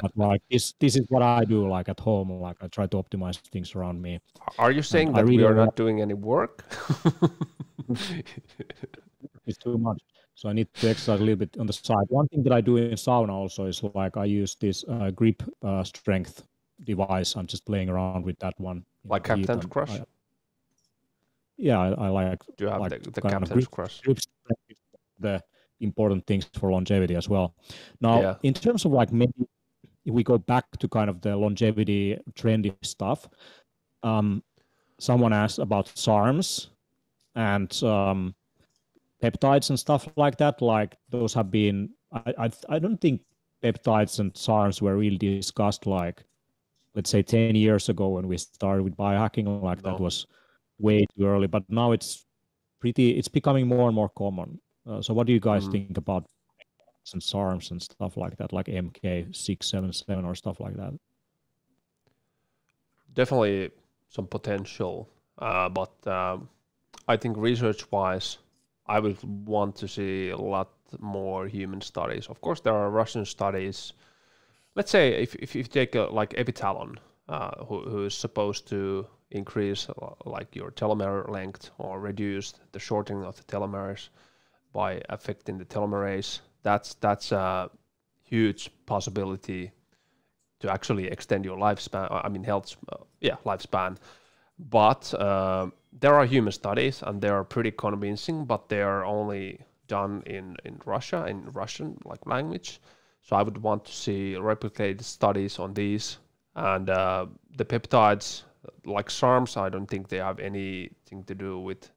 but 0.00 0.12
like 0.14 0.42
this, 0.50 0.74
this 0.78 0.94
is 0.94 1.06
what 1.08 1.22
I 1.22 1.44
do 1.44 1.66
like 1.66 1.88
at 1.88 1.98
home. 1.98 2.30
Like 2.30 2.56
I 2.60 2.66
try 2.68 2.86
to 2.88 2.96
optimize 2.98 3.38
things 3.38 3.74
around 3.74 4.02
me. 4.02 4.20
Are 4.58 4.70
you 4.70 4.82
saying 4.82 5.08
and 5.08 5.16
that 5.16 5.24
really 5.24 5.38
we 5.38 5.44
are 5.44 5.54
not 5.54 5.76
doing 5.76 6.02
any 6.02 6.14
work? 6.14 6.64
it's 9.46 9.56
too 9.58 9.78
much. 9.78 10.02
So 10.34 10.48
I 10.48 10.52
need 10.52 10.72
to 10.74 10.88
exercise 10.88 11.20
a 11.20 11.22
little 11.22 11.36
bit 11.36 11.56
on 11.58 11.66
the 11.66 11.72
side. 11.72 12.06
One 12.08 12.26
thing 12.28 12.42
that 12.44 12.52
I 12.52 12.60
do 12.60 12.76
in 12.76 12.92
sauna 12.92 13.30
also 13.30 13.66
is 13.66 13.82
like 13.94 14.16
I 14.16 14.24
use 14.24 14.56
this 14.56 14.84
uh, 14.88 15.10
grip 15.10 15.42
uh, 15.62 15.84
strength 15.84 16.42
device. 16.84 17.36
I'm 17.36 17.46
just 17.46 17.64
playing 17.64 17.88
around 17.88 18.24
with 18.24 18.38
that 18.40 18.58
one. 18.58 18.84
Like 19.04 19.24
Captain 19.24 19.60
Crush? 19.68 19.90
I, 19.90 20.04
yeah, 21.56 21.78
I, 21.78 21.88
I, 21.90 22.08
like. 22.08 22.40
Do 22.56 22.64
you 22.64 22.70
have 22.70 22.80
like 22.80 23.02
the, 23.02 23.10
the 23.10 23.20
Captain's 23.20 23.68
Crush? 23.68 24.00
Grip 24.00 24.18
the 25.18 25.42
important 25.80 26.26
things 26.26 26.48
for 26.58 26.70
longevity 26.70 27.14
as 27.14 27.28
well. 27.28 27.54
Now, 28.00 28.20
yeah. 28.20 28.34
in 28.42 28.54
terms 28.54 28.84
of 28.84 28.92
like 28.92 29.12
maybe 29.12 29.32
if 30.04 30.12
we 30.12 30.22
go 30.22 30.38
back 30.38 30.64
to 30.78 30.88
kind 30.88 31.08
of 31.08 31.20
the 31.20 31.36
longevity 31.36 32.18
trendy 32.34 32.74
stuff, 32.82 33.28
um, 34.02 34.42
someone 34.98 35.32
asked 35.32 35.58
about 35.58 35.86
SARMs 35.86 36.68
and 37.34 37.82
um, 37.82 38.34
peptides 39.22 39.70
and 39.70 39.78
stuff 39.78 40.08
like 40.16 40.36
that, 40.38 40.60
like 40.60 40.96
those 41.10 41.34
have 41.34 41.50
been. 41.50 41.90
I, 42.12 42.34
I 42.38 42.50
I 42.68 42.78
don't 42.78 43.00
think 43.00 43.22
peptides 43.62 44.18
and 44.18 44.32
SARMs 44.34 44.82
were 44.82 44.96
really 44.96 45.18
discussed 45.18 45.86
like, 45.86 46.24
let's 46.94 47.10
say, 47.10 47.22
ten 47.22 47.54
years 47.54 47.88
ago 47.88 48.08
when 48.08 48.28
we 48.28 48.36
started 48.38 48.82
with 48.82 48.96
biohacking. 48.96 49.62
Like 49.62 49.82
no. 49.82 49.92
that 49.92 50.00
was 50.00 50.26
way 50.78 51.06
too 51.16 51.26
early, 51.26 51.46
but 51.46 51.62
now 51.68 51.92
it's 51.92 52.26
pretty. 52.80 53.10
It's 53.10 53.28
becoming 53.28 53.66
more 53.66 53.88
and 53.88 53.94
more 53.94 54.10
common. 54.10 54.60
Uh, 54.86 55.00
so, 55.00 55.14
what 55.14 55.26
do 55.26 55.32
you 55.32 55.40
guys 55.40 55.68
mm. 55.68 55.72
think 55.72 55.96
about 55.96 56.26
and 57.12 57.20
SARMs 57.20 57.72
and 57.72 57.82
stuff 57.82 58.16
like 58.16 58.36
that, 58.36 58.52
like 58.52 58.66
MK 58.66 59.34
six 59.34 59.66
seven 59.66 59.92
seven 59.92 60.24
or 60.24 60.34
stuff 60.34 60.60
like 60.60 60.76
that? 60.76 60.92
Definitely 63.14 63.70
some 64.08 64.26
potential, 64.26 65.08
uh, 65.38 65.68
but 65.68 65.92
um, 66.06 66.48
I 67.08 67.16
think 67.16 67.36
research-wise, 67.36 68.38
I 68.86 68.98
would 68.98 69.18
want 69.46 69.76
to 69.76 69.88
see 69.88 70.30
a 70.30 70.36
lot 70.36 70.70
more 71.00 71.46
human 71.46 71.80
studies. 71.80 72.26
Of 72.28 72.40
course, 72.40 72.60
there 72.60 72.74
are 72.74 72.90
Russian 72.90 73.24
studies. 73.24 73.92
Let's 74.74 74.90
say 74.90 75.22
if 75.22 75.34
if 75.36 75.54
you 75.54 75.64
take 75.64 75.94
a, 75.94 76.02
like 76.02 76.30
Epitalon, 76.34 76.98
uh, 77.28 77.64
who, 77.64 77.80
who 77.82 78.04
is 78.06 78.14
supposed 78.14 78.68
to 78.68 79.06
increase 79.30 79.88
uh, 79.88 80.14
like 80.24 80.56
your 80.56 80.70
telomere 80.70 81.28
length 81.28 81.70
or 81.78 82.00
reduce 82.00 82.54
the 82.72 82.78
shortening 82.78 83.24
of 83.24 83.36
the 83.36 83.44
telomeres 83.44 84.08
by 84.72 85.00
affecting 85.08 85.58
the 85.58 85.64
telomerase. 85.64 86.40
That's 86.62 86.94
that's 86.94 87.32
a 87.32 87.70
huge 88.22 88.70
possibility 88.86 89.72
to 90.60 90.72
actually 90.72 91.08
extend 91.08 91.44
your 91.44 91.58
lifespan. 91.58 92.08
I 92.24 92.28
mean, 92.28 92.44
health, 92.44 92.76
uh, 92.92 93.04
yeah, 93.20 93.36
lifespan. 93.44 93.96
But 94.58 95.12
uh, 95.14 95.70
there 95.92 96.14
are 96.14 96.24
human 96.26 96.52
studies, 96.52 97.02
and 97.02 97.20
they 97.20 97.28
are 97.28 97.44
pretty 97.44 97.70
convincing, 97.70 98.44
but 98.44 98.68
they 98.68 98.82
are 98.82 99.04
only 99.04 99.60
done 99.88 100.22
in 100.26 100.56
in 100.64 100.80
Russia 100.86 101.26
in 101.26 101.50
Russian 101.52 101.98
like 102.04 102.26
language. 102.26 102.80
So 103.22 103.36
I 103.36 103.42
would 103.42 103.58
want 103.58 103.84
to 103.84 103.92
see 103.92 104.34
replicated 104.34 105.02
studies 105.02 105.58
on 105.58 105.74
these 105.74 106.18
and 106.54 106.90
uh, 106.90 107.26
the 107.56 107.64
peptides 107.64 108.42
like 108.84 109.08
SARMs. 109.08 109.56
I 109.56 109.68
don't 109.68 109.86
think 109.86 110.08
they 110.08 110.18
have 110.18 110.40
anything 110.40 111.24
to 111.24 111.34
do 111.34 111.60
with 111.60 111.90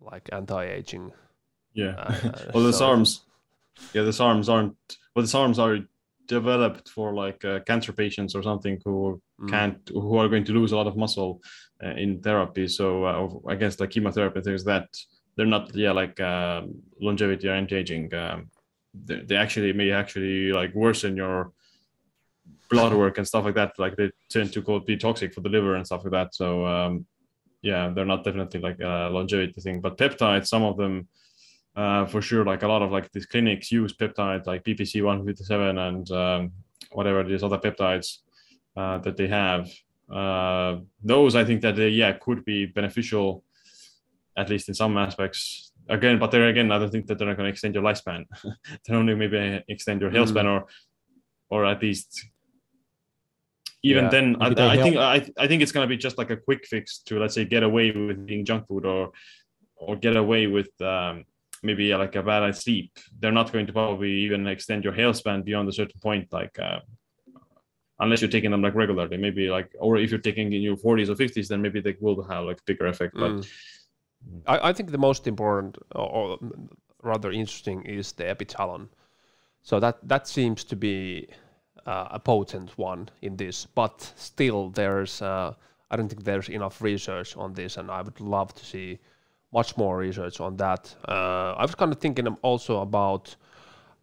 like 0.00 0.28
anti-aging. 0.32 1.12
Yeah, 1.74 1.94
uh, 1.96 2.32
well 2.54 2.64
the 2.64 2.72
so, 2.72 2.84
SARMs, 2.84 3.20
yeah 3.92 4.02
the 4.02 4.10
SARMs 4.10 4.48
aren't. 4.48 4.76
Well 5.14 5.24
the 5.24 5.28
SARMs 5.28 5.58
are 5.58 5.86
developed 6.26 6.88
for 6.88 7.12
like 7.12 7.44
uh, 7.44 7.60
cancer 7.60 7.92
patients 7.92 8.34
or 8.34 8.42
something 8.42 8.80
who 8.84 9.20
mm. 9.40 9.48
can't 9.48 9.80
who 9.92 10.16
are 10.16 10.28
going 10.28 10.44
to 10.44 10.52
lose 10.52 10.72
a 10.72 10.76
lot 10.76 10.86
of 10.86 10.96
muscle 10.96 11.40
uh, 11.82 11.90
in 11.90 12.20
therapy. 12.20 12.68
So 12.68 13.04
uh, 13.04 13.50
against 13.50 13.80
like 13.80 13.90
chemotherapy 13.90 14.40
things 14.40 14.64
that 14.64 14.88
they're 15.36 15.46
not 15.46 15.74
yeah 15.74 15.92
like 15.92 16.20
uh, 16.20 16.62
longevity 17.00 17.48
or 17.48 17.54
anti-aging 17.54 18.14
um, 18.14 18.50
they, 18.94 19.20
they, 19.20 19.36
actually 19.36 19.72
may 19.72 19.90
actually 19.90 20.52
like 20.52 20.74
worsen 20.74 21.16
your 21.16 21.52
blood 22.70 22.92
work 22.92 23.18
and 23.18 23.26
stuff 23.26 23.44
like 23.44 23.54
that. 23.54 23.78
Like 23.78 23.96
they 23.96 24.10
tend 24.30 24.52
to 24.52 24.80
be 24.80 24.96
toxic 24.96 25.32
for 25.32 25.40
the 25.40 25.48
liver 25.48 25.74
and 25.76 25.86
stuff 25.86 26.04
like 26.04 26.12
that. 26.12 26.34
So 26.34 26.66
um, 26.66 27.06
yeah 27.62 27.90
they're 27.94 28.04
not 28.04 28.24
definitely 28.24 28.60
like 28.60 28.80
a 28.80 29.08
longevity 29.10 29.60
thing. 29.60 29.80
But 29.80 29.96
peptides 29.96 30.48
some 30.48 30.62
of 30.62 30.76
them 30.76 31.08
uh, 31.76 32.06
for 32.06 32.20
sure 32.20 32.44
like 32.44 32.62
a 32.62 32.68
lot 32.68 32.82
of 32.82 32.90
like 32.90 33.10
these 33.12 33.26
clinics 33.26 33.72
use 33.72 33.94
peptides 33.94 34.46
like 34.46 34.64
BPC 34.64 35.02
157 35.02 35.78
and 35.78 36.10
um, 36.10 36.52
whatever 36.92 37.22
these 37.24 37.42
other 37.42 37.58
peptides 37.58 38.18
uh, 38.76 38.98
that 38.98 39.16
they 39.16 39.28
have 39.28 39.70
uh, 40.12 40.76
those 41.02 41.34
i 41.34 41.44
think 41.44 41.62
that 41.62 41.76
they 41.76 41.88
yeah 41.88 42.12
could 42.12 42.44
be 42.44 42.66
beneficial 42.66 43.44
at 44.36 44.50
least 44.50 44.68
in 44.68 44.74
some 44.74 44.96
aspects 44.96 45.72
again 45.88 46.18
but 46.18 46.30
there 46.30 46.48
again 46.48 46.70
i 46.70 46.78
don't 46.78 46.90
think 46.90 47.06
that 47.06 47.18
they're 47.18 47.28
not 47.28 47.36
going 47.36 47.46
to 47.46 47.50
extend 47.50 47.74
your 47.74 47.84
lifespan 47.84 48.24
they 48.86 48.94
only 48.94 49.14
maybe 49.14 49.62
extend 49.68 50.00
your 50.00 50.10
health 50.10 50.28
span 50.28 50.44
mm. 50.44 50.60
or 50.60 50.66
or 51.50 51.66
at 51.66 51.80
least 51.82 52.26
even 53.82 54.04
yeah. 54.04 54.10
then 54.10 54.36
I, 54.40 54.46
I 54.46 54.76
think 54.76 54.96
I, 54.96 55.28
I 55.38 55.48
think 55.48 55.60
it's 55.60 55.72
going 55.72 55.84
to 55.84 55.88
be 55.88 55.96
just 55.96 56.16
like 56.16 56.30
a 56.30 56.36
quick 56.36 56.66
fix 56.66 56.98
to 57.06 57.18
let's 57.18 57.34
say 57.34 57.44
get 57.44 57.62
away 57.64 57.90
with 57.90 58.24
being 58.24 58.44
junk 58.44 58.68
food 58.68 58.86
or 58.86 59.12
or 59.76 59.96
get 59.96 60.16
away 60.16 60.46
with 60.46 60.70
um, 60.80 61.24
maybe 61.62 61.94
like 61.94 62.16
a 62.16 62.22
bad 62.22 62.54
sleep, 62.56 62.92
they're 63.20 63.32
not 63.32 63.52
going 63.52 63.66
to 63.66 63.72
probably 63.72 64.10
even 64.10 64.46
extend 64.46 64.84
your 64.84 64.92
health 64.92 65.16
span 65.16 65.42
beyond 65.42 65.68
a 65.68 65.72
certain 65.72 66.00
point, 66.00 66.32
like 66.32 66.58
uh, 66.58 66.80
unless 68.00 68.20
you're 68.20 68.30
taking 68.30 68.50
them 68.50 68.62
like 68.62 68.74
regularly, 68.74 69.16
maybe 69.16 69.48
like, 69.48 69.70
or 69.78 69.96
if 69.96 70.10
you're 70.10 70.20
taking 70.20 70.52
in 70.52 70.62
your 70.62 70.76
40s 70.76 71.08
or 71.08 71.14
50s, 71.14 71.48
then 71.48 71.62
maybe 71.62 71.80
they 71.80 71.96
will 72.00 72.22
have 72.24 72.44
like 72.44 72.64
bigger 72.64 72.86
effect. 72.86 73.14
But 73.14 73.32
mm. 73.32 73.48
I, 74.46 74.70
I, 74.70 74.72
think 74.72 74.90
the 74.90 74.98
most 74.98 75.26
important 75.26 75.78
or 75.94 76.38
rather 77.02 77.30
interesting 77.30 77.82
is 77.82 78.12
the 78.12 78.24
epitalon. 78.24 78.88
So 79.62 79.78
that 79.78 79.96
that 80.08 80.26
seems 80.26 80.64
to 80.64 80.76
be 80.76 81.28
uh, 81.86 82.08
a 82.10 82.18
potent 82.18 82.76
one 82.76 83.08
in 83.22 83.36
this, 83.36 83.66
but 83.66 84.12
still 84.16 84.70
there's 84.70 85.22
uh, 85.22 85.54
I 85.90 85.96
don't 85.96 86.08
think 86.08 86.24
there's 86.24 86.48
enough 86.48 86.82
research 86.82 87.36
on 87.36 87.52
this, 87.52 87.76
and 87.76 87.90
I 87.90 88.02
would 88.02 88.20
love 88.20 88.54
to 88.54 88.64
see 88.64 88.98
much 89.52 89.76
more 89.76 89.98
research 89.98 90.40
on 90.40 90.56
that. 90.56 90.94
Uh, 91.06 91.54
I 91.56 91.62
was 91.62 91.74
kind 91.74 91.92
of 91.92 91.98
thinking 91.98 92.26
also 92.42 92.80
about 92.80 93.36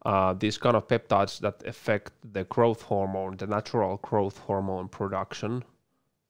uh, 0.06 0.34
these 0.34 0.58
kind 0.58 0.76
of 0.76 0.88
peptides 0.88 1.40
that 1.40 1.66
affect 1.66 2.14
the 2.34 2.44
growth 2.46 2.84
hormone, 2.84 3.38
the 3.38 3.48
natural 3.48 3.98
growth 3.98 4.38
hormone 4.38 4.88
production. 4.88 5.64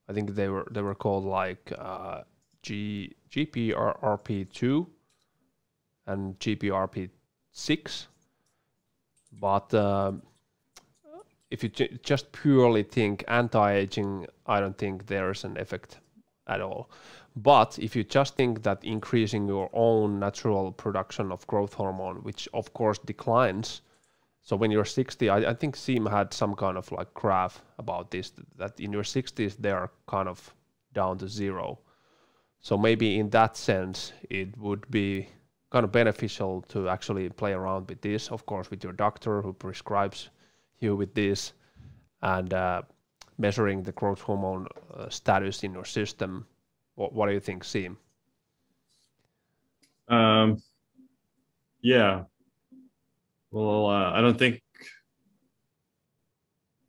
I 0.07 0.13
think 0.13 0.33
they 0.33 0.47
were 0.49 0.67
they 0.71 0.81
were 0.81 0.95
called 0.95 1.25
like 1.25 1.71
uh, 1.77 2.21
G 2.63 3.15
GHRP2 3.31 4.87
and 6.07 6.39
GHRP6. 6.39 8.07
But 9.39 9.73
uh, 9.73 10.13
if 11.51 11.63
you 11.63 11.69
just 11.69 12.31
purely 12.31 12.83
think 12.83 13.23
anti-aging, 13.27 14.25
I 14.47 14.59
don't 14.59 14.77
think 14.77 15.05
there's 15.05 15.43
an 15.43 15.57
effect 15.57 15.99
at 16.47 16.61
all. 16.61 16.89
But 17.35 17.79
if 17.79 17.95
you 17.95 18.03
just 18.03 18.35
think 18.35 18.63
that 18.63 18.83
increasing 18.83 19.47
your 19.47 19.69
own 19.73 20.19
natural 20.19 20.71
production 20.71 21.31
of 21.31 21.45
growth 21.47 21.73
hormone, 21.73 22.17
which 22.17 22.49
of 22.53 22.73
course 22.73 22.99
declines, 22.99 23.81
so 24.41 24.55
when 24.55 24.71
you're 24.71 24.85
60, 24.85 25.29
I, 25.29 25.51
I 25.51 25.53
think 25.53 25.75
Siim 25.75 26.09
had 26.09 26.33
some 26.33 26.55
kind 26.55 26.77
of 26.77 26.91
like 26.91 27.13
graph 27.13 27.61
about 27.77 28.11
this 28.11 28.31
that 28.57 28.79
in 28.79 28.91
your 28.91 29.03
60s 29.03 29.57
they 29.57 29.71
are 29.71 29.91
kind 30.07 30.27
of 30.27 30.53
down 30.93 31.17
to 31.19 31.27
zero. 31.27 31.79
So 32.61 32.77
maybe 32.77 33.19
in 33.19 33.29
that 33.29 33.55
sense, 33.55 34.11
it 34.29 34.57
would 34.57 34.89
be 34.89 35.29
kind 35.69 35.83
of 35.85 35.91
beneficial 35.91 36.61
to 36.69 36.89
actually 36.89 37.29
play 37.29 37.53
around 37.53 37.89
with 37.89 38.01
this, 38.01 38.31
of 38.31 38.45
course, 38.45 38.71
with 38.71 38.83
your 38.83 38.93
doctor 38.93 39.41
who 39.41 39.53
prescribes 39.53 40.29
you 40.79 40.95
with 40.95 41.13
this 41.13 41.53
and 42.21 42.53
uh, 42.53 42.81
measuring 43.37 43.83
the 43.83 43.91
growth 43.91 44.21
hormone 44.21 44.67
uh, 44.93 45.09
status 45.09 45.63
in 45.63 45.73
your 45.73 45.85
system. 45.85 46.45
What, 46.99 47.13
what 47.13 47.27
do 47.27 47.33
you 47.33 47.39
think, 47.39 47.63
Siim? 47.63 47.95
Um, 50.09 50.61
yeah. 51.81 52.23
Well, 53.51 53.85
uh, 53.85 54.11
I 54.11 54.19
don't 54.19 54.37
think. 54.37 54.61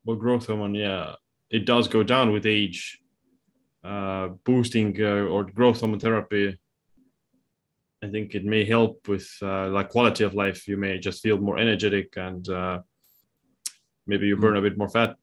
Well, 0.04 0.16
growth 0.16 0.48
hormone, 0.48 0.74
yeah, 0.74 1.14
it 1.48 1.64
does 1.64 1.86
go 1.86 2.02
down 2.02 2.32
with 2.32 2.44
age. 2.44 2.98
Uh, 3.84 4.30
boosting 4.44 5.00
uh, 5.00 5.30
or 5.30 5.44
growth 5.44 5.78
hormone 5.78 6.00
therapy 6.00 6.58
I 8.02 8.08
think 8.08 8.34
it 8.34 8.44
may 8.44 8.64
help 8.64 9.06
with 9.08 9.30
uh, 9.40 9.68
like 9.68 9.90
quality 9.90 10.24
of 10.24 10.34
life. 10.34 10.66
You 10.66 10.76
may 10.76 10.98
just 10.98 11.22
feel 11.22 11.38
more 11.38 11.58
energetic 11.58 12.14
and 12.16 12.46
uh, 12.48 12.80
maybe 14.06 14.26
you 14.26 14.36
burn 14.36 14.56
a 14.56 14.62
bit 14.62 14.76
more 14.76 14.88
fat. 14.88 15.16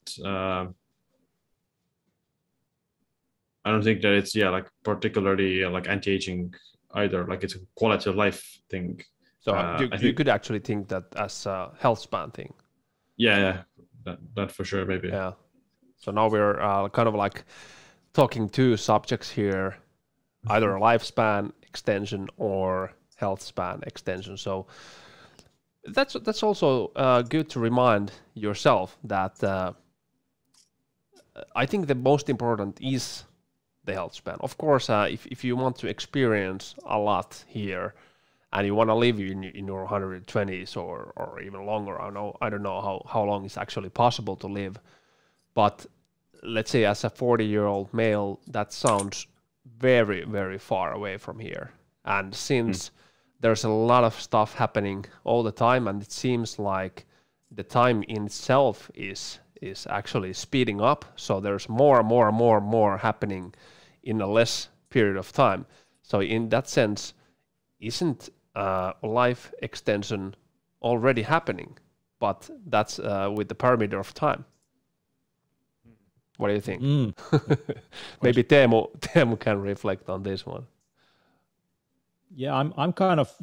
I 3.67 3.71
don't 3.71 3.83
think 3.83 4.01
that 4.01 4.13
it's 4.13 4.33
yeah 4.33 4.49
like 4.49 4.67
particularly 4.83 5.63
uh, 5.65 5.69
like 5.69 5.89
anti-aging 5.89 6.53
either. 6.93 7.27
Like 7.27 7.43
it's 7.43 7.55
a 7.55 7.59
quality 7.75 8.09
of 8.09 8.15
life 8.15 8.41
thing. 8.69 9.01
So 9.41 9.51
uh, 9.53 9.77
you, 9.81 10.07
you 10.07 10.13
could 10.13 10.29
actually 10.29 10.59
think 10.59 10.87
that 10.87 11.03
as 11.15 11.45
a 11.45 11.71
health 11.77 11.99
span 11.99 12.31
thing. 12.31 12.53
Yeah, 13.17 13.37
yeah, 13.37 13.61
that, 14.05 14.19
that 14.35 14.51
for 14.51 14.63
sure 14.63 14.85
maybe. 14.85 15.09
Yeah. 15.09 15.33
So 15.97 16.11
now 16.11 16.29
we're 16.29 16.61
uh, 16.61 16.87
kind 16.89 17.09
of 17.09 17.15
like 17.15 17.43
talking 18.13 18.47
two 18.47 18.77
subjects 18.77 19.29
here, 19.29 19.75
either 20.47 20.77
a 20.77 20.79
lifespan 20.79 21.51
extension 21.63 22.29
or 22.37 22.93
health 23.15 23.41
span 23.41 23.81
extension. 23.85 24.37
So 24.37 24.67
that's 25.83 26.13
that's 26.23 26.43
also 26.43 26.91
uh, 26.95 27.21
good 27.21 27.49
to 27.49 27.59
remind 27.59 28.13
yourself 28.33 28.97
that 29.03 29.43
uh, 29.43 29.73
I 31.55 31.65
think 31.65 31.87
the 31.87 31.95
most 31.95 32.29
important 32.29 32.79
is 32.81 33.25
the 33.87 33.93
health 33.93 34.13
span. 34.13 34.37
Of 34.41 34.57
course, 34.57 34.89
uh, 34.89 35.07
if 35.09 35.25
if 35.25 35.43
you 35.43 35.55
want 35.55 35.75
to 35.77 35.87
experience 35.87 36.75
a 36.85 36.99
lot 36.99 37.43
here 37.47 37.95
and 38.53 38.67
you 38.67 38.75
want 38.75 38.89
to 38.89 38.95
live 38.95 39.19
in 39.19 39.43
in 39.43 39.65
your 39.65 39.87
120s 39.87 40.77
or 40.77 41.13
or 41.15 41.41
even 41.41 41.65
longer, 41.65 41.99
I 41.99 42.11
know 42.11 42.37
I 42.39 42.49
don't 42.49 42.61
know 42.61 42.81
how 42.81 43.01
how 43.13 43.23
long 43.23 43.45
it's 43.45 43.57
actually 43.57 43.89
possible 43.89 44.35
to 44.35 44.47
live, 44.47 44.75
but 45.55 45.85
let's 46.43 46.71
say 46.71 46.85
as 46.85 47.03
a 47.03 47.09
40 47.09 47.45
year 47.45 47.65
old 47.65 47.91
male, 47.93 48.39
that 48.47 48.71
sounds 48.73 49.27
very 49.79 50.23
very 50.25 50.59
far 50.59 50.93
away 50.93 51.17
from 51.17 51.39
here. 51.39 51.71
And 52.05 52.35
since 52.35 52.77
mm. 52.77 52.91
there's 53.41 53.65
a 53.65 53.69
lot 53.69 54.03
of 54.03 54.13
stuff 54.21 54.53
happening 54.53 55.05
all 55.23 55.43
the 55.43 55.51
time, 55.51 55.87
and 55.87 56.01
it 56.01 56.11
seems 56.11 56.59
like 56.59 57.05
the 57.51 57.63
time 57.63 58.03
in 58.03 58.25
itself 58.25 58.91
is 58.93 59.39
is 59.61 59.87
actually 59.89 60.33
speeding 60.33 60.81
up. 60.81 61.05
So 61.15 61.39
there's 61.39 61.69
more 61.69 61.99
and 61.99 62.07
more 62.07 62.27
and 62.27 62.37
more 62.37 62.57
and 62.57 62.67
more 62.67 62.97
happening 62.97 63.53
in 64.07 64.21
a 64.21 64.27
less 64.27 64.69
period 64.89 65.17
of 65.17 65.31
time. 65.31 65.65
So 66.01 66.21
in 66.21 66.49
that 66.49 66.67
sense, 66.67 67.13
isn't 67.79 68.29
uh, 68.55 68.93
life 69.03 69.53
extension 69.61 70.35
already 70.81 71.21
happening? 71.21 71.77
But 72.19 72.49
that's 72.65 72.99
uh, 72.99 73.31
with 73.35 73.47
the 73.47 73.55
parameter 73.55 73.99
of 73.99 74.13
time. 74.13 74.45
What 76.37 76.47
do 76.49 76.53
you 76.53 76.61
think? 76.61 76.81
Mm. 76.81 77.13
Maybe 78.21 78.43
Teemu, 78.43 78.99
Teemu 78.99 79.39
can 79.39 79.61
reflect 79.61 80.09
on 80.09 80.23
this 80.23 80.45
one 80.45 80.65
yeah, 82.35 82.53
I'm 82.53 82.73
I'm 82.77 82.93
kind 82.93 83.19
of 83.19 83.33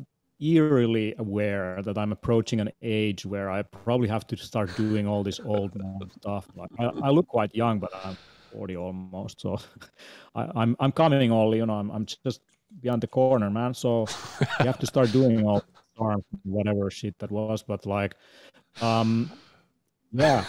eerily 0.41 1.15
aware 1.19 1.81
that 1.83 1.97
I'm 1.97 2.13
approaching 2.13 2.61
an 2.61 2.71
age 2.83 3.25
where 3.25 3.51
I 3.51 3.63
probably 3.63 4.09
have 4.09 4.27
to 4.29 4.37
start 4.37 4.75
doing 4.77 5.07
all 5.07 5.23
this 5.23 5.41
old 5.41 5.73
stuff. 6.21 6.49
Like 6.57 6.71
I, 6.79 6.85
I, 6.85 7.11
look 7.11 7.29
quite 7.29 7.55
young, 7.55 7.79
but 7.79 7.91
I'm 8.05 8.17
40 8.55 8.77
almost, 8.77 9.41
so 9.41 9.59
I, 10.35 10.45
am 10.45 10.53
I'm, 10.57 10.77
I'm 10.81 10.93
coming 10.93 11.33
all 11.33 11.55
you 11.55 11.67
know. 11.67 11.75
I'm 11.75 11.91
I'm 11.91 12.07
just 12.07 12.41
beyond 12.81 13.03
the 13.03 13.07
corner, 13.07 13.51
man. 13.51 13.75
So 13.75 14.07
you 14.61 14.67
have 14.67 14.79
to 14.79 14.87
start 14.87 15.13
doing 15.13 15.47
all 15.47 15.63
whatever 16.45 16.91
shit 16.91 17.19
that 17.19 17.31
was. 17.31 17.63
But 17.63 17.87
like, 17.87 18.15
um, 18.81 19.31
yeah. 20.13 20.45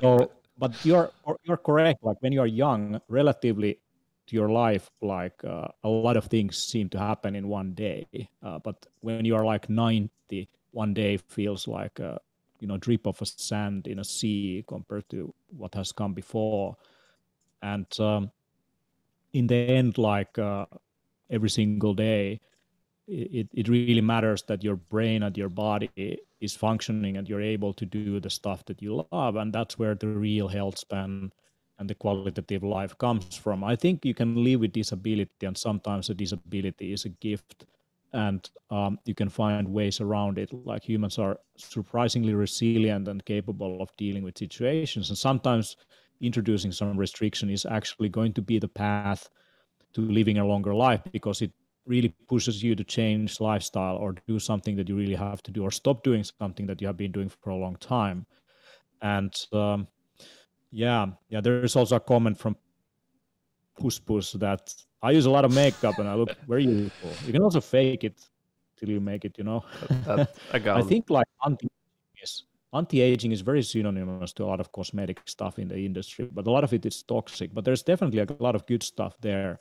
So, 0.00 0.30
but 0.58 0.72
you're 0.84 1.10
you're 1.44 1.56
correct. 1.56 2.02
Like 2.02 2.18
when 2.20 2.32
you're 2.32 2.46
young, 2.46 3.00
relatively 3.08 3.78
to 4.30 4.36
your 4.36 4.48
life 4.48 4.88
like 5.02 5.42
uh, 5.44 5.66
a 5.82 5.88
lot 5.88 6.16
of 6.16 6.26
things 6.26 6.56
seem 6.56 6.88
to 6.88 6.98
happen 6.98 7.34
in 7.34 7.48
one 7.48 7.74
day 7.74 8.06
uh, 8.44 8.60
but 8.60 8.86
when 9.00 9.24
you 9.24 9.34
are 9.34 9.44
like 9.44 9.68
90 9.68 10.48
one 10.70 10.94
day 10.94 11.16
feels 11.16 11.66
like 11.66 11.98
a 11.98 12.20
you 12.60 12.68
know 12.68 12.76
drip 12.76 13.06
of 13.06 13.20
a 13.20 13.26
sand 13.26 13.86
in 13.86 13.98
a 13.98 14.04
sea 14.04 14.64
compared 14.66 15.08
to 15.08 15.32
what 15.56 15.74
has 15.74 15.92
come 15.92 16.12
before 16.12 16.76
and 17.62 17.86
um, 18.00 18.30
in 19.32 19.46
the 19.46 19.54
end 19.54 19.98
like 19.98 20.38
uh, 20.38 20.66
every 21.30 21.50
single 21.50 21.94
day 21.94 22.40
it, 23.06 23.48
it 23.52 23.68
really 23.68 24.00
matters 24.00 24.42
that 24.44 24.62
your 24.62 24.76
brain 24.76 25.24
and 25.24 25.36
your 25.36 25.48
body 25.48 26.18
is 26.40 26.54
functioning 26.54 27.16
and 27.16 27.28
you're 27.28 27.42
able 27.42 27.72
to 27.72 27.84
do 27.84 28.20
the 28.20 28.30
stuff 28.30 28.64
that 28.66 28.80
you 28.80 29.04
love 29.10 29.36
and 29.36 29.52
that's 29.52 29.78
where 29.78 29.94
the 29.94 30.06
real 30.06 30.48
health 30.48 30.78
span 30.78 31.32
and 31.80 31.88
the 31.88 31.94
qualitative 31.94 32.62
life 32.62 32.96
comes 32.98 33.36
from. 33.36 33.64
I 33.64 33.74
think 33.74 34.04
you 34.04 34.14
can 34.14 34.44
live 34.44 34.60
with 34.60 34.72
disability, 34.72 35.46
and 35.46 35.56
sometimes 35.56 36.10
a 36.10 36.14
disability 36.14 36.92
is 36.92 37.06
a 37.06 37.08
gift, 37.08 37.64
and 38.12 38.48
um, 38.70 38.98
you 39.04 39.14
can 39.14 39.28
find 39.28 39.68
ways 39.68 40.00
around 40.00 40.38
it. 40.38 40.52
Like 40.52 40.82
humans 40.82 41.18
are 41.18 41.38
surprisingly 41.56 42.34
resilient 42.34 43.08
and 43.08 43.24
capable 43.24 43.80
of 43.82 43.90
dealing 43.96 44.22
with 44.22 44.38
situations, 44.38 45.08
and 45.10 45.18
sometimes 45.18 45.76
introducing 46.20 46.72
some 46.72 46.96
restriction 46.96 47.50
is 47.50 47.66
actually 47.66 48.08
going 48.08 48.32
to 48.34 48.42
be 48.42 48.58
the 48.58 48.68
path 48.68 49.28
to 49.94 50.00
living 50.02 50.38
a 50.38 50.46
longer 50.46 50.74
life 50.74 51.00
because 51.12 51.40
it 51.42 51.52
really 51.86 52.14
pushes 52.28 52.62
you 52.62 52.74
to 52.76 52.84
change 52.84 53.40
lifestyle 53.40 53.96
or 53.96 54.14
do 54.28 54.38
something 54.38 54.76
that 54.76 54.88
you 54.88 54.96
really 54.96 55.14
have 55.14 55.42
to 55.42 55.50
do 55.50 55.62
or 55.62 55.70
stop 55.70 56.04
doing 56.04 56.22
something 56.22 56.66
that 56.66 56.80
you 56.80 56.86
have 56.86 56.96
been 56.96 57.10
doing 57.10 57.28
for 57.28 57.50
a 57.50 57.56
long 57.56 57.74
time 57.76 58.26
and 59.02 59.34
um, 59.52 59.88
yeah, 60.70 61.06
yeah. 61.28 61.40
There's 61.40 61.76
also 61.76 61.96
a 61.96 62.00
comment 62.00 62.38
from 62.38 62.56
Puss 63.80 63.98
Puss 63.98 64.32
that 64.32 64.74
I 65.02 65.10
use 65.12 65.26
a 65.26 65.30
lot 65.30 65.44
of 65.44 65.54
makeup 65.54 65.98
and 65.98 66.08
I 66.08 66.14
look 66.14 66.30
very 66.46 66.64
youthful. 66.64 67.10
You 67.26 67.32
can 67.32 67.42
also 67.42 67.60
fake 67.60 68.04
it 68.04 68.20
till 68.76 68.90
you 68.90 69.00
make 69.00 69.24
it. 69.24 69.36
You 69.38 69.44
know. 69.44 69.64
That, 70.06 70.34
I, 70.52 70.56
I 70.78 70.82
think 70.82 71.10
like 71.10 71.26
anti-aging 71.44 72.22
is 72.22 72.44
anti-aging 72.72 73.32
is 73.32 73.40
very 73.40 73.62
synonymous 73.62 74.32
to 74.34 74.44
a 74.44 74.46
lot 74.46 74.60
of 74.60 74.70
cosmetic 74.72 75.20
stuff 75.26 75.58
in 75.58 75.68
the 75.68 75.78
industry, 75.78 76.28
but 76.30 76.46
a 76.46 76.50
lot 76.50 76.64
of 76.64 76.72
it 76.72 76.86
is 76.86 77.02
toxic. 77.02 77.52
But 77.52 77.64
there's 77.64 77.82
definitely 77.82 78.20
a 78.20 78.26
lot 78.38 78.54
of 78.54 78.66
good 78.66 78.82
stuff 78.82 79.16
there 79.20 79.58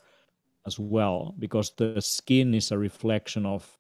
as 0.68 0.78
well 0.78 1.34
because 1.40 1.72
the 1.78 2.02
skin 2.02 2.54
is 2.54 2.72
a 2.72 2.78
reflection 2.78 3.46
of 3.46 3.78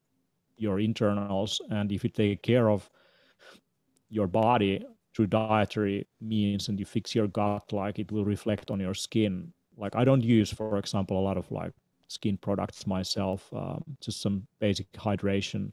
your 0.58 0.80
internals, 0.80 1.62
and 1.70 1.92
if 1.92 2.04
you 2.04 2.10
take 2.10 2.42
care 2.42 2.70
of 2.70 2.90
your 4.10 4.28
body 4.28 4.86
through 5.16 5.28
dietary 5.28 6.08
means 6.22 6.70
and 6.70 6.80
you 6.80 6.86
fix 6.86 7.14
your 7.14 7.28
gut 7.28 7.72
like 7.74 8.00
it 8.00 8.12
will 8.12 8.26
reflect 8.26 8.72
on 8.72 8.80
your 8.80 8.94
skin 8.94 9.54
like 9.80 9.96
i 9.96 10.04
don't 10.04 10.24
use 10.24 10.52
for 10.52 10.78
example 10.78 11.20
a 11.20 11.26
lot 11.30 11.38
of 11.38 11.50
like 11.52 11.74
skin 12.08 12.38
products 12.38 12.88
myself 12.88 13.52
um, 13.54 13.84
just 14.02 14.22
some 14.22 14.46
basic 14.60 14.92
hydration 14.94 15.72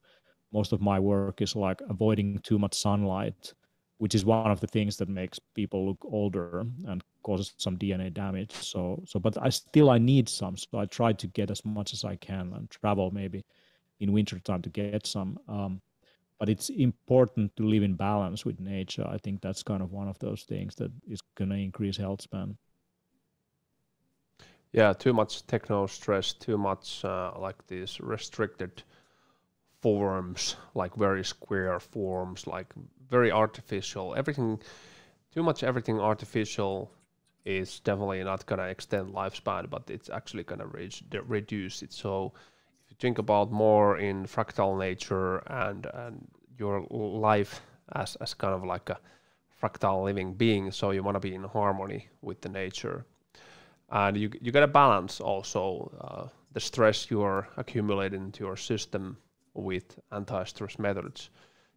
most 0.53 0.73
of 0.73 0.81
my 0.81 0.99
work 0.99 1.41
is 1.41 1.57
like 1.57 1.81
avoiding 1.89 2.39
too 2.41 2.59
much 2.59 2.75
sunlight 2.75 3.53
which 3.99 4.15
is 4.15 4.27
one 4.27 4.51
of 4.51 4.61
the 4.61 4.67
things 4.67 4.99
that 4.99 5.09
makes 5.09 5.39
people 5.55 5.87
look 5.87 5.99
older 6.05 6.65
and 6.87 7.03
causes 7.23 7.55
some 7.57 7.77
dna 7.77 8.13
damage 8.13 8.53
so 8.53 9.03
so 9.07 9.19
but 9.19 9.37
i 9.43 9.49
still 9.49 9.91
i 9.91 9.99
need 9.99 10.29
some 10.29 10.57
so 10.57 10.79
i 10.79 10.85
try 10.87 11.13
to 11.13 11.27
get 11.29 11.51
as 11.51 11.65
much 11.65 11.93
as 11.93 12.05
i 12.05 12.15
can 12.17 12.53
and 12.55 12.71
travel 12.71 13.11
maybe 13.11 13.45
in 14.01 14.13
winter 14.13 14.39
time 14.41 14.61
to 14.61 14.69
get 14.69 15.07
some 15.07 15.39
um, 15.49 15.81
but 16.39 16.49
it's 16.49 16.69
important 16.69 17.55
to 17.57 17.65
live 17.65 17.83
in 17.83 17.95
balance 17.95 18.45
with 18.45 18.61
nature. 18.61 19.07
I 19.09 19.19
think 19.19 19.41
that's 19.41 19.63
kind 19.63 19.83
of 19.83 19.93
one 19.93 20.09
of 20.09 20.19
those 20.19 20.43
things 20.43 20.75
that 20.77 20.91
is 21.09 21.21
going 21.37 21.51
to 21.51 21.57
increase 21.57 21.97
health 21.97 22.23
span. 22.23 22.57
Yeah, 24.73 24.93
too 24.93 25.13
much 25.13 25.45
techno 25.47 25.87
stress, 25.87 26.33
too 26.33 26.57
much 26.59 27.05
uh, 27.05 27.33
like 27.39 27.67
these 27.67 27.99
restricted 28.01 28.83
forms, 29.81 30.57
like 30.75 30.95
very 30.97 31.25
square 31.25 31.79
forms, 31.81 32.47
like 32.47 32.73
very 33.09 33.31
artificial. 33.33 34.15
Everything, 34.17 34.61
too 35.33 35.43
much 35.43 35.63
everything 35.63 36.01
artificial 36.01 36.91
is 37.45 37.81
definitely 37.81 38.23
not 38.25 38.47
going 38.47 38.59
to 38.59 38.67
extend 38.67 39.15
lifespan, 39.15 39.71
but 39.71 39.89
it's 39.91 40.11
actually 40.11 40.43
going 40.45 40.61
to 40.61 40.67
re- 40.67 40.91
reduce 41.27 41.83
it. 41.83 41.93
So 41.93 42.33
if 42.85 42.91
you 42.91 42.97
think 43.01 43.19
about 43.19 43.53
more 43.53 43.99
in 43.99 44.27
fractal 44.27 44.79
nature 44.79 45.39
and 45.47 45.87
and 45.95 46.29
your 46.59 46.87
life 46.91 47.63
as 47.95 48.17
as 48.17 48.35
kind 48.35 48.55
of 48.55 48.65
like 48.65 48.91
a 48.91 48.99
fractal 49.61 50.05
living 50.05 50.35
being, 50.35 50.71
so 50.73 50.91
you 50.93 51.03
want 51.03 51.17
to 51.17 51.21
be 51.21 51.35
in 51.35 51.45
harmony 51.45 52.09
with 52.23 52.41
the 52.41 52.49
nature, 52.49 53.07
and 53.91 54.17
you 54.17 54.31
you 54.41 54.53
got 54.53 54.61
to 54.61 54.67
balance 54.67 55.21
also 55.21 55.91
uh, 56.01 56.29
the 56.53 56.61
stress 56.61 57.11
you 57.11 57.23
are 57.23 57.49
accumulating 57.57 58.33
to 58.33 58.45
your 58.45 58.57
system 58.57 59.17
with 59.55 59.99
anti-stress 60.13 60.79
methods. 60.79 61.31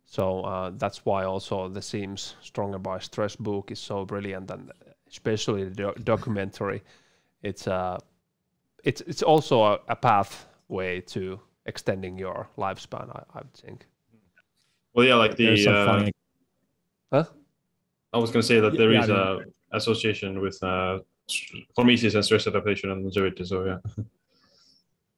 So 0.05 0.41
uh, 0.41 0.71
that's 0.75 1.05
why 1.05 1.25
also 1.25 1.69
the 1.69 1.81
Siim's 1.81 2.35
Stronger 2.41 2.79
by 2.79 2.99
Stress 2.99 3.35
book 3.35 3.71
is 3.71 3.79
so 3.79 4.05
brilliant, 4.05 4.49
and 4.49 4.71
especially 5.07 5.65
the 5.65 5.75
do- 5.75 6.03
documentary. 6.03 6.81
It's 7.43 7.67
a 7.67 7.73
uh, 7.73 7.97
it's 8.83 9.01
it's 9.01 9.21
also 9.21 9.63
a, 9.63 9.79
a 9.87 9.95
pathway 9.95 11.01
to 11.01 11.39
extending 11.65 12.17
your 12.17 12.49
lifespan. 12.57 13.09
I, 13.15 13.39
I 13.39 13.41
think. 13.53 13.85
Well, 14.93 15.05
yeah, 15.05 15.15
like 15.15 15.35
the. 15.35 15.67
Uh, 15.67 16.09
huh? 17.13 17.25
I 18.11 18.17
was 18.17 18.31
going 18.31 18.41
to 18.41 18.47
say 18.47 18.59
that 18.59 18.75
there 18.77 18.91
yeah, 18.91 19.03
is 19.03 19.09
a 19.09 19.39
association 19.73 20.41
with 20.41 20.57
uh, 20.63 20.99
hormesis 21.77 22.15
and 22.15 22.25
stress 22.25 22.47
adaptation 22.47 22.91
and 22.91 23.03
longevity. 23.03 23.45
So 23.45 23.65
yeah. 23.65 24.03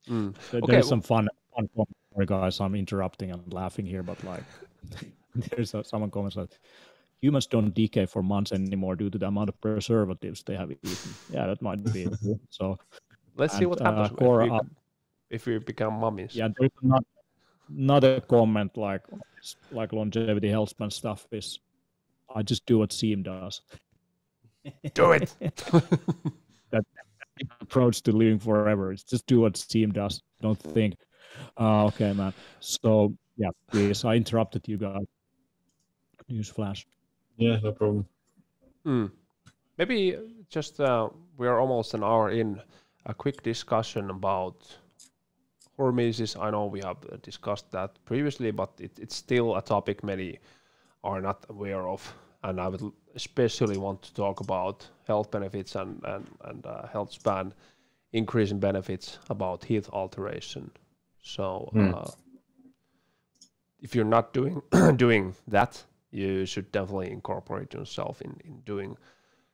Mm. 0.10 0.34
There's 0.50 0.64
okay. 0.64 0.82
some 0.82 1.00
fun, 1.00 1.30
fun 1.56 1.70
Sorry, 2.14 2.26
guys, 2.26 2.60
I'm 2.60 2.76
interrupting 2.76 3.32
and 3.32 3.54
laughing 3.54 3.86
here, 3.86 4.04
but 4.04 4.22
like, 4.24 4.44
there's 5.36 5.74
a, 5.74 5.84
someone 5.84 6.12
comments 6.12 6.36
that 6.36 6.58
humans 7.22 7.48
don't 7.48 7.74
decay 7.74 8.06
for 8.06 8.22
months 8.22 8.52
anymore 8.52 8.96
due 8.96 9.10
to 9.10 9.18
the 9.18 9.28
amount 9.28 9.50
of 9.50 9.62
preservatives 9.62 10.44
they 10.44 10.56
have 10.56 10.72
eaten. 10.72 10.92
Yeah, 11.32 11.48
that 11.48 11.62
might 11.62 11.84
be 11.94 12.04
it. 12.24 12.40
So 12.50 12.78
let's 13.38 13.54
and, 13.54 13.60
see 13.60 13.66
what 13.66 13.80
happens 13.80 14.12
uh, 14.12 14.16
Cora, 14.16 14.46
if, 14.46 14.52
we, 14.52 14.60
if 15.30 15.46
we 15.46 15.58
become 15.60 15.94
mummies. 15.94 16.36
Yeah, 16.36 16.50
there's 16.60 16.72
not 16.82 17.06
another 17.70 18.20
comment 18.20 18.76
like 18.76 19.04
like 19.72 19.94
longevity 19.94 20.50
health 20.50 20.70
span 20.70 20.92
stuff 20.92 21.26
is 21.32 21.60
I 22.36 22.42
just 22.42 22.66
do 22.66 22.80
what 22.80 22.90
Siim 22.90 23.24
does. 23.24 23.62
Do 24.94 25.12
it. 25.12 25.34
that 26.72 26.86
approach 27.60 28.02
to 28.04 28.12
living 28.12 28.40
forever. 28.40 28.92
It's 28.92 29.04
just 29.04 29.26
do 29.28 29.42
what 29.42 29.54
Siim 29.54 29.94
does. 29.94 30.22
Don't 30.42 30.60
think 30.60 30.96
uh, 31.60 31.86
okay, 31.86 32.14
man. 32.14 32.34
So 32.60 33.14
yeah, 33.38 33.50
please. 33.70 34.06
I 34.06 34.16
interrupted 34.16 34.68
you 34.68 34.78
guys. 34.78 35.06
Use 36.28 36.50
flash. 36.50 36.86
Yeah, 37.38 37.58
no 37.64 37.72
problem. 37.72 38.08
Hmm. 38.86 39.06
Maybe 39.78 40.18
just 40.50 40.80
uh, 40.80 41.10
we 41.38 41.48
are 41.48 41.60
almost 41.60 41.94
an 41.94 42.04
hour 42.04 42.32
in. 42.32 42.62
A 43.08 43.16
quick 43.16 43.42
discussion 43.42 44.12
about 44.12 44.78
hormesis. 45.76 46.40
I 46.40 46.52
know 46.52 46.68
we 46.68 46.82
have 46.82 46.98
discussed 47.24 47.72
that 47.72 47.98
previously, 48.06 48.52
but 48.52 48.70
it, 48.80 48.92
it's 49.00 49.16
still 49.16 49.56
a 49.56 49.62
topic 49.64 50.04
many 50.04 50.38
are 51.04 51.20
not 51.20 51.44
aware 51.50 51.88
of, 51.88 52.14
and 52.44 52.62
I 52.62 52.68
would 52.68 52.94
especially 53.16 53.78
want 53.78 54.02
to 54.02 54.14
talk 54.14 54.40
about 54.40 54.88
health 55.08 55.32
benefits 55.32 55.76
and 55.76 56.02
and 56.04 56.28
and 56.46 56.66
uh, 56.66 56.88
health 56.88 57.12
span 57.12 57.54
increasing 58.14 58.60
benefits 58.60 59.20
about 59.30 59.64
heat 59.64 59.88
alteration. 59.90 60.70
So 61.22 61.70
mm. 61.74 61.96
uh, 61.96 62.12
if 63.80 63.96
you're 63.96 64.06
not 64.06 64.34
doing 64.34 64.62
doing 64.96 65.36
that, 65.48 65.84
you 66.12 66.46
should 66.46 66.72
definitely 66.72 67.10
incorporate 67.12 67.74
yourself 67.74 68.22
in, 68.22 68.36
in 68.44 68.62
doing 68.66 68.98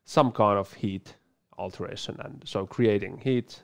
some 0.05 0.31
kind 0.31 0.57
of 0.57 0.73
heat 0.73 1.15
alteration 1.57 2.15
and 2.23 2.43
so 2.45 2.65
creating 2.65 3.17
heat 3.17 3.63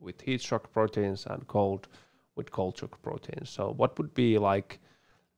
with 0.00 0.20
heat 0.20 0.40
shock 0.40 0.72
proteins 0.72 1.26
and 1.26 1.46
cold 1.46 1.88
with 2.36 2.50
cold 2.50 2.76
shock 2.76 3.00
proteins. 3.02 3.50
So 3.50 3.72
what 3.76 3.96
would 3.98 4.12
be 4.14 4.38
like 4.38 4.80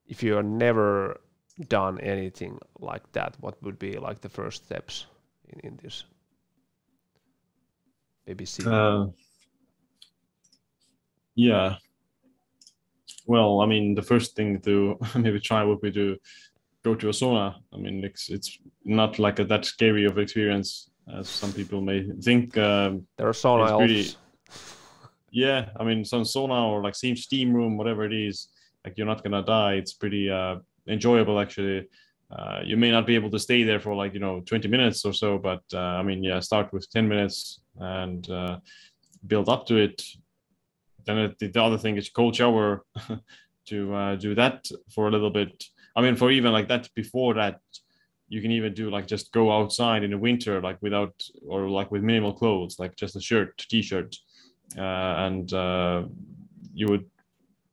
if 0.06 0.22
you're 0.22 0.42
never 0.42 1.20
done 1.68 2.00
anything 2.00 2.58
like 2.78 3.10
that, 3.12 3.36
what 3.40 3.62
would 3.62 3.78
be 3.78 3.98
like 3.98 4.20
the 4.20 4.28
first 4.28 4.64
steps 4.64 5.06
in, 5.48 5.60
in 5.60 5.78
this? 5.82 6.04
Maybe 8.26 8.44
see. 8.44 8.64
Uh, 8.66 9.06
yeah, 11.34 11.76
well, 13.26 13.60
I 13.60 13.66
mean, 13.66 13.94
the 13.94 14.02
first 14.02 14.36
thing 14.36 14.60
to 14.60 14.98
maybe 15.16 15.40
try 15.40 15.62
would 15.62 15.80
be 15.80 15.92
to 15.92 16.16
go 16.82 16.94
to 16.94 17.08
a 17.08 17.12
sauna. 17.12 17.56
I 17.72 17.76
mean, 17.76 18.04
it's 18.04 18.30
it's 18.30 18.58
not 18.84 19.18
like 19.18 19.38
a, 19.38 19.44
that 19.44 19.64
scary 19.64 20.04
of 20.04 20.18
experience 20.18 20.90
as 21.12 21.28
some 21.28 21.52
people 21.52 21.80
may 21.80 22.08
think. 22.22 22.56
Um, 22.56 23.06
there 23.16 23.28
are 23.28 23.32
sauna 23.32 23.76
pretty, 23.78 24.14
Yeah, 25.30 25.68
I 25.78 25.84
mean, 25.84 26.04
some 26.04 26.22
sauna 26.22 26.68
or 26.68 26.82
like 26.82 26.94
same 26.94 27.16
steam 27.16 27.52
room, 27.52 27.76
whatever 27.76 28.04
it 28.04 28.12
is, 28.12 28.48
like 28.84 28.96
you're 28.96 29.06
not 29.06 29.22
gonna 29.22 29.44
die. 29.44 29.74
It's 29.74 29.92
pretty 29.92 30.30
uh, 30.30 30.56
enjoyable 30.88 31.40
actually. 31.40 31.88
Uh, 32.28 32.60
you 32.64 32.76
may 32.76 32.90
not 32.90 33.06
be 33.06 33.14
able 33.14 33.30
to 33.30 33.38
stay 33.38 33.62
there 33.62 33.78
for 33.78 33.94
like 33.94 34.12
you 34.12 34.20
know 34.20 34.40
20 34.40 34.68
minutes 34.68 35.04
or 35.04 35.12
so, 35.12 35.38
but 35.38 35.62
uh, 35.72 35.78
I 35.78 36.02
mean, 36.02 36.24
yeah, 36.24 36.40
start 36.40 36.72
with 36.72 36.90
10 36.90 37.08
minutes 37.08 37.60
and 37.78 38.28
uh, 38.28 38.58
build 39.26 39.48
up 39.48 39.66
to 39.66 39.76
it 39.76 40.02
then 41.06 41.18
it, 41.18 41.38
the 41.38 41.62
other 41.62 41.78
thing 41.78 41.96
is 41.96 42.10
cold 42.10 42.36
shower 42.36 42.84
to 43.66 43.94
uh, 43.94 44.16
do 44.16 44.34
that 44.34 44.68
for 44.92 45.08
a 45.08 45.10
little 45.10 45.30
bit. 45.30 45.64
I 45.94 46.02
mean, 46.02 46.16
for 46.16 46.30
even 46.30 46.52
like 46.52 46.68
that 46.68 46.90
before 46.94 47.34
that, 47.34 47.60
you 48.28 48.42
can 48.42 48.50
even 48.50 48.74
do 48.74 48.90
like 48.90 49.06
just 49.06 49.32
go 49.32 49.52
outside 49.52 50.02
in 50.02 50.10
the 50.10 50.18
winter, 50.18 50.60
like 50.60 50.82
without 50.82 51.14
or 51.46 51.68
like 51.70 51.90
with 51.90 52.02
minimal 52.02 52.34
clothes, 52.34 52.78
like 52.78 52.96
just 52.96 53.16
a 53.16 53.20
shirt, 53.20 53.56
t-shirt, 53.56 54.16
uh, 54.76 54.80
and 54.80 55.52
uh, 55.52 56.02
you 56.74 56.88
would 56.88 57.06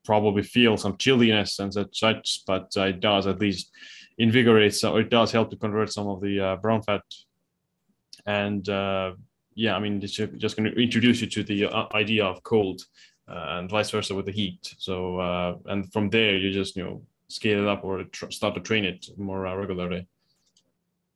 probably 0.03 0.43
feel 0.43 0.77
some 0.77 0.97
chilliness 0.97 1.59
and 1.59 1.73
such, 1.91 2.41
but 2.45 2.71
uh, 2.77 2.83
it 2.83 2.99
does 2.99 3.27
at 3.27 3.39
least 3.39 3.71
invigorate, 4.17 4.75
so 4.75 4.97
it 4.97 5.09
does 5.09 5.31
help 5.31 5.49
to 5.49 5.57
convert 5.57 5.91
some 5.91 6.07
of 6.07 6.21
the 6.21 6.39
uh, 6.39 6.55
brown 6.57 6.81
fat. 6.81 7.01
And 8.25 8.67
uh, 8.69 9.13
yeah, 9.55 9.75
I 9.75 9.79
mean, 9.79 10.01
it's 10.01 10.13
just 10.13 10.55
going 10.55 10.71
to 10.71 10.81
introduce 10.81 11.21
you 11.21 11.27
to 11.27 11.43
the 11.43 11.67
idea 11.93 12.25
of 12.25 12.43
cold 12.43 12.81
uh, 13.27 13.57
and 13.57 13.69
vice 13.69 13.91
versa 13.91 14.13
with 14.13 14.25
the 14.25 14.31
heat. 14.31 14.75
So 14.77 15.19
uh, 15.19 15.55
and 15.65 15.91
from 15.91 16.09
there 16.09 16.37
you 16.37 16.51
just 16.51 16.75
you 16.75 16.83
know 16.83 17.01
scale 17.27 17.61
it 17.61 17.67
up 17.67 17.83
or 17.83 18.03
tr- 18.03 18.31
start 18.31 18.55
to 18.55 18.61
train 18.61 18.85
it 18.85 19.09
more 19.17 19.47
uh, 19.47 19.55
regularly. 19.55 20.07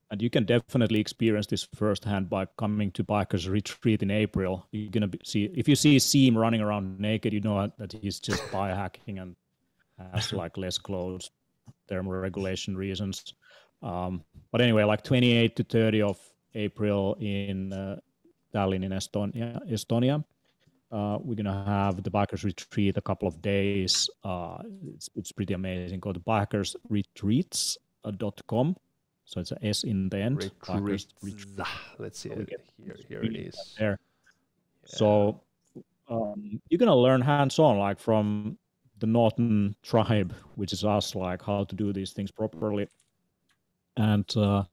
And 0.10 0.22
you 0.22 0.30
can 0.30 0.46
definitely 0.46 1.02
experience 1.02 1.48
this 1.48 1.68
firsthand 1.76 2.30
by 2.30 2.48
coming 2.58 2.92
to 2.92 3.04
Biohackers 3.04 3.50
Retreat 3.50 4.04
in 4.04 4.10
April. 4.10 4.66
You're 4.72 4.92
gonna 4.92 5.08
be, 5.08 5.20
see 5.24 5.52
if 5.56 5.68
you 5.68 5.76
see 5.76 5.98
Siim 5.98 6.36
running 6.36 6.62
around 6.62 7.00
naked, 7.00 7.34
you 7.34 7.42
know 7.42 7.70
that 7.78 7.92
he's 7.92 8.20
just 8.20 8.42
biohacking 8.52 9.22
and 9.22 9.36
has 10.14 10.32
like 10.32 10.58
less 10.58 10.78
clothes, 10.78 11.30
thermoregulation 11.92 12.76
reasons. 12.76 13.34
Um, 13.84 14.24
but 14.52 14.62
anyway, 14.62 14.84
like 14.84 15.04
28 15.04 15.56
to 15.58 15.64
30 15.64 16.02
of 16.04 16.20
April 16.56 17.18
in 17.20 17.74
uh, 17.74 17.98
Tallinn 18.54 18.86
in 18.86 18.92
Estonia, 18.92 19.60
Estonia 19.70 20.24
uh, 20.92 21.18
we're 21.22 21.36
gonna 21.36 21.64
have 21.66 22.02
the 22.02 22.10
biohackers 22.10 22.44
retreat 22.44 22.98
a 22.98 23.02
couple 23.02 23.28
of 23.28 23.40
days. 23.42 24.10
Uh, 24.24 24.58
it's, 24.94 25.10
it's 25.16 25.34
pretty 25.34 25.54
amazing. 25.54 26.00
Go 26.00 26.14
to 26.14 26.20
bikersretreats.com. 26.20 28.76
So 29.28 29.42
it's 29.42 29.52
a 29.52 29.66
S 29.66 29.84
in 29.84 30.08
the 30.08 30.20
end. 30.20 30.38
Retreats. 30.38 31.08
Let's 32.00 32.20
see. 32.20 32.30
It. 32.30 32.50
Here, 32.82 32.96
here 33.10 33.22
it 33.22 33.36
is. 33.36 33.76
There. 33.78 34.00
Yeah. 34.00 34.98
So 34.98 35.42
um, 36.08 36.62
you're 36.70 36.80
gonna 36.80 36.96
learn 36.96 37.20
hands-on, 37.20 37.78
like 37.78 38.00
from 38.00 38.58
the 39.00 39.06
Northern 39.06 39.76
tribe, 39.84 40.34
which 40.56 40.72
is 40.72 40.86
us, 40.86 41.14
like 41.14 41.42
how 41.44 41.66
to 41.66 41.76
do 41.76 41.92
these 41.92 42.14
things 42.14 42.32
properly, 42.32 42.88
and 43.98 44.26
uh, 44.38 44.64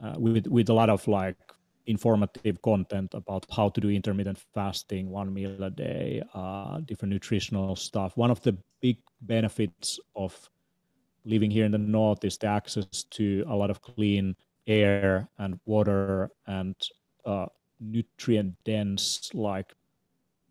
uh, 0.00 0.14
with 0.16 0.46
with 0.46 0.70
a 0.70 0.72
lot 0.72 0.88
of 0.88 1.06
like 1.06 1.36
informative 1.84 2.62
content 2.62 3.12
about 3.12 3.44
how 3.54 3.68
to 3.68 3.82
do 3.82 3.90
intermittent 3.90 4.38
fasting, 4.54 5.10
one 5.10 5.32
meal 5.32 5.62
a 5.62 5.68
day, 5.68 6.22
uh, 6.32 6.80
different 6.86 7.12
nutritional 7.12 7.76
stuff. 7.76 8.16
One 8.16 8.30
of 8.30 8.40
the 8.40 8.56
big 8.80 8.96
benefits 9.20 10.00
of 10.16 10.48
living 11.24 11.50
here 11.50 11.64
in 11.64 11.72
the 11.72 11.78
north 11.78 12.24
is 12.24 12.38
the 12.38 12.46
access 12.46 13.04
to 13.10 13.44
a 13.48 13.54
lot 13.54 13.70
of 13.70 13.80
clean 13.82 14.36
air 14.66 15.28
and 15.38 15.58
water 15.66 16.30
and 16.46 16.74
uh, 17.24 17.46
nutrient 17.80 18.54
dense 18.64 19.30
like 19.34 19.72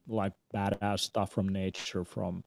like 0.07 0.34
badass 0.53 0.99
stuff 0.99 1.32
from 1.32 1.47
nature 1.47 2.03
from 2.03 2.43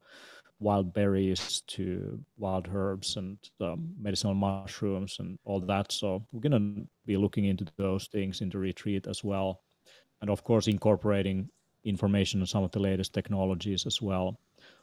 wild 0.59 0.93
berries 0.95 1.63
to 1.67 2.19
wild 2.39 2.69
herbs 2.73 3.17
and 3.17 3.39
um, 3.61 3.91
medicinal 4.01 4.35
mushrooms 4.35 5.17
and 5.19 5.39
all 5.45 5.61
that. 5.61 5.93
So 5.93 6.25
we're 6.33 6.41
going 6.41 6.53
to 6.53 6.87
be 7.05 7.17
looking 7.17 7.45
into 7.45 7.67
those 7.77 8.07
things 8.07 8.41
in 8.41 8.49
the 8.49 8.59
retreat 8.59 9.07
as 9.07 9.23
well. 9.23 9.61
And 10.21 10.31
of 10.31 10.45
course, 10.45 10.67
incorporating 10.67 11.51
information 11.85 12.41
on 12.41 12.47
some 12.47 12.65
of 12.65 12.71
the 12.73 12.81
latest 12.81 13.13
technologies 13.13 13.87
as 13.87 14.01
well. 14.01 14.41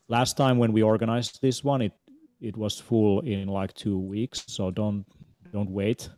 Last 0.09 0.37
time 0.37 0.57
when 0.57 0.73
we 0.73 0.83
organized 0.83 1.41
this 1.41 1.63
one, 1.63 1.81
it 1.81 1.93
it 2.43 2.57
was 2.57 2.79
full 2.79 3.21
in 3.21 3.47
like 3.47 3.73
two 3.73 3.97
weeks. 3.97 4.43
So 4.47 4.69
don't 4.69 5.05
don't 5.51 5.69
wait. 5.69 6.09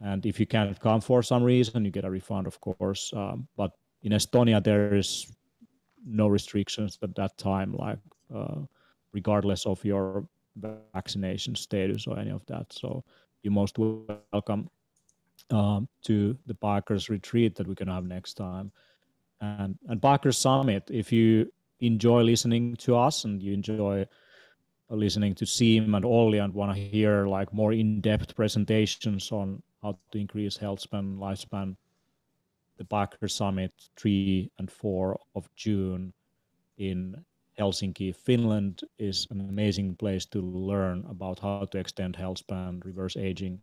And 0.00 0.24
if 0.24 0.40
you 0.40 0.46
can't 0.46 0.78
come 0.80 1.00
for 1.00 1.22
some 1.22 1.42
reason, 1.42 1.84
you 1.84 1.90
get 1.90 2.04
a 2.04 2.10
refund, 2.10 2.46
of 2.46 2.58
course. 2.60 3.12
Um, 3.14 3.46
but 3.56 3.72
in 4.02 4.12
Estonia, 4.12 4.62
there 4.62 4.94
is 4.94 5.30
no 6.06 6.28
restrictions 6.28 6.98
at 7.02 7.14
that 7.16 7.36
time, 7.36 7.74
like 7.74 7.98
uh, 8.34 8.60
regardless 9.12 9.66
of 9.66 9.84
your 9.84 10.26
vaccination 10.94 11.54
status 11.54 12.06
or 12.06 12.18
any 12.18 12.30
of 12.30 12.46
that. 12.46 12.72
So 12.72 13.04
you're 13.42 13.52
most 13.52 13.78
welcome 13.78 14.70
um, 15.50 15.88
to 16.04 16.38
the 16.46 16.54
Biohackers 16.54 17.10
retreat 17.10 17.56
that 17.56 17.66
we're 17.66 17.74
gonna 17.74 17.94
have 17.94 18.06
next 18.06 18.34
time. 18.34 18.72
And 19.40 19.76
and 19.88 20.00
Biohackers 20.00 20.36
Summit, 20.36 20.88
if 20.90 21.12
you 21.12 21.52
enjoy 21.80 22.22
listening 22.22 22.76
to 22.76 22.96
us 22.96 23.24
and 23.24 23.42
you 23.42 23.52
enjoy 23.52 24.06
listening 24.90 25.34
to 25.36 25.44
Siim 25.44 25.94
and 25.94 26.04
Olli 26.04 26.38
and 26.38 26.52
want 26.52 26.74
to 26.74 26.80
hear 26.80 27.26
like 27.26 27.52
more 27.52 27.72
in-depth 27.72 28.34
presentations 28.34 29.30
on 29.32 29.62
how 29.82 29.98
to 30.10 30.18
increase 30.18 30.56
health 30.56 30.80
span, 30.80 31.16
lifespan, 31.16 31.76
the 32.76 32.84
Biohacker 32.84 33.30
Summit 33.30 33.72
3 33.96 34.50
and 34.58 34.70
4 34.70 35.18
of 35.34 35.48
June 35.54 36.12
in 36.78 37.14
Helsinki, 37.58 38.14
Finland 38.16 38.80
is 38.98 39.26
an 39.30 39.40
amazing 39.40 39.94
place 39.96 40.24
to 40.24 40.40
learn 40.40 41.04
about 41.08 41.38
how 41.38 41.66
to 41.66 41.78
extend 41.78 42.16
health 42.16 42.38
span, 42.38 42.80
reverse 42.84 43.16
aging, 43.16 43.60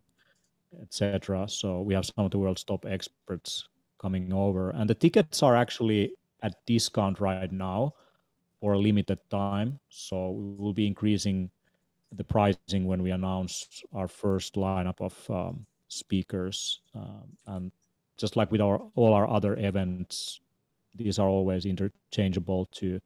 etc. 0.80 1.48
So 1.48 1.82
we 1.82 1.94
have 1.94 2.06
some 2.06 2.24
of 2.24 2.30
the 2.30 2.38
world's 2.38 2.64
top 2.64 2.86
experts 2.86 3.68
coming 4.00 4.32
over, 4.32 4.70
and 4.70 4.88
the 4.88 4.94
tickets 4.94 5.42
are 5.42 5.56
actually 5.56 6.12
at 6.42 6.54
discount 6.66 7.18
right 7.18 7.50
now 7.50 7.94
for 8.60 8.74
a 8.74 8.78
limited 8.78 9.18
time. 9.30 9.78
So 9.88 10.30
we 10.30 10.56
will 10.56 10.72
be 10.72 10.86
increasing 10.86 11.50
the 12.12 12.24
pricing 12.24 12.86
when 12.86 13.02
we 13.02 13.10
announce 13.10 13.82
our 13.92 14.08
first 14.08 14.54
lineup 14.54 15.00
of 15.00 15.30
um, 15.30 15.66
speakers. 15.88 16.80
Um, 16.94 17.36
and 17.46 17.72
just 18.16 18.36
like 18.36 18.50
with 18.50 18.60
our 18.60 18.80
all 18.94 19.12
our 19.14 19.28
other 19.28 19.56
events, 19.56 20.40
these 20.94 21.18
are 21.18 21.28
always 21.28 21.66
interchangeable 21.66 22.66
to 22.72 23.00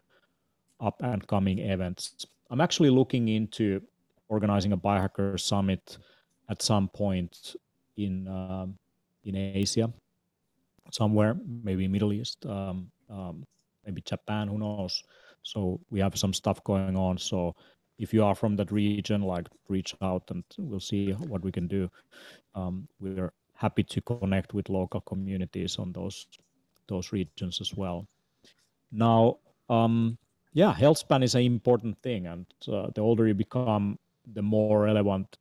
up 0.80 0.96
and 1.02 1.26
coming 1.26 1.58
events. 1.58 2.26
I'm 2.50 2.60
actually 2.60 2.90
looking 2.90 3.28
into 3.28 3.82
organizing 4.28 4.72
a 4.72 4.76
biohacker 4.76 5.38
summit 5.38 5.98
at 6.48 6.62
some 6.62 6.88
point 6.88 7.56
in 7.96 8.28
um, 8.28 8.78
in 9.24 9.36
Asia, 9.36 9.92
somewhere 10.90 11.36
maybe 11.62 11.86
Middle 11.88 12.12
East, 12.12 12.44
um, 12.46 12.90
um, 13.10 13.44
maybe 13.84 14.00
Japan. 14.02 14.48
Who 14.48 14.58
knows? 14.58 15.02
So 15.42 15.80
we 15.90 16.00
have 16.00 16.16
some 16.16 16.32
stuff 16.32 16.62
going 16.64 16.96
on. 16.96 17.18
So 17.18 17.54
if 17.98 18.12
you 18.12 18.24
are 18.24 18.34
from 18.34 18.56
that 18.56 18.72
region, 18.72 19.22
like 19.22 19.48
reach 19.68 19.94
out 20.02 20.22
and 20.30 20.44
we'll 20.58 20.80
see 20.80 21.12
what 21.12 21.42
we 21.42 21.52
can 21.52 21.68
do. 21.68 21.90
Um, 22.54 22.88
we're 23.00 23.32
happy 23.54 23.82
to 23.84 24.00
connect 24.00 24.54
with 24.54 24.68
local 24.68 25.00
communities 25.02 25.78
on 25.78 25.92
those 25.92 26.26
those 26.88 27.12
regions 27.12 27.60
as 27.60 27.74
well. 27.74 28.06
Now, 28.90 29.38
um, 29.70 30.18
yeah, 30.52 30.72
health 30.72 30.98
span 30.98 31.22
is 31.22 31.34
an 31.34 31.42
important 31.42 31.96
thing, 32.02 32.26
and 32.26 32.46
uh, 32.68 32.88
the 32.94 33.00
older 33.00 33.26
you 33.26 33.34
become, 33.34 33.98
the 34.34 34.42
more 34.42 34.82
relevant 34.82 35.38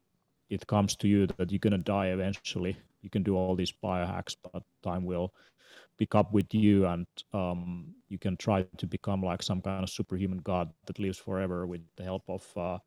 it 0.50 0.66
comes 0.68 0.96
to 0.98 1.08
you 1.08 1.28
that 1.28 1.52
you're 1.52 1.60
gonna 1.60 1.78
die 1.78 2.08
eventually. 2.08 2.78
You 3.02 3.10
can 3.10 3.24
do 3.24 3.36
all 3.36 3.56
these 3.56 3.74
biohacks, 3.84 4.36
but 4.54 4.64
time 4.84 5.04
will 5.04 5.34
pick 6.02 6.16
up 6.16 6.34
with 6.34 6.52
you 6.52 6.88
and 6.88 7.06
um, 7.32 7.94
you 8.10 8.18
can 8.18 8.36
try 8.36 8.66
to 8.76 8.88
become 8.88 9.22
like 9.22 9.44
some 9.44 9.62
kind 9.62 9.84
of 9.84 9.90
superhuman 9.90 10.40
god 10.40 10.68
that 10.88 10.98
lives 10.98 11.20
forever 11.20 11.68
with 11.68 11.82
the 11.96 12.04
help 12.04 12.24
of 12.28 12.44
uh, 12.58 12.80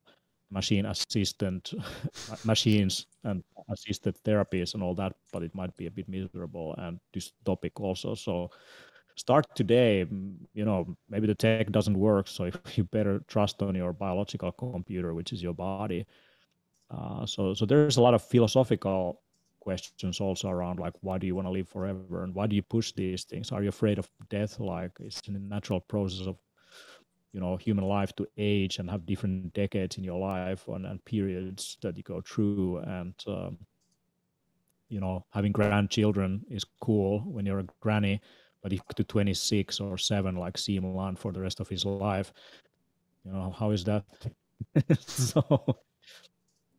machine 0.50 0.86
assistant 0.86 1.72
machines 2.44 3.06
and 3.22 3.44
assisted 3.70 4.16
therapies 4.24 4.74
and 4.74 4.82
all 4.82 4.96
that 4.96 5.12
but 5.32 5.44
it 5.44 5.54
might 5.54 5.74
be 5.76 5.86
a 5.86 5.90
bit 5.90 6.08
miserable 6.08 6.74
and 6.78 6.98
dystopic 7.14 7.70
also. 7.80 8.16
So 8.16 8.50
start 9.16 9.46
today 9.54 10.04
you 10.52 10.64
know 10.64 10.96
maybe 11.08 11.28
the 11.28 11.36
tech 11.36 11.70
doesn't 11.70 11.96
work 11.96 12.26
so 12.26 12.44
if 12.44 12.56
you 12.76 12.82
better 12.82 13.22
trust 13.28 13.62
on 13.62 13.76
your 13.76 13.92
biological 13.92 14.50
computer 14.50 15.14
which 15.14 15.32
is 15.32 15.40
your 15.40 15.54
body. 15.54 16.04
Uh, 16.90 17.24
so 17.26 17.54
so 17.54 17.64
there's 17.64 17.96
a 17.96 18.02
lot 18.02 18.14
of 18.14 18.22
philosophical 18.22 19.23
questions 19.64 20.20
also 20.20 20.48
around 20.48 20.78
like 20.78 20.94
why 21.00 21.16
do 21.18 21.26
you 21.26 21.34
want 21.34 21.46
to 21.46 21.56
live 21.58 21.68
forever 21.68 22.22
and 22.22 22.34
why 22.34 22.46
do 22.46 22.54
you 22.54 22.62
push 22.62 22.92
these 22.92 23.24
things? 23.24 23.52
Are 23.52 23.62
you 23.62 23.70
afraid 23.70 23.98
of 23.98 24.08
death? 24.28 24.60
Like 24.60 24.92
it's 25.00 25.20
a 25.28 25.32
natural 25.32 25.80
process 25.80 26.26
of 26.26 26.36
you 27.32 27.40
know 27.40 27.56
human 27.56 27.84
life 27.84 28.14
to 28.16 28.26
age 28.36 28.78
and 28.78 28.90
have 28.90 29.06
different 29.06 29.52
decades 29.54 29.98
in 29.98 30.04
your 30.04 30.20
life 30.20 30.68
and, 30.68 30.86
and 30.86 31.04
periods 31.04 31.78
that 31.82 31.96
you 31.96 32.02
go 32.02 32.20
through. 32.20 32.78
And 32.78 33.14
um, 33.26 33.58
you 34.88 35.00
know 35.00 35.24
having 35.30 35.52
grandchildren 35.52 36.44
is 36.50 36.64
cool 36.80 37.20
when 37.20 37.46
you're 37.46 37.60
a 37.60 37.66
granny 37.80 38.20
but 38.62 38.72
if 38.72 38.80
to 38.96 39.04
26 39.04 39.80
or 39.80 39.98
7 39.98 40.36
like 40.36 40.56
Siim 40.56 40.94
Land 40.94 41.18
for 41.18 41.32
the 41.32 41.40
rest 41.40 41.60
of 41.60 41.68
his 41.68 41.84
life 41.84 42.32
you 43.24 43.32
know 43.32 43.54
how 43.58 43.70
is 43.70 43.84
that? 43.84 44.04
So 44.98 45.42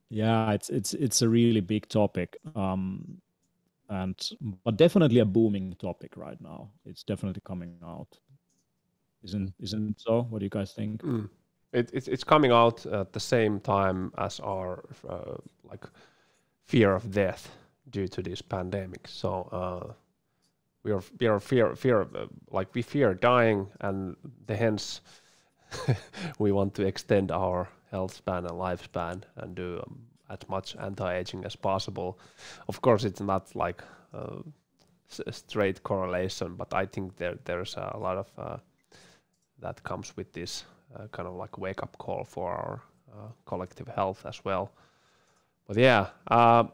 yeah, 0.10 0.52
it's 0.52 0.70
it's 0.70 0.94
it's 0.94 1.22
a 1.22 1.30
really 1.30 1.62
big 1.62 1.88
topic, 1.90 2.38
um, 2.56 3.18
and 3.90 4.16
but 4.64 4.78
definitely 4.78 5.20
a 5.20 5.26
booming 5.26 5.76
topic 5.80 6.18
right 6.18 6.40
now. 6.42 6.70
It's 6.86 7.04
definitely 7.04 7.42
coming 7.46 7.78
out. 7.84 8.20
Isn't 9.24 9.54
isn't 9.60 10.00
so? 10.00 10.28
What 10.30 10.40
do 10.40 10.46
you 10.46 10.50
guys 10.50 10.74
think? 10.74 11.02
Mm. 11.02 11.30
It, 11.74 11.90
it, 11.94 12.08
it's 12.08 12.24
coming 12.24 12.52
out 12.52 12.86
at 12.86 13.12
the 13.12 13.20
same 13.20 13.60
time 13.60 14.14
as 14.18 14.40
our 14.40 14.86
uh, 15.10 15.38
like 15.64 15.86
fear 16.64 16.96
of 16.96 17.12
death 17.12 17.52
due 17.90 18.08
to 18.08 18.22
this 18.22 18.42
pandemic. 18.42 19.08
So 19.08 19.50
uh, 19.52 19.94
we 20.84 20.92
are 20.92 21.04
we 21.20 21.28
are 21.28 21.40
fear 21.40 21.76
fear 21.76 22.02
uh, 22.02 22.28
like 22.52 22.74
we 22.76 22.82
fear 22.82 23.14
dying, 23.14 23.68
and 23.82 24.16
the 24.46 24.56
hence 24.56 25.02
we 26.40 26.52
want 26.52 26.74
to 26.76 26.86
extend 26.86 27.32
our 27.32 27.70
health 27.92 28.16
span 28.16 28.46
and 28.46 28.60
lifespan 28.60 29.22
and 29.38 29.56
do 29.56 29.82
um, 29.86 30.00
as 30.30 30.40
much 30.50 30.76
anti-aging 30.78 31.46
as 31.46 31.56
possible. 31.56 32.20
Of 32.68 32.82
course, 32.82 33.04
it's 33.04 33.22
not 33.22 33.56
like 33.56 33.84
uh, 34.14 34.42
a 35.26 35.32
straight 35.32 35.84
correlation, 35.84 36.56
but 36.56 36.74
I 36.74 36.86
think 36.86 37.18
there 37.18 37.38
there's 37.46 37.76
a 37.78 37.98
lot 37.98 38.18
of 38.18 38.28
uh, 38.38 38.58
that 39.60 39.84
comes 39.84 40.18
with 40.18 40.32
this 40.34 40.66
uh, 40.96 41.08
kind 41.12 41.28
of 41.28 41.36
like 41.36 41.58
wake 41.58 41.84
up 41.84 41.98
call 41.98 42.24
for 42.24 42.52
our 42.52 42.82
uh, 43.14 43.30
collective 43.46 43.88
health 43.88 44.26
as 44.26 44.44
well. 44.44 44.72
But 45.68 45.78
yeah, 45.78 46.08
uh, 46.28 46.66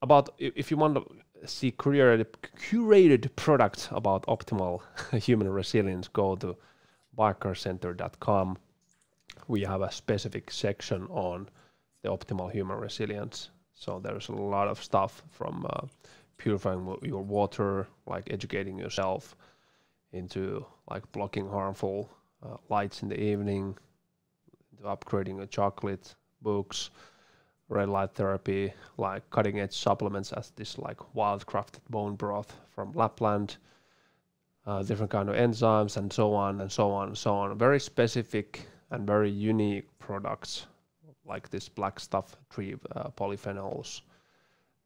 about 0.00 0.30
if 0.38 0.70
you 0.70 0.76
want 0.76 0.94
to 0.96 1.48
see 1.48 1.72
curated 1.72 2.26
curated 2.70 3.34
products 3.36 3.88
about 3.90 4.26
optimal 4.26 4.80
human 5.22 5.48
resilience, 5.48 6.08
go 6.08 6.36
to 6.36 6.56
biohackercenter.com 7.16 8.58
we 9.48 9.62
have 9.62 9.82
a 9.82 9.90
specific 9.90 10.50
section 10.50 11.06
on 11.08 11.48
the 12.02 12.08
optimal 12.08 12.50
human 12.50 12.78
resilience. 12.78 13.50
So 13.74 14.00
there's 14.00 14.28
a 14.28 14.32
lot 14.32 14.68
of 14.68 14.82
stuff 14.82 15.22
from 15.30 15.66
uh, 15.68 15.86
purifying 16.36 16.96
your 17.02 17.22
water, 17.22 17.86
like 18.06 18.32
educating 18.32 18.78
yourself, 18.78 19.36
into 20.12 20.64
like 20.90 21.10
blocking 21.12 21.48
harmful 21.48 22.10
uh, 22.44 22.56
lights 22.68 23.02
in 23.02 23.08
the 23.08 23.20
evening, 23.20 23.76
to 24.78 24.84
upgrading 24.84 25.36
your 25.38 25.46
chocolate, 25.46 26.14
books, 26.42 26.90
red 27.68 27.88
light 27.88 28.14
therapy, 28.14 28.72
like 28.98 29.28
cutting 29.30 29.60
edge 29.60 29.74
supplements 29.74 30.32
as 30.32 30.50
this 30.50 30.78
like 30.78 31.14
wild 31.14 31.46
crafted 31.46 31.80
bone 31.88 32.16
broth 32.16 32.54
from 32.74 32.92
Lapland, 32.92 33.56
uh, 34.66 34.82
different 34.82 35.10
kind 35.10 35.28
of 35.28 35.34
enzymes 35.34 35.96
and 35.96 36.12
so 36.12 36.34
on 36.34 36.60
and 36.60 36.70
so 36.70 36.90
on 36.90 37.08
and 37.08 37.18
so 37.18 37.34
on. 37.34 37.56
Very 37.58 37.80
specific 37.80 38.62
and 38.90 39.06
very 39.06 39.30
unique 39.30 39.86
products 39.98 40.66
like 41.26 41.48
this 41.50 41.68
black 41.68 42.00
stuff 42.00 42.36
tree 42.50 42.74
uh, 42.94 43.08
polyphenols. 43.10 44.02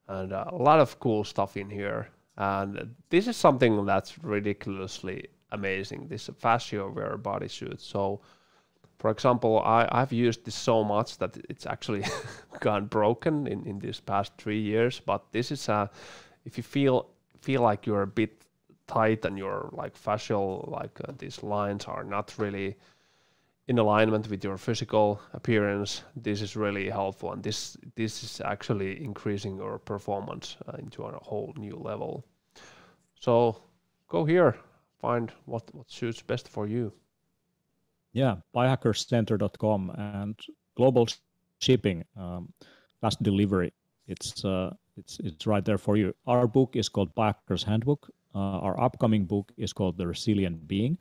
And 0.08 0.32
uh, 0.32 0.44
a 0.48 0.56
lot 0.56 0.80
of 0.80 0.98
cool 1.00 1.24
stuff 1.24 1.56
in 1.56 1.68
here. 1.68 2.08
And 2.36 2.94
this 3.10 3.26
is 3.26 3.36
something 3.36 3.84
that's 3.86 4.22
ridiculously 4.22 5.28
amazing 5.52 6.08
this 6.08 6.28
fascia 6.38 6.88
wear 6.88 7.16
bodysuit 7.16 7.80
so 7.80 8.20
for 8.98 9.10
example 9.10 9.60
I, 9.60 9.88
i've 9.92 10.12
used 10.12 10.44
this 10.44 10.56
so 10.56 10.82
much 10.82 11.18
that 11.18 11.36
it's 11.48 11.66
actually 11.66 12.04
gone 12.60 12.86
broken 12.86 13.46
in, 13.46 13.64
in 13.66 13.78
these 13.78 14.00
past 14.00 14.32
three 14.38 14.60
years. 14.60 15.00
But 15.04 15.24
this 15.32 15.50
is 15.50 15.68
a 15.68 15.90
if 16.44 16.56
you 16.56 16.62
feel 16.62 17.08
feel 17.40 17.62
like 17.62 17.86
you're 17.86 18.02
a 18.02 18.06
bit 18.06 18.45
tight 18.86 19.24
and 19.24 19.38
your 19.38 19.68
like 19.72 19.96
facial 19.96 20.68
like 20.72 21.00
uh, 21.08 21.12
these 21.18 21.42
lines 21.42 21.84
are 21.86 22.04
not 22.04 22.34
really 22.38 22.76
in 23.68 23.78
alignment 23.78 24.30
with 24.30 24.44
your 24.44 24.56
physical 24.56 25.20
appearance, 25.32 26.02
this 26.14 26.40
is 26.40 26.56
really 26.56 26.88
helpful, 26.88 27.32
and 27.32 27.42
this 27.42 27.76
this 27.96 28.22
is 28.22 28.40
actually 28.40 29.02
increasing 29.02 29.56
your 29.56 29.78
performance 29.78 30.56
uh, 30.68 30.76
into 30.78 31.02
a 31.02 31.18
whole 31.22 31.52
new 31.56 31.76
level. 31.76 32.24
So 33.20 33.56
go 34.08 34.24
here, 34.24 34.56
find 35.00 35.32
what 35.46 35.74
what 35.74 35.90
suits 35.90 36.22
best 36.22 36.48
for 36.48 36.66
you. 36.66 36.92
Yeah, 38.12 38.36
biohackerscenter.com 38.54 39.90
and 39.90 40.40
global 40.76 41.08
shipping, 41.58 42.04
um, 42.16 42.52
fast 43.00 43.22
delivery. 43.22 43.72
It's 44.06 44.44
uh, 44.44 44.74
it's 44.96 45.18
it's 45.20 45.46
right 45.46 45.64
there 45.64 45.78
for 45.78 45.96
you. 45.96 46.14
Our 46.26 46.46
book 46.46 46.76
is 46.76 46.88
called 46.88 47.14
Biohacker's 47.16 47.64
Handbook. 47.64 48.08
Uh, 48.36 48.60
our 48.60 48.78
upcoming 48.78 49.24
book 49.24 49.50
is 49.56 49.72
called 49.72 49.96
The 49.96 50.06
Resilient 50.06 50.68
Being. 50.68 50.98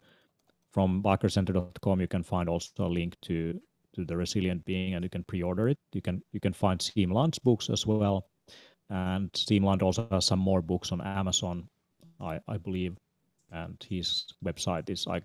From 0.71 1.03
biohackercenter.com, 1.03 1.99
you 1.99 2.07
can 2.07 2.23
find 2.23 2.47
also 2.47 2.85
a 2.85 2.87
link 2.87 3.19
to 3.23 3.59
to 3.93 4.05
the 4.05 4.15
Resilient 4.15 4.63
Being, 4.63 4.93
and 4.93 5.03
you 5.03 5.09
can 5.09 5.23
pre-order 5.23 5.67
it. 5.67 5.77
You 5.91 6.01
can 6.01 6.23
you 6.31 6.39
can 6.39 6.53
find 6.53 6.79
Siim 6.79 7.11
Land's 7.11 7.39
books 7.39 7.69
as 7.69 7.85
well, 7.85 8.27
and 8.89 9.29
Siim 9.33 9.65
Land 9.65 9.81
also 9.81 10.07
has 10.11 10.25
some 10.25 10.39
more 10.39 10.61
books 10.61 10.93
on 10.93 11.01
Amazon, 11.01 11.67
I 12.21 12.39
I 12.47 12.57
believe, 12.57 12.95
and 13.51 13.85
his 13.89 14.25
website 14.43 14.89
is 14.89 15.05
I 15.05 15.21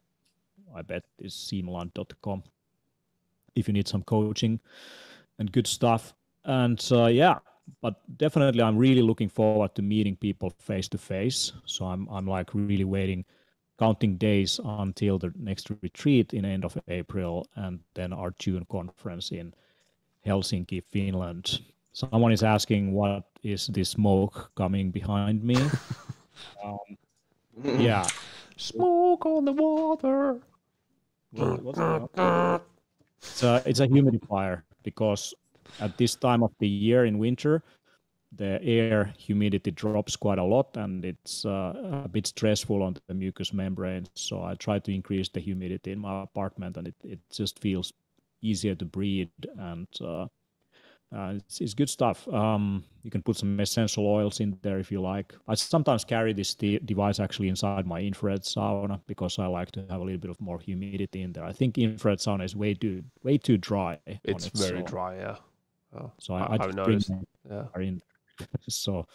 I 0.74 0.82
bet 0.82 1.04
is 1.18 1.34
siimland.com. 1.34 2.42
If 3.54 3.68
you 3.68 3.74
need 3.74 3.88
some 3.88 4.02
coaching 4.02 4.60
and 5.38 5.52
good 5.52 5.66
stuff, 5.66 6.14
and 6.44 6.84
uh, 6.90 7.06
yeah, 7.06 7.38
but 7.80 8.00
definitely 8.18 8.62
I'm 8.62 8.76
really 8.76 9.02
looking 9.02 9.28
forward 9.28 9.74
to 9.74 9.82
meeting 9.82 10.16
people 10.16 10.50
face 10.58 10.88
to 10.88 10.98
face. 10.98 11.52
So 11.66 11.86
I'm 11.86 12.08
I'm 12.10 12.26
like 12.26 12.50
really 12.54 12.84
waiting, 12.84 13.24
counting 13.78 14.16
days 14.16 14.60
until 14.64 15.18
the 15.18 15.32
next 15.38 15.70
retreat 15.82 16.34
in 16.34 16.44
end 16.44 16.64
of 16.64 16.76
April, 16.88 17.46
and 17.56 17.80
then 17.94 18.12
our 18.12 18.34
June 18.38 18.66
conference 18.70 19.30
in 19.32 19.54
Helsinki, 20.26 20.82
Finland. 20.84 21.60
Someone 21.92 22.32
is 22.32 22.42
asking 22.42 22.92
what 22.92 23.24
is 23.42 23.66
this 23.66 23.90
smoke 23.90 24.50
coming 24.54 24.90
behind 24.90 25.42
me? 25.42 25.56
um, 26.64 26.78
yeah, 27.62 28.06
smoke 28.56 29.26
on 29.26 29.44
the 29.44 29.52
water. 29.52 30.40
it's 33.22 33.42
a, 33.42 33.62
it's 33.66 33.80
a 33.80 33.88
humidifier 33.88 34.62
because 34.82 35.34
at 35.80 35.96
this 35.96 36.14
time 36.14 36.42
of 36.42 36.52
the 36.58 36.68
year 36.68 37.04
in 37.04 37.18
winter, 37.18 37.62
the 38.32 38.62
air 38.62 39.12
humidity 39.18 39.70
drops 39.70 40.14
quite 40.16 40.38
a 40.38 40.44
lot 40.44 40.76
and 40.76 41.04
it's 41.04 41.44
uh, 41.44 42.02
a 42.04 42.08
bit 42.08 42.26
stressful 42.26 42.82
on 42.82 42.96
the 43.08 43.14
mucous 43.14 43.52
membrane. 43.52 44.06
So 44.14 44.42
I 44.44 44.54
try 44.54 44.78
to 44.78 44.94
increase 44.94 45.28
the 45.28 45.40
humidity 45.40 45.92
in 45.92 45.98
my 45.98 46.22
apartment 46.22 46.76
and 46.76 46.88
it, 46.88 46.94
it 47.02 47.18
just 47.30 47.58
feels 47.58 47.92
easier 48.40 48.74
to 48.76 48.84
breathe 48.84 49.28
and 49.58 49.88
uh, 50.00 50.26
uh, 51.12 51.32
it's, 51.34 51.60
it's, 51.60 51.74
good 51.74 51.90
stuff. 51.90 52.28
Um, 52.28 52.84
you 53.02 53.10
can 53.10 53.20
put 53.20 53.36
some 53.36 53.58
essential 53.58 54.06
oils 54.06 54.38
in 54.38 54.56
there 54.62 54.78
if 54.78 54.92
you 54.92 55.00
like. 55.00 55.34
I 55.48 55.54
sometimes 55.54 56.04
carry 56.04 56.32
this 56.32 56.54
de- 56.54 56.78
device 56.78 57.18
actually 57.18 57.48
inside 57.48 57.84
my 57.84 58.00
infrared 58.00 58.42
sauna 58.42 59.00
because 59.08 59.36
I 59.40 59.46
like 59.46 59.72
to 59.72 59.80
have 59.90 60.00
a 60.00 60.04
little 60.04 60.20
bit 60.20 60.30
of 60.30 60.40
more 60.40 60.60
humidity 60.60 61.22
in 61.22 61.32
there. 61.32 61.42
I 61.44 61.52
think 61.52 61.78
infrared 61.78 62.18
sauna 62.18 62.44
is 62.44 62.54
way 62.54 62.74
too 62.74 63.02
way 63.24 63.38
too 63.38 63.58
dry. 63.58 63.98
It's 64.22 64.46
very 64.46 64.84
dry, 64.84 65.16
yeah. 65.16 65.36
Oh, 65.96 66.12
so 66.18 66.34
I, 66.34 66.56
I, 66.56 66.64
I 66.64 66.70
noticed. 66.70 67.10
Yeah. 67.48 67.64
In, 67.76 68.00
so 68.68 69.06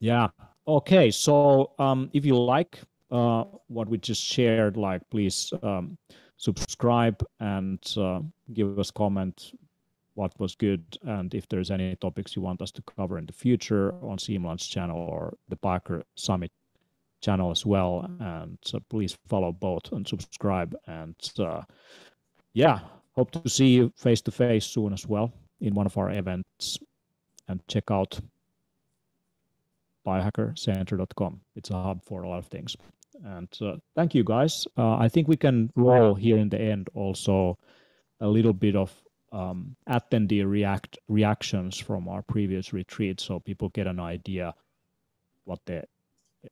yeah. 0.00 0.28
Okay. 0.66 1.10
So 1.10 1.72
um, 1.78 2.10
if 2.12 2.24
you 2.24 2.38
like 2.38 2.80
uh, 3.10 3.44
what 3.68 3.88
we 3.88 3.98
just 3.98 4.22
shared, 4.22 4.76
like 4.76 5.02
please 5.10 5.52
um, 5.62 5.98
subscribe 6.36 7.24
and 7.40 7.78
uh, 7.96 8.20
give 8.52 8.78
us 8.78 8.90
comment 8.90 9.52
what 10.14 10.38
was 10.38 10.54
good 10.54 10.84
and 11.04 11.34
if 11.34 11.48
there's 11.48 11.70
any 11.70 11.96
topics 11.96 12.36
you 12.36 12.42
want 12.42 12.60
us 12.60 12.70
to 12.70 12.82
cover 12.82 13.16
in 13.16 13.24
the 13.24 13.32
future 13.32 13.94
on 14.02 14.18
Siim 14.18 14.44
Land's 14.44 14.66
channel 14.66 14.98
or 14.98 15.38
the 15.48 15.56
Biohacker 15.56 16.02
Summit 16.16 16.52
channel 17.22 17.50
as 17.50 17.64
well. 17.64 18.10
And 18.20 18.58
so 18.62 18.80
please 18.90 19.16
follow 19.28 19.52
both 19.52 19.90
and 19.92 20.06
subscribe. 20.06 20.76
And 20.86 21.16
uh, 21.38 21.62
yeah, 22.52 22.80
hope 23.12 23.30
to 23.30 23.48
see 23.48 23.68
you 23.68 23.92
face 23.96 24.20
to 24.22 24.30
face 24.30 24.66
soon 24.66 24.92
as 24.92 25.06
well 25.06 25.32
in 25.62 25.74
one 25.74 25.86
of 25.86 25.96
our 25.96 26.10
events 26.10 26.78
and 27.48 27.66
check 27.68 27.90
out 27.90 28.20
biohackercenter.com. 30.06 31.40
It's 31.56 31.70
a 31.70 31.80
hub 31.80 32.04
for 32.04 32.22
a 32.22 32.28
lot 32.28 32.38
of 32.38 32.46
things. 32.46 32.76
And 33.24 33.48
uh, 33.60 33.76
thank 33.94 34.14
you 34.14 34.24
guys. 34.24 34.66
Uh, 34.76 34.96
I 34.96 35.08
think 35.08 35.28
we 35.28 35.36
can 35.36 35.70
roll 35.76 36.14
here 36.14 36.36
in 36.36 36.48
the 36.48 36.60
end 36.60 36.90
also 36.94 37.56
a 38.20 38.26
little 38.26 38.52
bit 38.52 38.74
of 38.74 38.92
um, 39.30 39.76
attendee 39.88 40.44
react 40.44 40.98
reactions 41.08 41.78
from 41.78 42.08
our 42.08 42.22
previous 42.22 42.72
retreat, 42.72 43.20
so 43.20 43.40
people 43.40 43.68
get 43.70 43.86
an 43.86 44.00
idea 44.00 44.54
what 45.44 45.60
the 45.64 45.84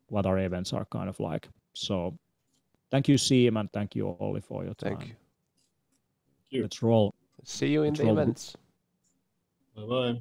what 0.06 0.24
our 0.24 0.38
events 0.38 0.72
are 0.72 0.86
kind 0.86 1.08
of 1.08 1.20
like. 1.20 1.48
So, 1.74 2.16
thank 2.90 3.08
you, 3.08 3.16
Siim, 3.16 3.58
and 3.60 3.70
thank 3.72 3.94
you, 3.94 4.16
Olli, 4.18 4.40
for 4.40 4.64
your 4.64 4.74
time. 4.74 4.96
Thank 4.96 5.16
you. 6.50 6.62
Let's 6.62 6.82
roll. 6.82 7.14
See 7.44 7.68
you 7.68 7.82
in 7.82 7.90
Let's 7.90 8.00
the 8.00 8.10
events. 8.10 8.56
The 9.90 10.20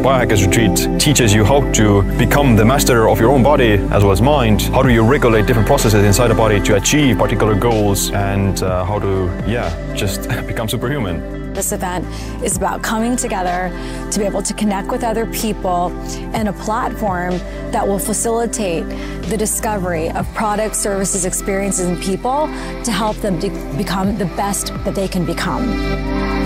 Biohackers 0.00 0.44
Retreat 0.46 1.00
teaches 1.00 1.32
you 1.32 1.42
how 1.42 1.72
to 1.72 2.02
become 2.18 2.56
the 2.56 2.66
master 2.66 3.08
of 3.08 3.18
your 3.18 3.30
own 3.30 3.42
body 3.42 3.72
as 3.72 4.02
well 4.02 4.12
as 4.12 4.20
mind. 4.20 4.60
How 4.60 4.82
do 4.82 4.90
you 4.90 5.02
regulate 5.02 5.46
different 5.46 5.66
processes 5.66 6.04
inside 6.04 6.28
the 6.28 6.34
body 6.34 6.60
to 6.60 6.76
achieve 6.76 7.16
particular 7.16 7.54
goals 7.54 8.10
and 8.10 8.62
uh, 8.62 8.84
how 8.84 8.98
to, 8.98 9.32
yeah, 9.46 9.94
just 9.94 10.28
become 10.46 10.68
superhuman. 10.68 11.41
This 11.54 11.72
event 11.72 12.06
is 12.42 12.56
about 12.56 12.82
coming 12.82 13.16
together 13.16 13.70
to 14.10 14.18
be 14.18 14.24
able 14.24 14.42
to 14.42 14.54
connect 14.54 14.88
with 14.88 15.04
other 15.04 15.26
people 15.26 15.90
and 16.34 16.48
a 16.48 16.52
platform 16.52 17.38
that 17.72 17.86
will 17.86 17.98
facilitate 17.98 18.84
the 19.28 19.36
discovery 19.36 20.10
of 20.10 20.26
products, 20.34 20.78
services, 20.78 21.24
experiences, 21.24 21.86
and 21.86 22.02
people 22.02 22.46
to 22.84 22.90
help 22.90 23.16
them 23.18 23.38
become 23.76 24.16
the 24.18 24.26
best 24.36 24.68
that 24.84 24.94
they 24.94 25.08
can 25.08 25.24
become. 25.24 26.41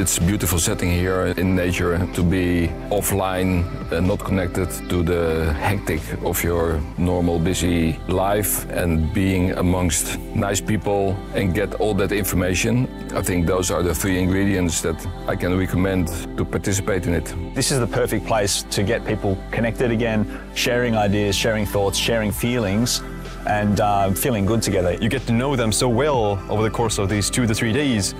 It's 0.00 0.16
a 0.16 0.22
beautiful 0.22 0.58
setting 0.58 0.90
here 0.90 1.26
in 1.36 1.54
nature 1.54 1.98
to 2.14 2.22
be 2.22 2.68
offline 2.88 3.66
and 3.92 4.06
not 4.06 4.20
connected 4.20 4.70
to 4.88 5.02
the 5.02 5.52
hectic 5.52 6.00
of 6.24 6.42
your 6.42 6.80
normal 6.96 7.38
busy 7.38 7.98
life 8.08 8.66
and 8.70 9.12
being 9.12 9.50
amongst 9.58 10.18
nice 10.34 10.58
people 10.58 11.14
and 11.34 11.54
get 11.54 11.74
all 11.74 11.92
that 11.96 12.12
information. 12.12 12.88
I 13.14 13.20
think 13.20 13.46
those 13.46 13.70
are 13.70 13.82
the 13.82 13.94
three 13.94 14.18
ingredients 14.18 14.80
that 14.80 15.06
I 15.28 15.36
can 15.36 15.58
recommend 15.58 16.08
to 16.38 16.46
participate 16.46 17.06
in 17.06 17.12
it. 17.12 17.34
This 17.54 17.70
is 17.70 17.78
the 17.78 17.86
perfect 17.86 18.24
place 18.24 18.62
to 18.70 18.82
get 18.82 19.04
people 19.04 19.36
connected 19.50 19.90
again, 19.90 20.24
sharing 20.54 20.96
ideas, 20.96 21.36
sharing 21.36 21.66
thoughts, 21.66 21.98
sharing 21.98 22.32
feelings 22.32 23.02
and 23.46 23.80
uh, 23.80 24.10
feeling 24.12 24.46
good 24.46 24.62
together. 24.62 24.94
You 24.94 25.10
get 25.10 25.26
to 25.26 25.32
know 25.32 25.56
them 25.56 25.72
so 25.72 25.90
well 25.90 26.42
over 26.48 26.62
the 26.62 26.70
course 26.70 26.96
of 26.98 27.10
these 27.10 27.28
two 27.28 27.46
to 27.46 27.54
three 27.54 27.72
days 27.74 28.14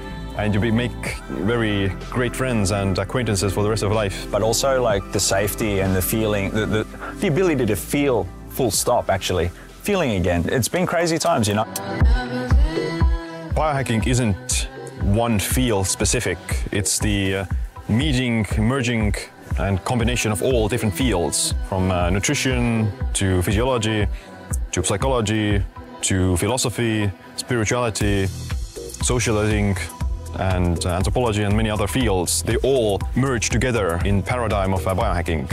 and 0.45 0.55
you 0.55 0.73
make 0.73 1.17
very 1.29 1.89
great 2.11 2.35
friends 2.35 2.71
and 2.71 2.99
acquaintances 2.99 3.53
for 3.53 3.63
the 3.63 3.69
rest 3.69 3.83
of 3.83 3.93
life. 3.93 4.27
But 4.31 4.43
also 4.43 4.83
like 4.83 5.13
the 5.13 5.21
safety 5.21 5.81
and 5.81 5.95
the 5.95 6.03
feeling, 6.03 6.51
the, 6.51 6.67
the, 6.67 6.87
the 7.21 7.29
ability 7.29 7.67
to 7.67 7.77
feel 7.77 8.27
full 8.49 8.71
stop 8.71 9.11
actually, 9.11 9.49
feeling 9.83 10.13
again. 10.13 10.45
It's 10.49 10.69
been 10.69 10.87
crazy 10.87 11.19
times, 11.19 11.49
you 11.49 11.55
know. 11.55 11.65
Biohacking 13.55 14.07
isn't 14.07 14.69
one 15.03 15.39
field 15.39 15.87
specific. 15.87 16.39
It's 16.73 16.99
the 16.99 17.37
uh, 17.37 17.45
meeting, 17.89 18.47
merging, 18.59 19.15
and 19.59 19.85
combination 19.85 20.33
of 20.33 20.43
all 20.43 20.69
different 20.69 20.95
fields, 20.95 21.55
from 21.69 21.91
uh, 21.91 22.09
nutrition 22.11 22.91
to 23.15 23.43
physiology 23.43 24.07
to 24.73 24.85
psychology 24.85 25.63
to 26.03 26.37
philosophy, 26.37 27.11
spirituality, 27.37 28.27
socializing, 28.27 29.77
and 30.39 30.85
uh, 30.87 30.91
anthropology 30.91 31.43
and 31.43 31.57
many 31.57 31.71
other 31.71 31.87
fields, 31.87 32.43
they 32.43 32.57
all 32.59 33.01
merge 33.17 33.51
together 33.51 34.01
in 34.05 34.23
paradigm 34.23 34.73
of 34.75 34.81
biohacking. 34.81 35.51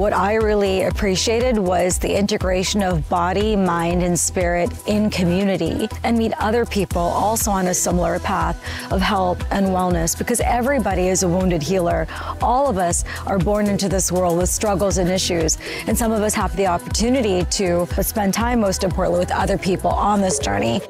What 0.00 0.14
I 0.14 0.36
really 0.36 0.84
appreciated 0.84 1.58
was 1.58 1.98
the 1.98 2.18
integration 2.18 2.82
of 2.82 3.06
body, 3.10 3.54
mind, 3.54 4.02
and 4.02 4.18
spirit 4.18 4.70
in 4.86 5.10
community 5.10 5.90
and 6.04 6.16
meet 6.16 6.32
other 6.38 6.64
people 6.64 7.02
also 7.02 7.50
on 7.50 7.66
a 7.66 7.74
similar 7.74 8.18
path 8.18 8.56
of 8.90 9.02
health 9.02 9.44
and 9.50 9.66
wellness 9.66 10.16
because 10.16 10.40
everybody 10.40 11.08
is 11.08 11.22
a 11.22 11.28
wounded 11.28 11.62
healer. 11.62 12.06
All 12.40 12.66
of 12.66 12.78
us 12.78 13.04
are 13.26 13.38
born 13.38 13.66
into 13.66 13.90
this 13.90 14.10
world 14.10 14.38
with 14.38 14.48
struggles 14.48 14.96
and 14.96 15.10
issues, 15.10 15.58
and 15.86 15.98
some 15.98 16.12
of 16.12 16.22
us 16.22 16.32
have 16.32 16.56
the 16.56 16.66
opportunity 16.66 17.44
to 17.44 17.86
spend 18.02 18.32
time, 18.32 18.60
most 18.60 18.84
importantly, 18.84 19.20
with 19.20 19.30
other 19.30 19.58
people 19.58 19.90
on 19.90 20.22
this 20.22 20.38
journey. 20.38 20.80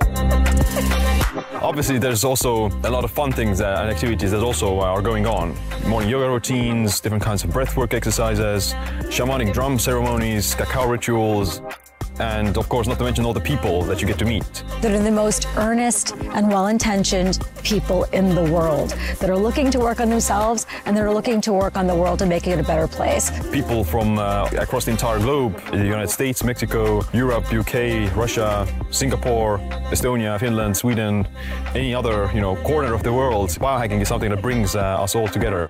Obviously, 1.62 1.98
there's 1.98 2.24
also 2.24 2.68
a 2.82 2.90
lot 2.90 3.04
of 3.04 3.10
fun 3.10 3.32
things 3.32 3.60
uh, 3.60 3.78
and 3.80 3.90
activities 3.90 4.32
that 4.32 4.42
also 4.42 4.80
are 4.80 5.02
going 5.02 5.26
on. 5.26 5.54
Morning 5.86 6.08
yoga 6.08 6.28
routines, 6.28 7.00
different 7.00 7.22
kinds 7.22 7.44
of 7.44 7.50
breathwork 7.50 7.94
exercises, 7.94 8.74
shamanic 9.04 9.52
drum 9.52 9.78
ceremonies, 9.78 10.54
cacao 10.54 10.88
rituals, 10.88 11.60
and 12.20 12.56
of 12.56 12.68
course, 12.68 12.86
not 12.86 12.98
to 12.98 13.04
mention 13.04 13.24
all 13.24 13.32
the 13.32 13.40
people 13.40 13.82
that 13.82 14.00
you 14.00 14.06
get 14.06 14.18
to 14.18 14.24
meet. 14.24 14.44
That 14.82 14.92
are 14.92 15.02
the 15.02 15.10
most 15.10 15.48
earnest 15.56 16.14
and 16.34 16.48
well 16.48 16.66
intentioned 16.66 17.38
people 17.62 18.04
in 18.12 18.34
the 18.34 18.44
world 18.44 18.90
that 19.18 19.30
are 19.30 19.36
looking 19.36 19.70
to 19.70 19.78
work 19.78 20.00
on 20.00 20.10
themselves 20.10 20.66
and 20.84 20.96
that 20.96 21.02
are 21.02 21.12
looking 21.12 21.40
to 21.42 21.52
work 21.52 21.76
on 21.76 21.86
the 21.86 21.94
world 21.94 22.18
to 22.18 22.26
make 22.26 22.46
it 22.46 22.58
a 22.58 22.62
better 22.62 22.86
place. 22.86 23.30
People 23.50 23.82
from 23.84 24.18
uh, 24.18 24.48
across 24.58 24.84
the 24.84 24.90
entire 24.90 25.18
globe 25.18 25.58
the 25.70 25.78
United 25.78 26.10
States, 26.10 26.44
Mexico, 26.44 27.02
Europe, 27.12 27.52
UK, 27.52 28.14
Russia, 28.14 28.66
Singapore, 28.90 29.58
Estonia, 29.90 30.38
Finland, 30.38 30.76
Sweden, 30.76 31.26
any 31.74 31.94
other 31.94 32.30
you 32.34 32.40
know 32.40 32.54
corner 32.56 32.92
of 32.92 33.02
the 33.02 33.12
world. 33.12 33.48
Biohacking 33.50 34.00
is 34.00 34.08
something 34.08 34.30
that 34.30 34.42
brings 34.42 34.76
uh, 34.76 35.02
us 35.02 35.14
all 35.14 35.28
together 35.28 35.68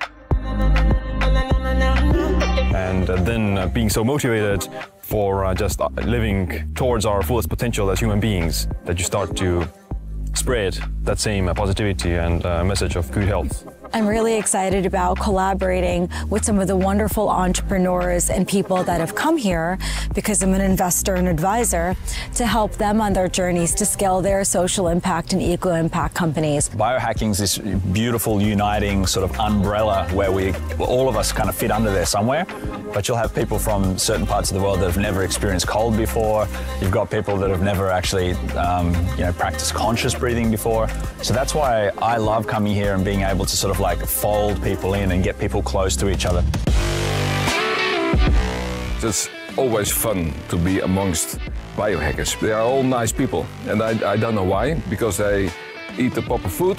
and 2.75 3.11
uh, 3.11 3.17
then 3.23 3.59
uh, 3.59 3.67
being 3.69 3.89
so 3.89 4.05
motivated 4.05 4.69
for 5.11 5.45
uh, 5.45 5.53
just 5.53 5.81
uh, 5.81 5.89
living 6.05 6.73
towards 6.75 7.05
our 7.05 7.21
fullest 7.23 7.49
potential 7.49 7.91
as 7.91 7.99
human 7.99 8.21
beings 8.21 8.69
that 8.85 8.97
you 8.97 9.05
start 9.05 9.37
to 9.37 9.67
spread 10.35 10.79
that 11.03 11.19
same 11.19 11.49
uh, 11.49 11.55
positivity 11.55 12.15
and 12.15 12.47
uh, 12.47 12.65
message 12.65 12.95
of 12.95 13.11
good 13.11 13.27
health. 13.27 13.67
I'm 13.93 14.07
really 14.07 14.37
excited 14.37 14.87
about 14.87 15.19
collaborating 15.19 16.09
with 16.29 16.45
some 16.45 16.61
of 16.61 16.69
the 16.69 16.77
wonderful 16.77 17.29
entrepreneurs 17.29 18.31
and 18.31 18.47
people 18.47 18.85
that 18.85 19.01
have 19.01 19.17
come 19.17 19.37
here 19.37 19.79
because 20.15 20.43
I'm 20.45 20.55
an 20.55 20.61
investor 20.61 21.17
and 21.17 21.27
advisor 21.27 21.97
to 22.37 22.47
help 22.47 22.73
them 22.75 23.01
on 23.01 23.13
their 23.13 23.27
journeys 23.27 23.75
to 23.75 23.85
scale 23.85 24.21
their 24.21 24.45
social 24.45 24.87
impact 24.87 25.33
and 25.33 25.43
eco 25.43 25.75
impact 25.75 26.15
companies. 26.15 26.69
Biohacking 26.69 27.31
is 27.31 27.39
this 27.39 27.59
beautiful, 27.59 28.41
uniting 28.41 29.07
sort 29.07 29.29
of 29.29 29.37
umbrella 29.41 30.09
where 30.13 30.31
we, 30.31 30.53
all 30.79 31.09
of 31.09 31.17
us 31.17 31.33
kind 31.33 31.49
of 31.49 31.57
fit 31.57 31.73
under 31.73 31.91
there 31.91 32.07
somewhere. 32.07 32.47
But 32.95 33.09
you'll 33.09 33.17
have 33.17 33.35
people 33.35 33.59
from 33.59 33.99
certain 33.99 34.27
parts 34.27 34.51
of 34.51 34.57
the 34.57 34.63
world 34.63 34.81
that 34.81 34.87
have 34.87 34.99
never 34.99 35.25
experienced 35.25 35.67
cold 35.67 35.97
before. 35.97 36.47
You've 36.81 36.91
got 36.91 37.11
people 37.11 37.37
that 37.39 37.51
have 37.51 37.63
never 37.63 37.89
actually, 37.91 38.33
um, 38.57 38.95
you 39.17 39.25
know, 39.25 39.33
practiced 39.33 39.75
conscious 39.75 40.15
breathing 40.15 40.51
before. 40.51 40.89
So 41.23 41.35
that's 41.35 41.55
why 41.55 41.91
I 41.99 42.19
love 42.19 42.47
coming 42.47 42.73
here 42.73 42.95
and 42.95 43.05
being 43.05 43.23
able 43.23 43.45
to 43.45 43.57
sort 43.57 43.75
of 43.75 43.80
like 43.81 44.05
fold 44.05 44.63
people 44.63 44.95
in 44.95 45.13
and 45.13 45.25
get 45.25 45.39
people 45.39 45.63
close 45.63 45.97
to 45.97 46.11
each 46.11 46.27
other. 46.27 46.45
It's 49.03 49.29
always 49.57 49.91
fun 49.91 50.35
to 50.51 50.57
be 50.57 50.81
amongst 50.81 51.39
biohackers. 51.77 52.39
They 52.41 52.53
are 52.53 52.63
all 52.63 52.83
nice 52.83 53.11
people, 53.13 53.47
and 53.67 53.83
I, 53.83 54.13
I 54.13 54.17
don't 54.17 54.35
know 54.35 54.45
why, 54.45 54.75
because 54.91 55.17
they 55.17 55.51
eat 55.99 56.15
the 56.15 56.23
proper 56.23 56.49
food, 56.49 56.79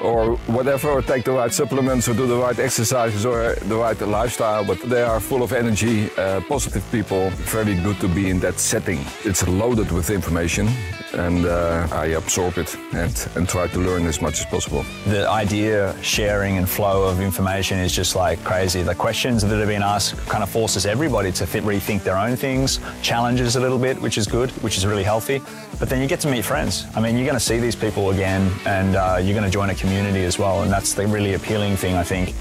or 0.00 0.36
whatever, 0.46 0.88
or 0.90 1.02
take 1.02 1.24
the 1.24 1.32
right 1.32 1.52
supplements, 1.52 2.08
or 2.08 2.14
do 2.14 2.26
the 2.26 2.36
right 2.36 2.58
exercises, 2.58 3.26
or 3.26 3.54
the 3.54 3.76
right 3.76 4.00
lifestyle. 4.00 4.64
But 4.64 4.80
they 4.80 5.02
are 5.02 5.20
full 5.20 5.42
of 5.42 5.52
energy, 5.52 6.10
uh, 6.16 6.40
positive 6.48 6.84
people. 6.90 7.30
Very 7.30 7.74
good 7.74 8.00
to 8.00 8.08
be 8.08 8.30
in 8.30 8.40
that 8.40 8.58
setting. 8.58 9.00
It's 9.24 9.46
loaded 9.46 9.90
with 9.92 10.10
information, 10.10 10.68
and 11.12 11.44
uh, 11.44 11.86
I 11.92 12.06
absorb 12.16 12.56
it 12.58 12.76
and, 12.92 13.28
and 13.34 13.48
try 13.48 13.66
to 13.68 13.78
learn 13.78 14.06
as 14.06 14.20
much 14.22 14.40
as 14.40 14.46
possible. 14.46 14.84
The 15.06 15.28
idea, 15.28 15.94
sharing, 16.02 16.56
and 16.56 16.68
flow 16.68 17.04
of 17.04 17.20
information 17.20 17.78
is 17.78 17.92
just 17.92 18.16
like 18.16 18.42
crazy. 18.42 18.82
The 18.82 18.94
questions 18.94 19.42
that 19.42 19.58
have 19.58 19.68
been 19.68 19.82
asked 19.82 20.16
kind 20.28 20.42
of 20.42 20.48
forces 20.48 20.86
everybody 20.86 21.30
to 21.32 21.46
fit, 21.46 21.64
rethink 21.64 22.04
their 22.04 22.16
own 22.16 22.36
things, 22.36 22.80
challenges 23.02 23.56
a 23.56 23.60
little 23.60 23.78
bit, 23.78 24.00
which 24.00 24.16
is 24.16 24.26
good, 24.26 24.50
which 24.62 24.78
is 24.78 24.86
really 24.86 25.04
healthy. 25.04 25.42
But 25.78 25.88
then 25.88 26.00
you 26.00 26.08
get 26.08 26.20
to 26.20 26.28
meet 26.28 26.44
friends. 26.44 26.86
I 26.94 27.00
mean, 27.00 27.16
you're 27.16 27.26
going 27.26 27.38
to 27.38 27.44
see 27.44 27.58
these 27.58 27.76
people 27.76 28.10
again, 28.10 28.50
and 28.66 28.96
uh, 28.96 29.18
you're 29.22 29.34
going 29.34 29.44
to 29.44 29.50
join 29.50 29.70
a 29.70 29.74
community 29.74 29.89
as 30.30 30.38
well, 30.38 30.62
and 30.62 30.72
that's 30.72 30.94
the 30.94 31.06
really 31.06 31.34
appealing 31.34 31.76
thing, 31.76 31.96
I 31.96 32.04
think. 32.04 32.34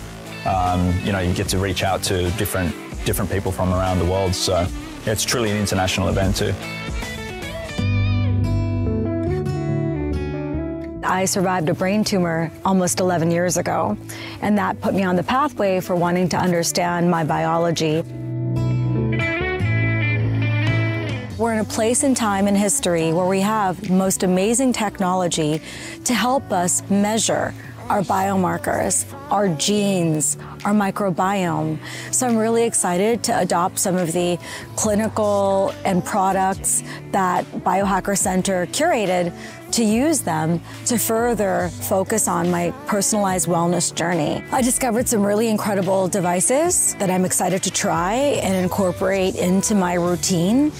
Um, 0.45 0.93
you 1.03 1.11
know, 1.11 1.19
you 1.19 1.33
get 1.33 1.47
to 1.49 1.57
reach 1.57 1.83
out 1.83 2.03
to 2.03 2.29
different 2.31 2.73
different 3.05 3.31
people 3.31 3.51
from 3.51 3.73
around 3.73 3.97
the 3.97 4.05
world. 4.05 4.35
So 4.35 4.67
it's 5.05 5.23
truly 5.23 5.49
an 5.49 5.57
international 5.57 6.09
event 6.09 6.35
too. 6.35 6.53
I 11.03 11.25
survived 11.25 11.69
a 11.69 11.73
brain 11.73 12.03
tumor 12.03 12.51
almost 12.63 12.99
11 12.99 13.31
years 13.31 13.57
ago, 13.57 13.97
and 14.41 14.57
that 14.59 14.79
put 14.79 14.93
me 14.93 15.03
on 15.03 15.15
the 15.15 15.23
pathway 15.23 15.79
for 15.79 15.95
wanting 15.95 16.29
to 16.29 16.37
understand 16.37 17.09
my 17.09 17.23
biology. 17.23 18.03
We're 21.39 21.53
in 21.53 21.59
a 21.59 21.63
place 21.63 22.03
in 22.03 22.15
time 22.15 22.49
in 22.49 22.55
history 22.55 23.13
where 23.13 23.25
we 23.25 23.39
have 23.39 23.89
most 23.89 24.23
amazing 24.23 24.73
technology 24.73 25.61
to 26.03 26.13
help 26.13 26.51
us 26.51 26.83
measure 26.89 27.53
our 27.87 28.01
biomarkers, 28.01 29.05
our 29.31 29.47
genes, 29.47 30.37
our 30.65 30.73
microbiome. 30.73 31.79
So 32.11 32.27
I'm 32.27 32.35
really 32.35 32.65
excited 32.65 33.23
to 33.23 33.39
adopt 33.39 33.79
some 33.79 33.95
of 33.95 34.11
the 34.11 34.37
clinical 34.75 35.73
and 35.85 36.03
products 36.03 36.83
that 37.11 37.45
Biohacker 37.45 38.17
Center 38.17 38.65
curated 38.67 39.33
to 39.71 39.83
use 39.83 40.19
them 40.19 40.59
to 40.87 40.97
further 40.97 41.69
focus 41.83 42.27
on 42.27 42.51
my 42.51 42.71
personalized 42.85 43.47
wellness 43.47 43.95
journey. 43.95 44.43
I 44.51 44.61
discovered 44.61 45.07
some 45.07 45.25
really 45.25 45.47
incredible 45.47 46.09
devices 46.09 46.95
that 46.95 47.09
I'm 47.09 47.23
excited 47.23 47.63
to 47.63 47.71
try 47.71 48.13
and 48.13 48.55
incorporate 48.55 49.35
into 49.35 49.73
my 49.73 49.93
routine. 49.93 50.73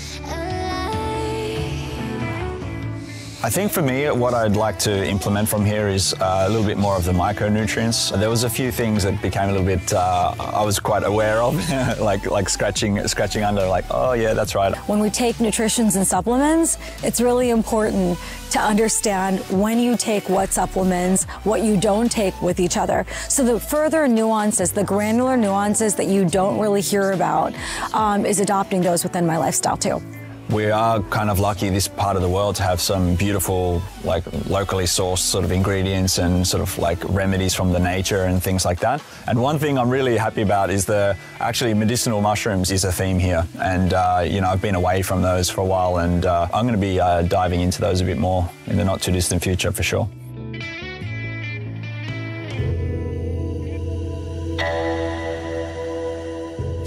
I 3.42 3.50
think 3.50 3.72
for 3.72 3.82
me, 3.82 4.06
what 4.12 4.34
I'd 4.34 4.58
like 4.58 4.78
to 4.80 5.08
implement 5.08 5.48
from 5.48 5.64
here 5.64 5.88
is 5.88 6.14
uh, 6.16 6.44
a 6.46 6.50
little 6.50 6.66
bit 6.66 6.78
more 6.78 6.98
of 6.98 7.06
the 7.06 7.14
micronutrients. 7.14 8.12
There 8.20 8.30
was 8.30 8.44
a 8.44 8.50
few 8.50 8.70
things 8.70 9.04
that 9.04 9.22
became 9.22 9.48
a 9.48 9.52
little 9.54 9.66
bit 9.66 9.94
uh, 9.94 10.36
I 10.38 10.62
was 10.62 10.78
quite 10.78 11.06
aware 11.06 11.42
of, 11.42 11.56
like 12.02 12.30
like 12.30 12.50
scratching 12.50 13.08
scratching 13.08 13.44
under, 13.44 13.66
like 13.66 13.86
oh 13.92 14.12
yeah, 14.12 14.34
that's 14.34 14.56
right. 14.56 14.76
When 14.90 15.00
we 15.00 15.10
take 15.10 15.40
nutritions 15.40 15.96
and 15.96 16.06
supplements, 16.06 16.78
it's 17.02 17.22
really 17.22 17.50
important 17.52 18.20
to 18.52 18.60
understand 18.60 19.40
when 19.50 19.80
you 19.80 19.96
take 19.96 20.28
what 20.28 20.52
supplements, 20.52 21.24
what 21.46 21.64
you 21.64 21.80
don't 21.80 22.12
take 22.12 22.40
with 22.42 22.60
each 22.60 22.76
other. 22.76 23.06
So 23.30 23.46
the 23.46 23.58
further 23.58 24.06
nuances, 24.10 24.74
the 24.74 24.84
granular 24.84 25.38
nuances 25.38 25.96
that 25.96 26.08
you 26.08 26.26
don't 26.26 26.60
really 26.60 26.82
hear 26.82 27.14
about, 27.14 27.54
um, 27.94 28.26
is 28.26 28.42
adopting 28.42 28.82
those 28.82 29.04
within 29.04 29.26
my 29.26 29.38
lifestyle 29.38 29.78
too 29.78 30.02
we 30.50 30.72
are 30.72 31.02
kind 31.04 31.30
of 31.30 31.40
lucky 31.40 31.70
this 31.70 31.88
part 31.88 32.16
of 32.16 32.24
the 32.24 32.30
world 32.30 32.56
to 32.56 32.64
have 32.64 32.82
some 32.82 33.16
beautiful 33.16 33.82
like 34.04 34.24
locally 34.48 34.86
sourced 34.86 35.20
sort 35.20 35.46
of 35.46 35.52
ingredients 35.52 36.18
and 36.18 36.46
sort 36.46 36.62
of 36.62 36.76
like 36.80 36.98
remedies 37.10 37.54
from 37.54 37.72
the 37.72 37.80
nature 37.80 38.24
and 38.24 38.42
things 38.42 38.66
like 38.66 38.80
that. 38.80 39.02
And 39.28 39.42
one 39.42 39.60
thing 39.60 39.78
i'm 39.78 39.90
really 39.90 40.18
happy 40.18 40.42
about 40.42 40.70
is 40.72 40.86
the 40.86 41.16
actually 41.40 41.74
medicinal 41.74 42.22
mushrooms 42.22 42.72
is 42.72 42.84
a 42.84 42.92
theme 42.92 43.20
here. 43.20 43.46
And 43.62 43.94
uh, 43.94 44.26
you 44.26 44.42
know 44.42 44.50
i've 44.50 44.62
been 44.62 44.76
away 44.76 45.02
from 45.04 45.22
those 45.22 45.50
for 45.50 45.62
a 45.62 45.66
while 45.66 45.98
and 45.98 46.26
uh, 46.26 46.48
i'm 46.54 46.66
going 46.66 46.80
to 46.80 46.82
be 46.82 47.00
uh, 47.00 47.22
diving 47.24 47.62
into 47.62 47.80
those 47.82 48.02
a 48.02 48.06
bit 48.06 48.18
more 48.18 48.50
in 48.68 48.78
the 48.78 48.84
not 48.84 49.02
too 49.02 49.12
distant 49.12 49.44
future 49.44 49.72
for 49.72 49.84
sure 49.84 50.10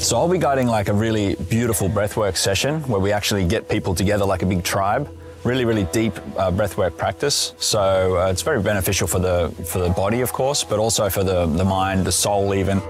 So 0.02 0.18
I'll 0.18 0.28
be 0.28 0.36
guiding 0.36 0.66
like 0.66 0.88
a 0.88 0.92
really 0.92 1.36
beautiful 1.36 1.88
breathwork 1.88 2.36
session 2.36 2.80
where 2.88 2.98
we 2.98 3.12
actually 3.12 3.46
get 3.46 3.68
people 3.68 3.94
together 3.94 4.24
like 4.24 4.42
a 4.42 4.46
big 4.46 4.64
tribe. 4.64 5.08
Really, 5.44 5.64
really 5.64 5.84
deep 5.84 6.18
uh, 6.36 6.50
breathwork 6.50 6.96
practice. 6.96 7.54
So 7.58 8.18
uh, 8.18 8.26
it's 8.26 8.42
very 8.42 8.60
beneficial 8.60 9.06
for 9.06 9.20
the 9.20 9.54
for 9.64 9.78
the 9.78 9.90
body, 9.90 10.20
of 10.20 10.32
course, 10.32 10.64
but 10.64 10.80
also 10.80 11.08
for 11.08 11.22
the, 11.22 11.46
the 11.46 11.64
mind, 11.64 12.04
the 12.04 12.10
soul, 12.10 12.52
even. 12.52 12.80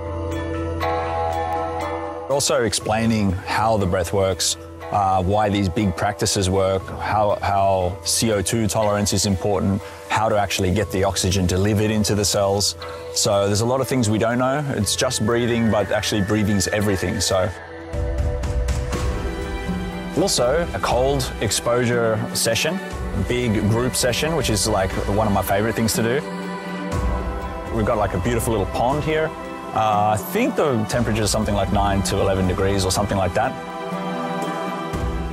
Also 2.31 2.65
explaining 2.65 3.33
how 3.33 3.77
the 3.77 3.87
breath 3.87 4.15
works, 4.15 4.57
uh, 4.93 5.23
why 5.23 5.49
these 5.49 5.69
big 5.69 5.97
practices 5.97 6.51
work, 6.51 6.83
how, 7.01 7.39
how 7.41 7.97
CO2 8.03 8.69
tolerance 8.69 9.13
is 9.13 9.25
important, 9.25 9.81
how 10.11 10.29
to 10.29 10.37
actually 10.37 10.73
get 10.73 10.91
the 10.93 11.03
oxygen 11.03 11.47
delivered 11.47 11.91
into 11.91 12.15
the 12.15 12.25
cells. 12.25 12.77
So 13.15 13.47
there's 13.47 13.63
a 13.63 13.67
lot 13.67 13.81
of 13.81 13.89
things 13.89 14.11
we 14.11 14.19
don't 14.19 14.39
know. 14.39 14.65
It's 14.77 14.95
just 14.95 15.25
breathing, 15.25 15.71
but 15.71 15.91
actually 15.91 16.21
breathing 16.23 16.57
is 16.57 16.69
everything. 16.69 17.21
So 17.21 17.51
also 20.21 20.69
a 20.75 20.79
cold 20.81 21.33
exposure 21.41 22.21
session, 22.35 22.79
big 23.27 23.55
group 23.71 23.97
session, 23.97 24.37
which 24.37 24.51
is 24.51 24.69
like 24.69 24.91
one 25.17 25.27
of 25.27 25.33
my 25.33 25.43
favorite 25.43 25.75
things 25.75 25.95
to 25.95 26.03
do. 26.03 26.15
We've 27.75 27.87
got 27.87 27.97
like 27.97 28.13
a 28.13 28.21
beautiful 28.21 28.53
little 28.53 28.67
pond 28.67 29.03
here. 29.03 29.31
Uh, 29.75 30.11
I 30.11 30.17
think 30.19 30.55
the 30.55 30.85
temperature 30.85 31.23
is 31.23 31.31
something 31.31 31.55
like 31.55 31.73
9 31.73 32.03
to 32.03 32.21
11 32.21 32.47
degrees 32.47 32.85
or 32.85 32.91
something 32.91 33.17
like 33.17 33.33
that. 33.33 33.72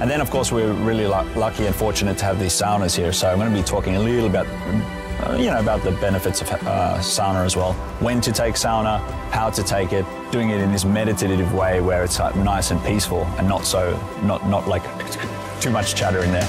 And 0.01 0.09
then, 0.09 0.21
of 0.21 0.30
course, 0.30 0.49
we're 0.49 0.71
really 0.71 1.07
lucky 1.07 1.65
and 1.65 1.76
fortunate 1.76 2.17
to 2.19 2.26
have 2.26 2.39
these 2.39 2.53
saunas 2.53 2.95
here. 2.95 3.11
So 3.11 3.30
I'm 3.30 3.38
going 3.38 3.51
to 3.51 3.55
be 3.55 3.63
talking 3.63 3.97
a 3.97 3.99
little 3.99 4.30
bit, 4.30 4.47
uh, 4.47 5.35
you 5.38 5.47
know, 5.47 5.59
about 5.59 5.84
the 5.84 5.91
benefits 5.91 6.39
of 6.39 6.49
uh, 6.51 6.99
sauna 6.99 7.43
as 7.43 7.57
well. 7.57 7.73
When 7.99 8.21
to 8.21 8.31
take 8.31 8.55
sauna, 8.55 9.01
how 9.31 9.49
to 9.49 9.61
take 9.61 9.91
it, 9.91 10.05
doing 10.31 10.51
it 10.51 10.61
in 10.61 10.71
this 10.71 10.85
meditative 10.85 11.53
way 11.53 11.81
where 11.81 12.05
it's 12.05 12.17
uh, 12.17 12.34
nice 12.43 12.71
and 12.71 12.81
peaceful 12.85 13.26
and 13.38 13.45
not 13.45 13.65
so, 13.65 13.91
not 14.23 14.47
not 14.47 14.69
like 14.69 14.84
too 15.59 15.69
much 15.69 15.95
chatter 15.95 16.23
in 16.23 16.31
there. 16.31 16.47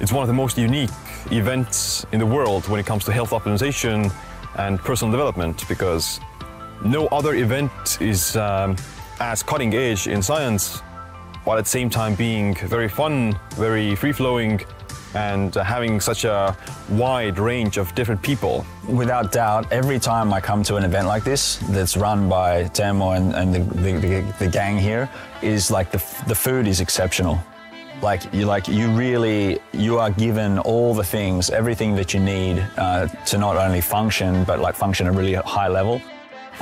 It's 0.00 0.12
one 0.12 0.22
of 0.22 0.28
the 0.28 0.34
most 0.34 0.58
unique 0.58 0.90
events 1.30 2.04
in 2.12 2.18
the 2.18 2.26
world 2.26 2.68
when 2.68 2.78
it 2.78 2.84
comes 2.84 3.04
to 3.04 3.12
health 3.12 3.30
optimization 3.30 4.12
and 4.56 4.78
personal 4.80 5.10
development 5.10 5.66
because 5.66 6.20
no 6.84 7.06
other 7.06 7.34
event 7.36 7.70
is 8.02 8.36
um, 8.36 8.76
as 9.22 9.40
cutting 9.42 9.72
edge 9.74 10.08
in 10.08 10.20
science, 10.20 10.80
while 11.44 11.56
at 11.56 11.64
the 11.64 11.70
same 11.70 11.88
time 11.88 12.14
being 12.16 12.56
very 12.56 12.88
fun, 12.88 13.38
very 13.54 13.94
free 13.94 14.10
flowing, 14.10 14.60
and 15.14 15.54
having 15.54 16.00
such 16.00 16.24
a 16.24 16.56
wide 16.90 17.38
range 17.38 17.76
of 17.76 17.94
different 17.94 18.20
people. 18.20 18.66
Without 18.88 19.30
doubt, 19.30 19.70
every 19.70 20.00
time 20.00 20.32
I 20.32 20.40
come 20.40 20.64
to 20.64 20.74
an 20.74 20.84
event 20.84 21.06
like 21.06 21.22
this 21.22 21.58
that's 21.70 21.96
run 21.96 22.28
by 22.28 22.64
Teemu 22.64 23.16
and, 23.16 23.32
and 23.34 23.54
the, 23.54 23.60
the, 23.80 23.92
the, 24.00 24.34
the 24.40 24.48
gang 24.48 24.76
here, 24.76 25.08
is 25.40 25.70
like 25.70 25.92
the, 25.92 26.02
the 26.26 26.34
food 26.34 26.66
is 26.66 26.80
exceptional. 26.80 27.38
Like 28.02 28.22
you 28.34 28.46
like 28.46 28.66
you 28.66 28.90
really 28.90 29.60
you 29.72 30.00
are 30.00 30.10
given 30.10 30.58
all 30.58 30.92
the 30.94 31.04
things, 31.04 31.50
everything 31.50 31.94
that 31.94 32.12
you 32.12 32.18
need 32.18 32.58
uh, 32.76 33.06
to 33.06 33.38
not 33.38 33.56
only 33.56 33.80
function 33.80 34.42
but 34.42 34.58
like 34.58 34.74
function 34.74 35.06
at 35.06 35.14
a 35.14 35.16
really 35.16 35.34
high 35.34 35.68
level. 35.68 36.02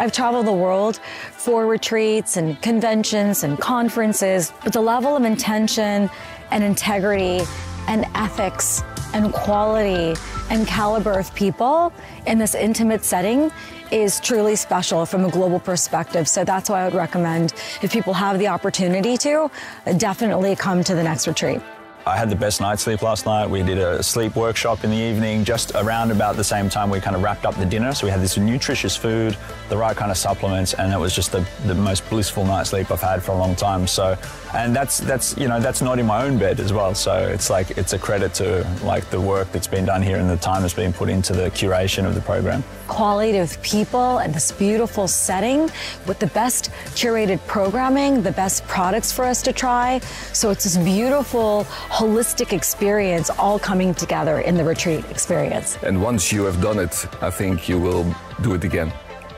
I've 0.00 0.12
traveled 0.12 0.46
the 0.46 0.52
world 0.52 0.98
for 1.32 1.66
retreats 1.66 2.38
and 2.38 2.60
conventions 2.62 3.44
and 3.44 3.58
conferences, 3.58 4.50
but 4.64 4.72
the 4.72 4.80
level 4.80 5.14
of 5.14 5.24
intention 5.24 6.08
and 6.50 6.64
integrity 6.64 7.44
and 7.86 8.06
ethics 8.14 8.82
and 9.12 9.30
quality 9.30 10.18
and 10.48 10.66
caliber 10.66 11.18
of 11.18 11.34
people 11.34 11.92
in 12.26 12.38
this 12.38 12.54
intimate 12.54 13.04
setting 13.04 13.52
is 13.90 14.20
truly 14.20 14.56
special 14.56 15.04
from 15.04 15.26
a 15.26 15.30
global 15.30 15.60
perspective. 15.60 16.26
So 16.26 16.44
that's 16.44 16.70
why 16.70 16.80
I 16.80 16.84
would 16.86 16.94
recommend 16.94 17.52
if 17.82 17.92
people 17.92 18.14
have 18.14 18.38
the 18.38 18.48
opportunity 18.48 19.18
to, 19.18 19.50
definitely 19.98 20.56
come 20.56 20.82
to 20.82 20.94
the 20.94 21.02
next 21.02 21.28
retreat. 21.28 21.60
I 22.06 22.16
had 22.16 22.30
the 22.30 22.36
best 22.36 22.62
night's 22.62 22.82
sleep 22.82 23.02
last 23.02 23.26
night. 23.26 23.48
We 23.48 23.62
did 23.62 23.76
a 23.76 24.02
sleep 24.02 24.34
workshop 24.34 24.84
in 24.84 24.90
the 24.90 24.96
evening, 24.96 25.44
just 25.44 25.72
around 25.74 26.10
about 26.10 26.36
the 26.36 26.44
same 26.44 26.70
time 26.70 26.88
we 26.88 26.98
kind 26.98 27.14
of 27.14 27.22
wrapped 27.22 27.44
up 27.44 27.54
the 27.56 27.66
dinner. 27.66 27.94
So 27.94 28.06
we 28.06 28.10
had 28.10 28.20
this 28.20 28.38
nutritious 28.38 28.96
food, 28.96 29.36
the 29.68 29.76
right 29.76 29.94
kind 29.94 30.10
of 30.10 30.16
supplements, 30.16 30.72
and 30.72 30.92
it 30.92 30.98
was 30.98 31.14
just 31.14 31.30
the, 31.30 31.46
the 31.66 31.74
most 31.74 32.08
blissful 32.08 32.44
night's 32.44 32.70
sleep 32.70 32.90
I've 32.90 33.02
had 33.02 33.22
for 33.22 33.32
a 33.32 33.36
long 33.36 33.54
time. 33.54 33.86
So, 33.86 34.16
and 34.54 34.74
that's 34.74 34.98
that's 34.98 35.36
you 35.36 35.48
know 35.48 35.60
that's 35.60 35.82
not 35.82 35.98
in 35.98 36.06
my 36.06 36.24
own 36.24 36.38
bed 36.38 36.60
as 36.60 36.72
well. 36.72 36.94
So 36.94 37.28
it's 37.28 37.50
like 37.50 37.72
it's 37.78 37.92
a 37.92 37.98
credit 37.98 38.34
to 38.34 38.66
like 38.82 39.08
the 39.10 39.20
work 39.20 39.50
that's 39.52 39.66
been 39.66 39.84
done 39.84 40.02
here 40.02 40.16
and 40.18 40.28
the 40.28 40.36
time 40.36 40.62
that's 40.62 40.74
been 40.74 40.92
put 40.92 41.08
into 41.08 41.32
the 41.32 41.50
curation 41.50 42.06
of 42.06 42.14
the 42.14 42.20
program. 42.20 42.64
Quality 42.88 43.38
of 43.38 43.60
people 43.62 44.18
and 44.18 44.34
this 44.34 44.50
beautiful 44.50 45.06
setting 45.06 45.70
with 46.06 46.18
the 46.18 46.26
best 46.28 46.70
curated 46.94 47.44
programming, 47.46 48.22
the 48.22 48.32
best 48.32 48.66
products 48.66 49.12
for 49.12 49.24
us 49.24 49.42
to 49.42 49.52
try. 49.52 50.00
So 50.32 50.50
it's 50.50 50.64
this 50.64 50.76
beautiful 50.76 51.64
holistic 51.88 52.52
experience 52.52 53.30
all 53.30 53.58
coming 53.58 53.94
together 53.94 54.40
in 54.40 54.56
the 54.56 54.64
retreat 54.64 55.04
experience. 55.10 55.78
And 55.82 56.02
once 56.02 56.32
you 56.32 56.44
have 56.44 56.60
done 56.60 56.78
it, 56.78 57.06
I 57.22 57.30
think 57.30 57.68
you 57.68 57.78
will 57.78 58.04
do 58.42 58.54
it 58.54 58.64
again. 58.64 58.92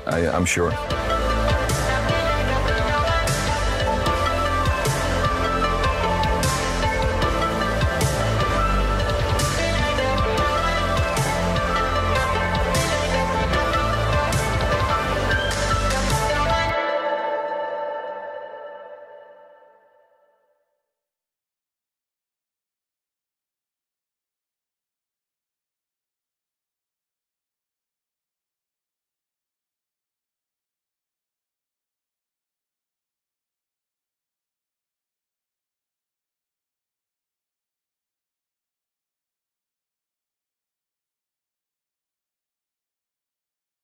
I, 0.07 0.29
I'm 0.29 0.47
sure. 0.47 0.73